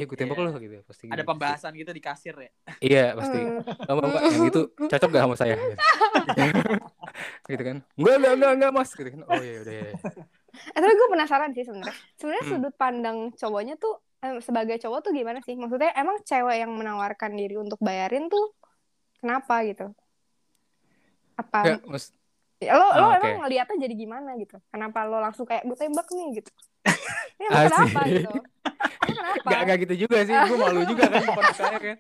eh 0.00 0.08
gue 0.08 0.16
tembak 0.16 0.32
Iya. 0.34 0.44
loh 0.48 0.56
gitu 0.56 0.76
pasti 0.88 1.04
Ada 1.06 1.20
gitu. 1.20 1.28
pembahasan 1.28 1.72
gitu 1.76 1.90
di 1.92 2.00
kasir 2.00 2.32
ya. 2.32 2.50
Iya, 2.80 3.04
pasti. 3.12 3.36
Hmm. 3.36 3.60
Mbak, 3.84 4.04
mbak, 4.08 4.22
yang 4.24 4.44
itu 4.48 4.60
cocok 4.80 5.08
gak 5.12 5.22
sama 5.22 5.36
saya? 5.36 5.54
gitu 7.50 7.62
kan. 7.62 7.76
Enggak, 7.94 8.14
enggak, 8.16 8.32
enggak, 8.32 8.52
enggak, 8.56 8.70
Mas. 8.72 8.90
Gitu 8.96 9.08
kan. 9.12 9.20
Oh 9.28 9.36
iya, 9.38 9.56
udah. 9.60 9.72
Iya. 9.76 9.92
Eh, 10.50 10.80
tapi 10.80 10.92
gue 10.92 11.08
penasaran 11.08 11.50
sih 11.52 11.62
sebenarnya. 11.62 11.96
Sebenarnya 12.16 12.44
Hmm. 12.44 12.52
sudut 12.56 12.74
pandang 12.74 13.18
cowoknya 13.36 13.74
tuh 13.76 13.94
eh, 14.20 14.36
sebagai 14.40 14.76
cowok 14.76 14.98
tuh 15.00 15.12
gimana 15.12 15.38
sih? 15.40 15.54
Maksudnya 15.54 15.92
emang 15.92 16.20
cewek 16.24 16.56
yang 16.58 16.72
menawarkan 16.72 17.32
diri 17.32 17.56
untuk 17.56 17.76
bayarin 17.78 18.28
tuh 18.28 18.52
kenapa 19.16 19.60
gitu? 19.64 19.92
Apa 21.36 21.58
Enggak, 21.64 21.80
Mas. 21.88 22.04
ya, 22.58 22.76
lo 22.76 22.84
lo 22.92 23.06
Ah, 23.08 23.16
oke. 23.16 23.18
emang 23.20 23.32
ngeliatnya 23.44 23.76
jadi 23.80 23.94
gimana 23.96 24.36
gitu? 24.36 24.56
Kenapa 24.68 25.04
lo 25.04 25.20
langsung 25.20 25.44
kayak 25.44 25.64
gue 25.64 25.76
tembak 25.76 26.08
nih 26.08 26.40
gitu? 26.40 26.50
Ini 27.40 27.44
emang 27.48 27.64
kenapa 27.68 28.00
gitu? 28.06 28.32
Kenapa? 28.80 29.44
Enggak, 29.44 29.60
enggak 29.64 29.78
gitu 29.84 29.94
juga 30.08 30.18
sih. 30.24 30.34
Gue 30.34 30.56
malu 30.58 30.80
juga 30.88 31.04
kan 31.08 31.22
depan 31.22 31.44
saya 31.54 31.78
kan. 31.78 31.96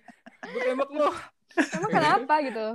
Gue 0.50 0.60
tembak 0.64 0.90
loh. 0.90 1.16
Emang 1.50 1.90
kenapa 1.90 2.34
gitu? 2.46 2.66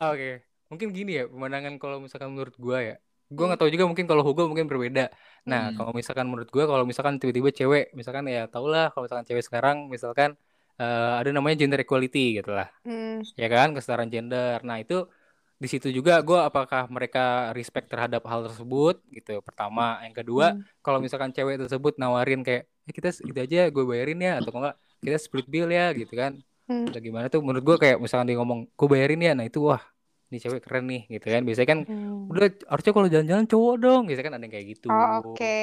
Oke. 0.00 0.30
Mungkin 0.72 0.88
gini 0.96 1.12
ya, 1.20 1.24
pemandangan 1.28 1.76
kalau 1.76 2.00
misalkan 2.00 2.32
menurut 2.32 2.56
gua 2.56 2.78
ya. 2.82 2.96
Gua 3.30 3.52
nggak 3.52 3.60
tahu 3.62 3.70
juga 3.70 3.84
mungkin 3.86 4.06
kalau 4.08 4.22
Hugo 4.24 4.48
mungkin 4.48 4.66
berbeda. 4.66 5.12
Nah, 5.46 5.70
Hmm. 5.70 5.76
kalau 5.76 5.92
misalkan 5.92 6.26
menurut 6.26 6.48
gua 6.50 6.64
kalau 6.66 6.84
misalkan 6.88 7.20
tiba-tiba 7.20 7.52
cewek, 7.52 7.92
misalkan 7.92 8.26
ya 8.26 8.48
tau 8.48 8.66
lah 8.66 8.90
kalau 8.90 9.06
misalkan 9.06 9.28
cewek 9.28 9.44
sekarang 9.44 9.86
misalkan 9.92 10.34
eh, 10.74 11.14
ada 11.22 11.30
namanya 11.30 11.54
gender 11.62 11.78
equality 11.78 12.42
gitu 12.42 12.50
lah. 12.50 12.66
Hmm. 12.82 13.22
Ya 13.38 13.46
kan, 13.46 13.70
kesetaraan 13.76 14.10
gender. 14.10 14.58
Nah, 14.66 14.82
itu 14.82 15.06
di 15.54 15.68
situ 15.68 15.88
juga 15.88 16.18
gua 16.20 16.46
apakah 16.46 16.90
mereka 16.90 17.50
respect 17.52 17.88
terhadap 17.88 18.20
hal 18.26 18.44
tersebut 18.44 19.00
gitu. 19.08 19.38
Pertama, 19.40 20.02
yang 20.02 20.12
kedua, 20.12 20.52
Hmm. 20.52 20.62
kalau 20.80 20.98
misalkan 20.98 21.30
cewek 21.30 21.56
tersebut 21.58 21.96
nawarin 21.96 22.42
kayak 22.42 22.66
ya 22.84 22.92
kita 22.92 23.08
itu 23.16 23.38
aja 23.38 23.60
gue 23.68 23.84
bayarin 23.84 24.20
ya 24.20 24.32
atau 24.38 24.52
enggak 24.52 24.76
kita 25.00 25.16
split 25.16 25.48
bill 25.48 25.72
ya 25.72 25.88
gitu 25.96 26.12
kan 26.12 26.36
Hmm. 26.68 26.84
atau 26.84 27.00
gimana 27.00 27.32
tuh 27.32 27.40
menurut 27.40 27.64
gue 27.64 27.76
kayak 27.80 27.96
misalkan 27.96 28.28
dia 28.28 28.36
ngomong 28.36 28.68
gue 28.68 28.88
bayarin 28.88 29.20
ya 29.20 29.32
nah 29.32 29.44
itu 29.44 29.64
wah 29.64 29.80
ini 30.28 30.36
cewek 30.36 30.60
keren 30.60 30.84
nih 30.84 31.08
gitu 31.08 31.32
kan 31.32 31.40
biasanya 31.44 31.68
kan 31.70 31.80
Hmm. 31.88 32.28
udah 32.28 32.44
harusnya 32.68 32.92
kalau 32.92 33.08
jalan-jalan 33.08 33.46
cowok 33.48 33.74
dong 33.80 34.02
biasanya 34.04 34.26
kan 34.28 34.34
ada 34.36 34.44
yang 34.44 34.52
kayak 34.52 34.66
gitu 34.68 34.88
Oh, 34.92 35.32
oke. 35.32 35.56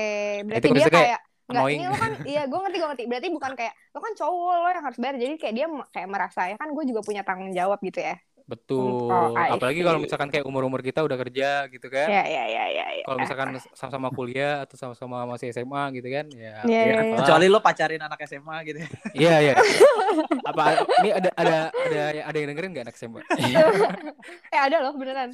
Berarti 0.50 0.58
itu 0.58 0.66
dia 0.66 0.82
maksudnya 0.82 0.98
kayak 0.98 1.22
Enggak, 1.52 1.68
ini 1.68 1.84
lo 1.84 1.98
kan, 2.00 2.12
iya 2.24 2.42
gue 2.48 2.60
ngerti, 2.64 2.78
gue 2.80 2.90
ngerti. 2.96 3.06
Berarti 3.12 3.28
bukan 3.28 3.52
kayak, 3.60 3.74
lo 3.92 4.00
kan 4.00 4.14
cowok, 4.16 4.54
lo 4.56 4.68
yang 4.72 4.86
harus 4.88 5.00
bayar. 5.04 5.16
Jadi 5.20 5.36
kayak 5.36 5.56
dia 5.60 5.68
kayak 5.92 6.08
merasa, 6.08 6.42
ya 6.48 6.56
kan 6.56 6.72
gue 6.72 6.84
juga 6.88 7.04
punya 7.04 7.28
tanggung 7.28 7.52
jawab 7.52 7.76
gitu 7.84 8.00
ya. 8.00 8.16
Betul 8.44 9.08
Oh, 9.08 9.32
apalagi 9.34 9.80
kalau 9.80 9.98
misalkan 9.98 10.28
kayak 10.28 10.44
umur-umur 10.44 10.80
kita 10.80 11.00
udah 11.00 11.18
kerja 11.18 11.66
gitu 11.68 11.88
kan 11.88 12.06
Ya, 12.06 12.24
ya, 12.24 12.44
ya, 12.46 12.64
ya. 12.68 12.86
ya. 12.92 13.04
kalau 13.04 13.18
misalkan 13.18 13.48
sama-sama 13.72 14.08
kuliah 14.10 14.62
atau 14.62 14.76
sama-sama 14.76 15.24
masih 15.26 15.50
SMA 15.50 15.84
gitu 15.94 16.08
kan 16.08 16.26
ya 16.28 16.62
Iya, 16.62 16.64
ya 16.64 16.68
iya, 16.68 16.82
iya. 16.84 16.96
apalah. 17.02 17.18
Kecuali 17.20 17.46
lo 17.48 17.60
pacarin 17.60 18.02
anak 18.02 18.20
SMA 18.24 18.56
gitu 18.64 18.78
ya. 18.80 18.90
iya 19.14 19.34
iya 19.42 19.54
apa 20.50 20.64
ini 21.00 21.10
ada 21.12 21.30
ada 21.34 21.58
ada 21.72 22.02
ada 22.24 22.38
yang 22.38 22.50
dengerin 22.52 22.70
nggak 22.72 22.86
anak 22.86 22.96
SMA 22.96 23.22
Eh, 24.52 24.60
ada 24.60 24.78
loh, 24.80 24.94
beneran. 24.94 25.32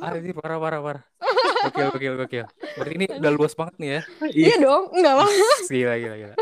ada 0.00 0.16
sih 0.16 0.32
parah 0.32 0.56
parah 0.56 0.80
parah 0.80 1.02
gokil 1.66 1.86
gokil 1.92 2.14
gokil 2.18 2.46
berarti 2.74 2.94
ini 2.94 3.06
udah 3.12 3.32
luas 3.32 3.52
banget 3.52 3.74
nih 3.76 3.90
ya 3.90 4.00
Iya 4.28 4.54
dong, 4.58 4.84
enggak 4.92 5.14
lah. 5.14 5.30
Gila, 5.66 5.94
gila, 5.96 6.16
gila. 6.16 6.34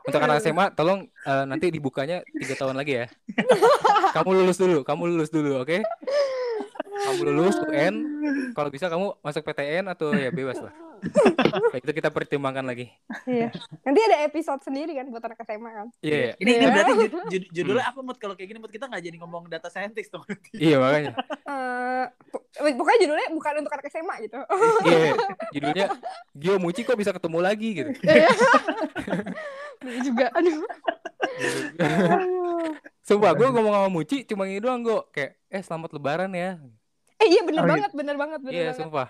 Untuk 0.00 0.20
anak 0.20 0.40
SMA, 0.40 0.72
tolong 0.72 1.06
eh, 1.06 1.44
nanti 1.44 1.68
dibukanya 1.68 2.24
tiga 2.24 2.56
tahun 2.56 2.76
lagi 2.80 3.04
ya. 3.04 3.06
Kamu 4.16 4.30
lulus 4.42 4.58
dulu, 4.58 4.82
kamu 4.82 5.02
lulus 5.14 5.30
dulu, 5.30 5.62
oke? 5.62 5.86
Kamu 7.06 7.20
lulus 7.30 7.56
UN, 7.62 7.94
kalau 8.52 8.68
bisa 8.74 8.90
kamu 8.90 9.14
masuk 9.22 9.46
PTN 9.46 9.86
atau 9.86 10.10
ya 10.10 10.34
bebas 10.34 10.58
lah. 10.58 10.74
Itu 11.80 11.90
kita 11.90 12.08
pertimbangkan 12.08 12.62
lagi. 12.62 12.90
Iya. 13.24 13.48
Nanti 13.80 14.00
ada 14.02 14.16
episode 14.22 14.60
sendiri 14.60 14.92
kan 14.92 15.06
buat 15.06 15.22
anak 15.22 15.40
SMA 15.40 15.70
kan. 15.70 15.86
Iya, 16.00 16.16
iya. 16.16 16.32
Ini 16.36 16.50
ini 16.50 16.56
Iya. 16.56 16.68
berarti 16.70 16.92
jud- 16.94 17.14
jud- 17.32 17.50
judulnya 17.52 17.84
apa 17.84 18.00
Mut? 18.00 18.16
Kalau 18.16 18.34
kayak 18.34 18.48
gini 18.48 18.58
Mut 18.58 18.68
kita 18.68 18.84
nggak 18.84 19.02
jadi 19.02 19.16
ngomong 19.18 19.46
data 19.46 19.66
scientist 19.66 20.10
dong. 20.10 20.24
Iya 20.56 20.76
makanya. 20.76 21.12
Eh, 21.42 22.04
pok- 22.28 22.46
pokoknya 22.52 22.98
judulnya 23.00 23.28
bukan 23.30 23.52
untuk 23.58 23.72
anak 23.72 23.86
SMA 23.88 24.14
gitu. 24.22 24.38
Iya, 24.82 25.12
judulnya 25.50 25.86
Gio 26.32 26.54
Muci 26.56 26.80
kok 26.82 26.94
bisa 26.94 27.10
ketemu 27.10 27.38
lagi 27.38 27.68
gitu. 27.74 27.90
Bener 29.80 30.00
juga. 30.02 30.26
Aduh. 30.32 30.60
Sumpah, 33.00 33.32
gue 33.32 33.46
ngomong 33.48 33.74
sama 33.74 33.88
Muci 33.88 34.22
cuma 34.24 34.44
ini 34.44 34.58
doang 34.58 34.80
gue 34.80 34.98
kayak 35.10 35.40
eh 35.48 35.60
selamat 35.60 35.90
lebaran 35.92 36.30
ya. 36.30 36.60
Eh 37.16 37.28
iya 37.28 37.42
bener 37.42 37.60
Oh, 37.60 37.66
iya. 37.66 37.72
banget, 37.76 37.90
bener 37.92 38.16
banget, 38.16 38.38
bener 38.40 38.52
Iya, 38.52 38.64
banget. 38.66 38.78
sumpah. 38.78 39.08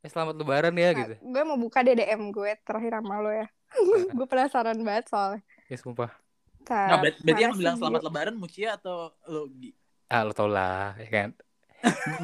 Eh 0.00 0.08
selamat 0.08 0.34
lebaran 0.40 0.72
ya 0.80 0.96
gitu. 0.96 1.14
gue 1.20 1.42
mau 1.44 1.60
buka 1.60 1.84
DDM 1.84 2.32
gue 2.32 2.56
terakhir 2.64 2.96
sama 2.96 3.20
lo 3.20 3.28
ya. 3.28 3.46
gue 4.16 4.26
penasaran 4.26 4.78
banget 4.80 5.12
soalnya. 5.12 5.44
Ya 5.68 5.76
sumpah. 5.76 6.10
Nah, 6.70 7.02
berarti, 7.02 7.18
berarti 7.24 7.42
yang 7.42 7.56
bilang 7.56 7.76
selamat 7.76 8.02
lebaran 8.06 8.34
Mucia 8.38 8.76
atau 8.78 9.12
lo 9.28 9.48
Gi? 9.58 9.74
Ah, 10.08 10.22
lo 10.24 10.32
tau 10.32 10.46
lah, 10.48 10.94
ya 10.96 11.08
kan. 11.10 11.30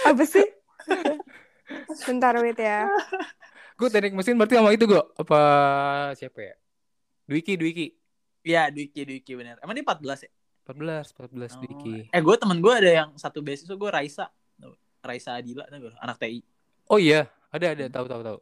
Apa 0.10 0.24
sih? 0.24 0.46
Bentar 2.08 2.34
wait 2.40 2.58
ya. 2.58 2.88
gue 3.80 3.88
teknik 3.88 4.12
mesin 4.12 4.36
berarti 4.36 4.60
sama 4.60 4.76
itu 4.76 4.84
gue 4.84 5.00
apa 5.16 5.40
siapa 6.12 6.36
ya 6.36 6.54
Dwiki 7.24 7.56
Dwiki 7.56 7.96
Iya, 8.40 8.68
Dwiki, 8.72 9.04
Dwiki 9.04 9.32
bener. 9.36 9.56
Emang 9.60 9.76
dia 9.76 9.84
14 9.84 10.24
ya? 10.24 10.30
14, 10.64 11.12
14 11.12 11.56
Oh. 11.56 11.60
Diki. 11.60 11.96
Eh, 12.08 12.20
gue 12.24 12.36
temen 12.40 12.56
gue 12.60 12.72
ada 12.72 12.90
yang 13.04 13.10
satu 13.20 13.44
beasiswa 13.44 13.76
gue 13.76 13.90
Raisa. 13.92 14.32
Raisa 15.00 15.34
Adila, 15.34 15.64
tau 15.64 15.80
gak? 15.80 15.96
anak 15.96 16.16
TI. 16.16 16.40
Oh 16.86 16.98
iya, 16.98 17.24
ada 17.48 17.66
ada 17.72 17.84
tahu 17.88 18.06
tahu 18.06 18.22
tahu. 18.22 18.38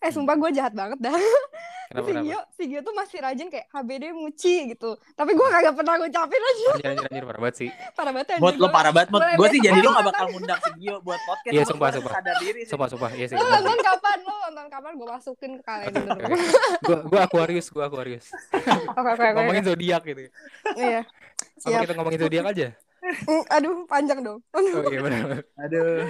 Eh 0.00 0.08
sumpah 0.08 0.32
gue 0.34 0.50
jahat 0.50 0.72
banget 0.72 0.96
dah. 0.98 1.12
Kenapa 1.12 2.04
si 2.08 2.10
kenapa? 2.10 2.24
Gio, 2.24 2.40
si 2.50 2.62
Gio 2.66 2.80
tuh 2.80 2.94
masih 2.94 3.20
rajin 3.20 3.48
kayak 3.48 3.68
HBD 3.68 4.04
muci 4.10 4.72
gitu. 4.72 4.96
Tapi 5.12 5.30
gue 5.30 5.44
kagak 5.46 5.76
pernah 5.76 6.00
ngucapin 6.00 6.40
aja. 6.40 6.68
Anjir 6.72 6.88
anjir 6.88 7.04
anjir 7.04 7.24
parah 7.28 7.40
banget 7.44 7.56
sih. 7.60 7.68
Parah 7.92 8.10
banget 8.10 8.26
Buat 8.40 8.56
anjing. 8.56 8.62
lo 8.64 8.68
parah 8.72 8.92
banget. 8.96 9.08
Boleh 9.12 9.36
Gue 9.36 9.48
sih 9.52 9.60
jadi 9.60 9.76
lo 9.76 9.92
gak 9.92 10.06
bakal 10.08 10.26
ngundang 10.32 10.60
si 10.64 10.70
Gio 10.80 10.96
buat 11.04 11.20
podcast. 11.20 11.52
Iya, 11.52 11.62
sumpah, 11.68 11.88
sumpah. 11.92 12.12
Sadar 12.16 12.36
diri 12.40 12.60
sih. 12.64 12.70
Sumpah 12.72 12.88
sumpah 12.88 13.10
iya 13.12 13.26
sih. 13.28 13.36
Lo 13.36 13.44
nonton 13.44 13.76
kapan? 13.76 14.18
Lo 14.24 14.34
nonton 14.48 14.66
kapan? 14.72 14.92
Gue 14.96 15.08
masukin 15.12 15.50
ke 15.60 15.62
kalender. 15.68 16.04
Oke. 16.16 16.34
Gua 16.80 16.98
gua 17.04 17.20
Aquarius, 17.28 17.66
gua 17.68 17.84
Aquarius. 17.92 18.26
Oke 18.56 18.72
oke 18.88 19.10
oke. 19.20 19.36
Ngomongin 19.36 19.64
zodiak 19.68 20.02
gitu. 20.08 20.20
Iya. 20.80 21.00
Apa 21.60 21.76
kita 21.84 21.92
ngomongin 21.92 22.20
zodiak 22.24 22.44
aja? 22.56 22.68
Mm, 23.10 23.44
Aduh 23.50 23.74
panjang 23.84 24.20
dong. 24.20 24.38
Oh 24.50 24.60
iya 24.86 25.00
benar. 25.00 25.22
Aduh. 25.58 26.06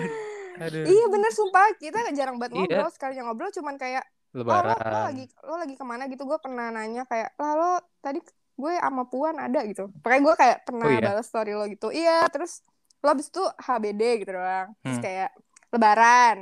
Aduh. 0.61 0.84
Iya 0.84 1.05
bener 1.09 1.30
sumpah 1.30 1.72
kita 1.74 1.98
jarang 2.11 2.36
banget 2.36 2.53
Iya. 2.55 2.61
ngobrol 2.76 2.90
sekalinya 2.90 3.22
ngobrol 3.24 3.51
cuman 3.51 3.74
kayak 3.74 4.05
oh, 4.30 4.38
lo, 4.38 4.44
lo 4.44 4.61
Lebaran. 4.66 5.03
lagi 5.07 5.24
lo 5.40 5.55
lagi 5.57 5.74
ke 5.74 5.82
mana 5.82 6.05
gitu 6.07 6.22
gue 6.22 6.38
pernah 6.38 6.68
nanya 6.68 7.03
kayak 7.03 7.32
lah 7.34 7.53
lo 7.53 7.72
tadi 7.98 8.20
gue 8.55 8.72
sama 8.74 9.03
Puan 9.05 9.36
ada 9.36 9.64
gitu 9.64 9.88
pokoknya 9.96 10.20
gue 10.20 10.34
kayak 10.36 10.57
pernah 10.62 10.84
Oh, 10.84 10.92
iya? 10.92 11.01
balas 11.03 11.26
story 11.26 11.53
lo 11.53 11.64
gitu 11.64 11.88
iya 11.90 12.28
terus 12.28 12.61
lo 13.01 13.09
abis 13.09 13.26
itu 13.26 13.40
HBD 13.40 14.03
gitu 14.20 14.30
doang 14.32 14.76
terus 14.78 14.94
Hmm. 14.94 15.03
kayak 15.03 15.30
Lebaran 15.70 16.38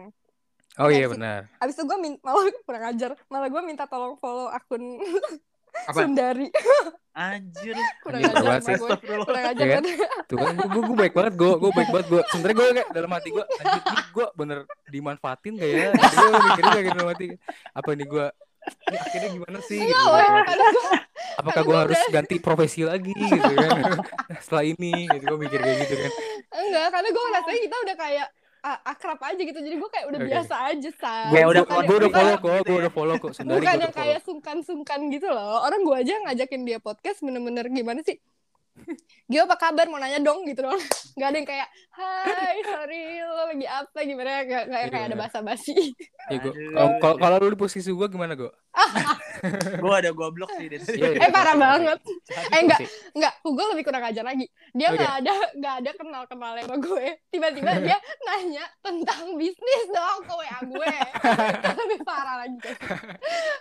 Oh 0.77 0.87
iya 0.89 1.07
benar. 1.07 1.47
abis 1.57 1.75
itu 1.75 1.85
gue 1.85 1.97
malah 2.19 2.43
kurang 2.61 2.85
ajar 2.89 3.11
malah 3.29 3.47
gue 3.47 3.63
minta 3.63 3.85
tolong 3.85 4.15
follow 4.15 4.47
akun 4.49 4.83
Apa? 5.87 5.99
Sundari 6.03 6.49
Anjir. 7.19 7.75
kurang 7.99 8.21
Anjir, 8.23 8.47
ajar 8.47 8.61
sih. 8.63 8.75
gue 8.79 8.91
kurang 9.03 9.45
ajar 9.51 9.67
Iya 9.67 9.75
kan? 9.75 9.85
Tuh 10.31 10.37
kan 10.39 10.55
gue 10.55 10.83
gue 10.87 10.97
baik 10.97 11.15
banget 11.19 11.35
gue 11.35 11.53
gue 11.59 11.71
baik 11.75 11.89
banget 11.91 12.07
gue. 12.11 12.23
Sebenarnya 12.31 12.57
gue 12.57 12.67
kayak 12.71 12.89
dalam 12.95 13.11
hati 13.11 13.29
gue 13.35 13.45
anjir 13.59 13.83
gue 14.15 14.27
bener 14.39 14.59
dimanfaatin 14.87 15.53
gak 15.59 15.71
ya? 15.71 15.89
Gue 15.95 16.29
kayak 16.31 16.57
gitu 16.59 16.91
dalam 16.95 17.09
hati. 17.11 17.27
Apa 17.75 17.91
nih 17.99 18.07
gue 18.07 18.27
ini 18.69 18.97
akhirnya 19.01 19.29
gimana 19.33 19.59
sih? 19.65 19.81
Gitu, 19.81 19.97
Enggak, 19.97 20.45
gitu. 20.53 20.81
Apakah 21.39 21.63
gue 21.63 21.73
gua 21.73 21.79
harus 21.89 22.01
ganti 22.13 22.37
profesi 22.37 22.85
lagi 22.85 23.15
gitu 23.17 23.53
kan? 23.57 23.71
Setelah 24.45 24.65
ini 24.67 25.09
gitu 25.09 25.25
gue 25.25 25.39
mikir 25.41 25.59
kayak 25.63 25.77
gitu 25.89 25.95
kan. 25.97 26.11
enggak 26.49 26.87
karena 26.93 27.09
gue 27.09 27.25
ngerasanya 27.29 27.61
kita 27.65 27.77
udah 27.85 27.97
kayak 27.97 28.27
akrab 28.63 29.21
aja 29.23 29.43
gitu. 29.43 29.59
Jadi 29.59 29.75
gue 29.79 29.91
kayak 29.91 30.07
udah 30.11 30.21
Oke. 30.21 30.29
biasa 30.29 30.55
aja 30.75 30.91
say 30.99 31.25
Kayak 31.31 31.47
udah 31.51 31.63
gue 31.63 31.97
udah 31.99 32.11
follow 32.11 32.37
kok, 32.39 32.59
gue 32.67 32.77
udah 32.79 32.93
follow 32.93 33.17
kok. 33.17 33.31
Bukan 33.39 33.59
gue 33.59 33.75
yang 33.87 33.95
kayak 33.95 34.21
sungkan-sungkan 34.27 34.99
gitu 35.15 35.29
loh. 35.31 35.63
Orang 35.63 35.87
gue 35.87 35.97
aja 35.97 36.15
ngajakin 36.27 36.63
dia 36.67 36.79
podcast 36.83 37.23
bener-bener 37.23 37.67
gimana 37.71 38.03
sih 38.03 38.19
Gio 39.25 39.45
apa 39.45 39.57
kabar 39.57 39.85
mau 39.87 39.97
nanya 39.97 40.19
dong 40.19 40.43
gitu 40.43 40.65
loh 40.65 40.73
nggak 41.17 41.29
ada 41.29 41.37
yang 41.37 41.47
kayak 41.47 41.69
hai 41.93 42.57
sorry 42.63 43.03
lo 43.21 43.45
lagi 43.45 43.67
apa 43.67 43.99
gimana 44.01 44.31
nggak 44.41 44.63
nggak 44.67 44.81
yang 44.81 44.91
kayak 44.91 45.07
ada 45.07 45.15
Iya. 45.15 45.23
basa-basi 45.23 45.77
Ya, 46.29 46.45
kalau- 47.01 47.41
lu 47.41 47.49
di 47.49 47.59
posisi 47.59 47.89
gue 47.89 48.05
gimana 48.07 48.37
gue? 48.37 48.53
Gue 49.81 49.95
ada 49.95 50.11
gue 50.11 50.29
blok 50.29 50.51
sih. 50.53 50.69
dari. 50.69 50.83
Iya, 50.83 51.09
iya. 51.09 51.25
eh 51.25 51.31
parah 51.31 51.55
banget 51.55 51.99
eh 52.53 52.61
enggak 52.61 52.79
enggak 53.13 53.33
gue 53.41 53.65
lebih 53.73 53.83
kurang 53.83 54.05
ajar 54.05 54.21
lagi 54.23 54.45
dia 54.71 54.89
nggak 54.91 55.15
ada 55.19 55.33
nggak 55.55 55.75
ada 55.79 55.91
kenal 55.95 56.23
kenal 56.27 56.53
sama 56.59 56.77
gue 56.77 57.07
tiba-tiba 57.29 57.71
dia 57.81 57.97
nanya 58.27 58.65
tentang 58.79 59.35
bisnis 59.35 59.85
dong 59.89 60.21
ke 60.21 60.35
wa 60.35 60.59
gue 60.61 60.95
lebih 61.65 62.01
parah 62.03 62.37
lagi 62.43 62.59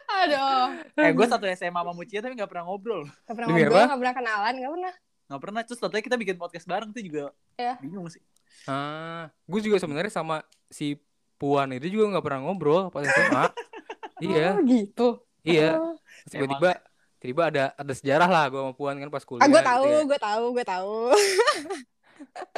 aduh 0.09 0.65
Eh, 0.97 1.11
gue 1.13 1.25
satu 1.25 1.45
SMA 1.47 1.71
sama 1.71 1.93
Mucia 1.93 2.19
tapi 2.19 2.33
gak 2.33 2.49
pernah 2.49 2.65
ngobrol. 2.65 3.05
Gak 3.23 3.31
pernah 3.31 3.47
ngobrol, 3.47 3.77
apa? 3.77 3.85
gak 3.87 3.99
pernah 4.01 4.15
kenalan, 4.15 4.53
gak 4.57 4.71
pernah. 4.73 4.93
Gak 5.27 5.39
pernah. 5.39 5.61
Terus 5.61 5.79
tadi 5.79 5.99
kita 5.99 6.15
bikin 6.15 6.35
podcast 6.35 6.63
bareng 6.63 6.89
tuh 6.89 7.03
juga 7.03 7.23
Iya. 7.55 7.75
bingung 7.79 8.07
sih. 8.07 8.23
Ah, 8.65 9.27
gue 9.43 9.59
juga 9.61 9.77
sebenarnya 9.77 10.09
sama 10.09 10.41
si 10.67 10.97
Puan 11.37 11.69
itu 11.69 11.93
juga 11.93 12.17
nggak 12.17 12.25
pernah 12.25 12.41
ngobrol 12.41 12.89
pas 12.89 13.05
SMA. 13.05 13.45
iya, 14.25 14.57
Oh 14.57 14.65
gitu. 14.65 15.07
iya. 15.45 15.77
Oh. 15.77 15.93
Tiba-tiba, 16.25 16.81
tiba 17.19 17.41
ada 17.45 17.63
ada 17.77 17.93
sejarah 17.93 18.25
lah 18.25 18.43
gue 18.49 18.57
sama 18.57 18.73
Puan 18.73 18.97
kan 18.97 19.09
pas 19.09 19.21
kuliah. 19.21 19.45
Ah, 19.45 19.47
gue 19.47 19.61
gitu 19.61 19.69
tahu, 19.69 19.85
ya. 19.85 20.01
gue 20.03 20.19
tahu, 20.19 20.45
gue 20.55 20.65
tahu. 20.65 20.95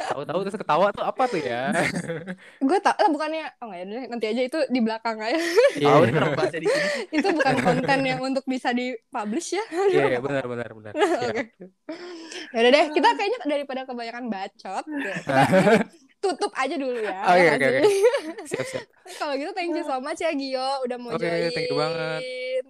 Tahu-tahu 0.00 0.38
terus 0.42 0.56
ketawa 0.58 0.90
tuh 0.90 1.04
apa 1.06 1.22
tuh 1.28 1.40
ya? 1.40 1.70
gue 2.58 2.78
tahu 2.82 2.96
lah 2.98 3.10
bukannya, 3.12 3.44
oh 3.62 3.70
nggak 3.70 3.78
ya 3.78 3.84
deh, 3.86 4.04
nanti 4.10 4.26
aja 4.26 4.42
itu 4.42 4.58
di 4.68 4.80
belakang 4.82 5.16
aja. 5.20 5.38
Iya, 5.78 5.92
kenapa 6.10 6.34
bahasnya 6.36 6.60
di 6.60 6.68
sini. 6.68 6.88
itu 7.20 7.28
bukan 7.30 7.54
konten 7.62 7.98
yang 8.02 8.20
untuk 8.20 8.44
bisa 8.44 8.74
dipublish 8.74 9.54
ya. 9.54 9.64
iya, 9.92 10.04
iya, 10.16 10.20
benar, 10.20 10.44
benar, 10.48 10.68
benar. 10.74 10.92
Iya. 11.20 11.30
Oke. 11.30 11.42
Ya 12.50 12.58
udah 12.66 12.70
deh, 12.72 12.84
kita 12.96 13.08
kayaknya 13.14 13.38
daripada 13.46 13.80
kebanyakan 13.86 14.24
bacot, 14.26 14.84
ya, 14.88 15.14
kita 15.20 15.44
tutup 16.24 16.52
aja 16.52 16.76
dulu 16.76 17.00
ya. 17.00 17.20
Oh, 17.24 17.36
iya, 17.36 17.44
ya 17.44 17.52
oke, 17.56 17.66
oke. 17.70 17.80
Siap, 18.44 18.66
siap. 18.66 18.84
Kalau 19.16 19.32
gitu 19.40 19.52
thank 19.56 19.72
you 19.72 19.84
so 19.84 19.96
much 20.04 20.20
ya 20.20 20.30
Gio 20.36 20.84
udah 20.84 20.96
mau 21.00 21.16
Oke, 21.16 21.24
join. 21.24 21.48
thank 21.54 21.68
you 21.72 21.76
banget. 21.80 22.20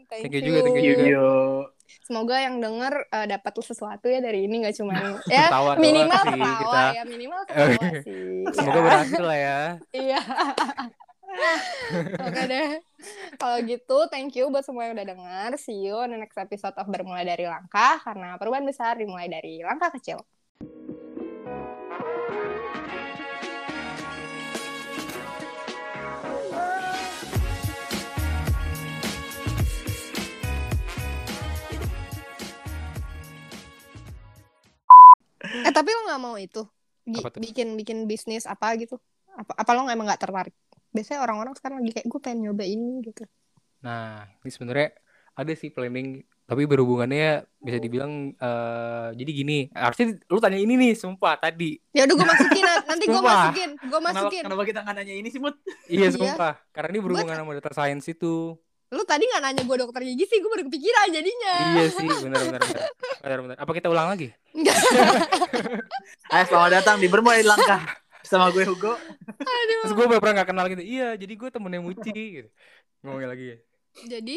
Thank, 0.07 0.22
Thank 0.28 0.34
you 0.38 0.43
juga, 0.47 0.59
thank 0.62 0.78
you 0.78 0.95
juga. 0.95 1.80
Semoga 2.01 2.36
yang 2.36 2.59
denger 2.59 2.93
eh, 3.07 3.26
dapat 3.26 3.53
sesuatu 3.57 4.07
ya 4.07 4.18
dari 4.18 4.45
ini 4.45 4.61
nggak 4.61 4.76
cuma 4.76 4.95
ya 5.30 5.47
Ketawa 5.47 5.72
minimal 5.76 6.22
sih 6.22 6.32
ketawa 6.32 6.57
kita. 6.57 6.82
ya 6.93 7.03
minimal 7.05 7.41
ketawa 7.49 7.84
sih. 8.01 8.45
Semoga 8.51 8.70
Ya. 8.72 8.82
berhasil 8.82 9.22
lah 9.22 9.38
ya. 9.38 9.61
Iya. 9.91 10.20
Oke 12.20 12.43
deh. 12.45 12.68
Kalau 13.36 13.59
gitu, 13.62 13.99
thank 14.09 14.34
you 14.34 14.51
buat 14.51 14.66
semua 14.66 14.84
yang 14.84 14.95
udah 14.95 15.09
dengar. 15.09 15.51
See 15.57 15.78
you 15.80 15.95
on 15.95 16.11
the 16.11 16.18
next 16.18 16.34
episode 16.36 16.74
of 16.74 16.86
Bermula 16.86 17.22
dari 17.22 17.47
Langkah. 17.47 18.03
Karena 18.03 18.34
perubahan 18.34 18.66
besar 18.66 18.99
dimulai 18.99 19.26
dari 19.26 19.62
langkah 19.62 19.91
kecil. 19.91 20.18
Eh 35.53 35.73
tapi 35.73 35.91
lo 35.91 36.01
nggak 36.07 36.23
mau 36.23 36.37
itu 36.37 36.63
Gi- 37.03 37.21
Apa 37.21 37.29
tuh? 37.33 37.41
bikin 37.41 37.75
bikin 37.75 37.99
bisnis 38.05 38.45
apa 38.45 38.77
gitu? 38.77 39.01
Apa 39.33 39.57
apa 39.57 39.71
lo 39.73 39.85
nggak 39.85 39.97
emang 39.97 40.07
nggak 40.07 40.21
tertarik? 40.21 40.55
Biasanya 40.91 41.23
orang-orang 41.23 41.55
sekarang 41.55 41.81
lagi 41.81 41.93
kayak 41.95 42.07
gue 42.07 42.21
pengen 42.21 42.39
nyoba 42.47 42.65
ini 42.65 43.01
gitu. 43.03 43.25
Nah, 43.81 44.29
ini 44.43 44.51
sebenarnya 44.51 44.89
ada 45.33 45.53
sih 45.55 45.71
planning, 45.71 46.21
tapi 46.45 46.67
berhubungannya 46.67 47.47
bisa 47.57 47.79
dibilang 47.79 48.35
eh 48.35 49.09
jadi 49.15 49.31
gini. 49.33 49.59
Harusnya 49.73 50.19
lu 50.27 50.37
tanya 50.37 50.59
ini 50.59 50.75
nih, 50.77 50.93
sumpah 50.93 51.39
tadi. 51.39 51.79
Ya 51.91 52.05
udah 52.05 52.15
gue 52.15 52.29
masukin 52.29 52.63
na- 52.63 52.85
nanti 52.85 53.05
gue 53.07 53.23
masukin, 53.23 53.71
gue 53.79 53.89
Kenapa, 53.97 54.09
masukin. 54.13 54.43
kenapa 54.45 54.63
kita 54.67 54.79
nggak 54.83 54.97
nanya 54.99 55.15
ini 55.17 55.29
sih, 55.31 55.41
Mut? 55.41 55.57
Iya, 55.89 56.07
Iya. 56.07 56.11
sumpah. 56.13 56.55
Karena 56.71 56.89
ini 56.93 57.01
berhubungan 57.01 57.37
sama 57.39 57.53
data 57.57 57.73
science 57.73 58.07
itu. 58.07 58.59
Lu 58.91 59.03
tadi 59.07 59.22
nggak 59.22 59.43
nanya 59.43 59.62
gue 59.62 59.76
dokter 59.78 60.03
gigi 60.03 60.26
sih, 60.26 60.43
gue 60.43 60.51
baru 60.51 60.66
kepikiran 60.66 61.07
jadinya. 61.14 61.55
Iya 61.78 61.84
sih, 61.95 62.09
benar 62.26 62.43
benar 62.43 62.61
benar. 62.66 62.88
Benar. 63.22 63.59
Apa 63.62 63.70
kita 63.70 63.86
ulang 63.86 64.11
lagi? 64.11 64.34
Enggak. 64.51 64.76
Ayo 66.34 66.45
selamat 66.51 66.70
datang 66.82 66.97
di 66.99 67.07
Bermula 67.07 67.38
di 67.38 67.47
Langkah. 67.47 67.86
Sama 68.26 68.51
gue 68.51 68.66
Hugo. 68.66 68.99
Terus 69.86 69.95
gue 69.95 70.07
pernah 70.18 70.43
gak 70.43 70.51
kenal 70.51 70.66
gitu. 70.66 70.82
Iya, 70.82 71.14
jadi 71.14 71.32
gue 71.38 71.49
temennya 71.55 71.80
Muci 71.82 72.11
gitu. 72.14 72.49
Ngomongin 73.07 73.30
lagi 73.30 73.45
ya. 73.47 73.57
Jadi, 74.18 74.36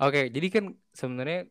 Oke, 0.00 0.32
jadi 0.32 0.46
kan 0.48 0.64
sebenarnya 0.96 1.44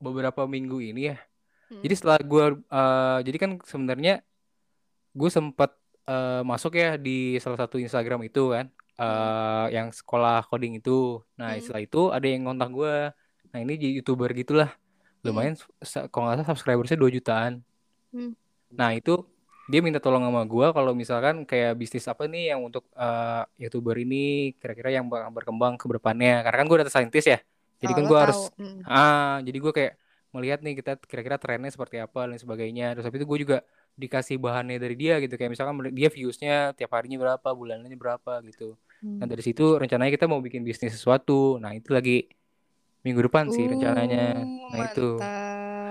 beberapa 0.00 0.48
minggu 0.48 0.80
ini 0.80 1.12
ya. 1.12 1.20
Hmm. 1.68 1.84
Jadi 1.84 1.94
setelah 1.96 2.20
gue, 2.24 2.44
eh, 2.64 3.18
jadi 3.28 3.36
kan 3.36 3.50
sebenarnya 3.60 4.24
gue 5.12 5.30
sempat 5.32 5.76
eh, 6.08 6.40
masuk 6.40 6.80
ya 6.80 6.96
di 6.96 7.36
salah 7.44 7.60
satu 7.60 7.76
Instagram 7.76 8.24
itu 8.24 8.56
kan, 8.56 8.72
eh, 9.00 9.66
yang 9.76 9.88
sekolah 9.98 10.44
coding 10.50 10.72
itu. 10.80 11.20
Nah, 11.40 11.56
Hmm. 11.56 11.60
setelah 11.62 11.82
itu 11.88 12.00
ada 12.16 12.26
yang 12.32 12.40
ngontak 12.46 12.68
gue. 12.78 12.94
Nah, 13.50 13.58
ini 13.64 13.72
jadi 13.82 13.92
youtuber 14.00 14.30
gitulah. 14.36 14.70
Lumayan, 15.26 15.54
sa- 15.84 16.06
kalau 16.12 16.24
nggak 16.28 16.36
salah 16.44 16.48
subscribersnya 16.52 16.98
2 17.00 17.10
jutaan. 17.12 17.52
Hmm. 18.12 18.32
Nah, 18.74 18.90
itu 18.94 19.12
dia 19.70 19.80
minta 19.86 20.02
tolong 20.02 20.22
sama 20.26 20.42
gue 20.46 20.66
kalau 20.74 20.92
misalkan 20.98 21.46
kayak 21.46 21.78
bisnis 21.78 22.06
apa 22.10 22.26
nih 22.26 22.54
yang 22.54 22.60
untuk 22.66 22.84
eh, 22.98 23.42
youtuber 23.62 23.94
ini 24.02 24.50
kira-kira 24.58 24.90
yang 24.98 25.06
bakal 25.12 25.30
berkembang 25.34 25.74
ke 25.78 25.86
depannya. 25.90 26.42
Karena 26.44 26.56
kan 26.60 26.66
gue 26.70 26.78
data 26.82 26.92
scientist 26.92 27.26
ya. 27.30 27.38
Jadi 27.80 27.92
oh, 27.94 27.96
kan 27.98 28.04
gue 28.10 28.18
harus 28.18 28.40
Hmm. 28.58 28.82
Ah, 28.86 29.38
jadi 29.46 29.58
gue 29.62 29.72
kayak 29.76 29.92
melihat 30.34 30.58
nih 30.64 30.74
kita 30.78 30.90
kira-kira 31.10 31.36
trennya 31.42 31.70
seperti 31.74 31.96
apa 32.02 32.26
dan 32.30 32.38
sebagainya. 32.38 32.84
Terus 32.98 33.04
habis 33.06 33.18
itu 33.22 33.28
gue 33.28 33.40
juga 33.44 33.58
dikasih 33.98 34.36
bahannya 34.40 34.76
dari 34.80 34.94
dia 34.98 35.14
gitu. 35.22 35.34
Kayak 35.38 35.50
misalkan 35.54 35.74
dia 35.94 36.08
viewsnya 36.10 36.72
tiap 36.78 36.90
harinya 36.96 37.18
berapa, 37.22 37.48
bulanannya 37.54 37.98
berapa 37.98 38.32
gitu. 38.48 38.74
Nah 39.00 39.18
Hmm. 39.18 39.26
dari 39.26 39.40
situ 39.40 39.76
rencananya 39.76 40.12
kita 40.12 40.24
mau 40.24 40.38
bikin 40.38 40.60
bisnis 40.60 40.92
sesuatu. 40.92 41.56
Nah 41.56 41.72
itu 41.72 41.88
lagi 41.90 42.28
minggu 43.00 43.20
depan 43.22 43.48
sih 43.48 43.64
rencananya. 43.64 44.36
Uh, 44.38 44.68
Nah 44.70 44.78
itu. 44.86 45.08
mantap. 45.16 45.38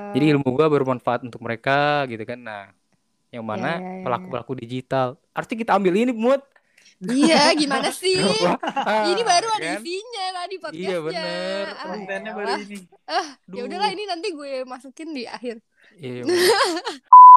Jadi 0.10 0.26
ilmu 0.28 0.48
gue 0.48 0.66
bermanfaat 0.68 1.22
untuk 1.22 1.42
mereka 1.42 2.06
gitu 2.06 2.22
kan. 2.22 2.38
Nah 2.38 2.64
yang 3.30 3.42
mana 3.42 3.72
Ya, 3.72 3.74
ya, 3.76 3.82
ya, 3.82 3.90
ya. 3.92 4.04
pelaku-pelaku 4.04 4.52
digital. 4.58 5.08
Artinya 5.32 5.60
kita 5.60 5.72
ambil 5.74 5.94
ini 5.96 6.10
mood. 6.12 6.42
Iya, 7.00 7.56
gimana 7.56 7.90
sih? 8.02 8.20
Ah, 8.76 9.08
ini 9.08 9.22
baru 9.22 9.48
ada 9.48 9.62
kan? 9.70 9.80
isinya 9.80 10.26
tadi 10.36 10.56
podcastnya. 10.58 10.90
Iya, 10.90 10.98
bener. 11.00 11.66
Ah, 11.70 11.86
Kontennya 11.88 12.20
elah. 12.26 12.36
baru 12.36 12.54
ini. 12.60 12.78
Ya 13.08 13.22
Duh. 13.48 13.66
udahlah 13.66 13.90
ini 13.90 14.04
nanti 14.04 14.28
gue 14.30 14.52
masukin 14.64 15.10
di 15.14 15.24
akhir. 15.24 15.64
Iya. 15.96 16.24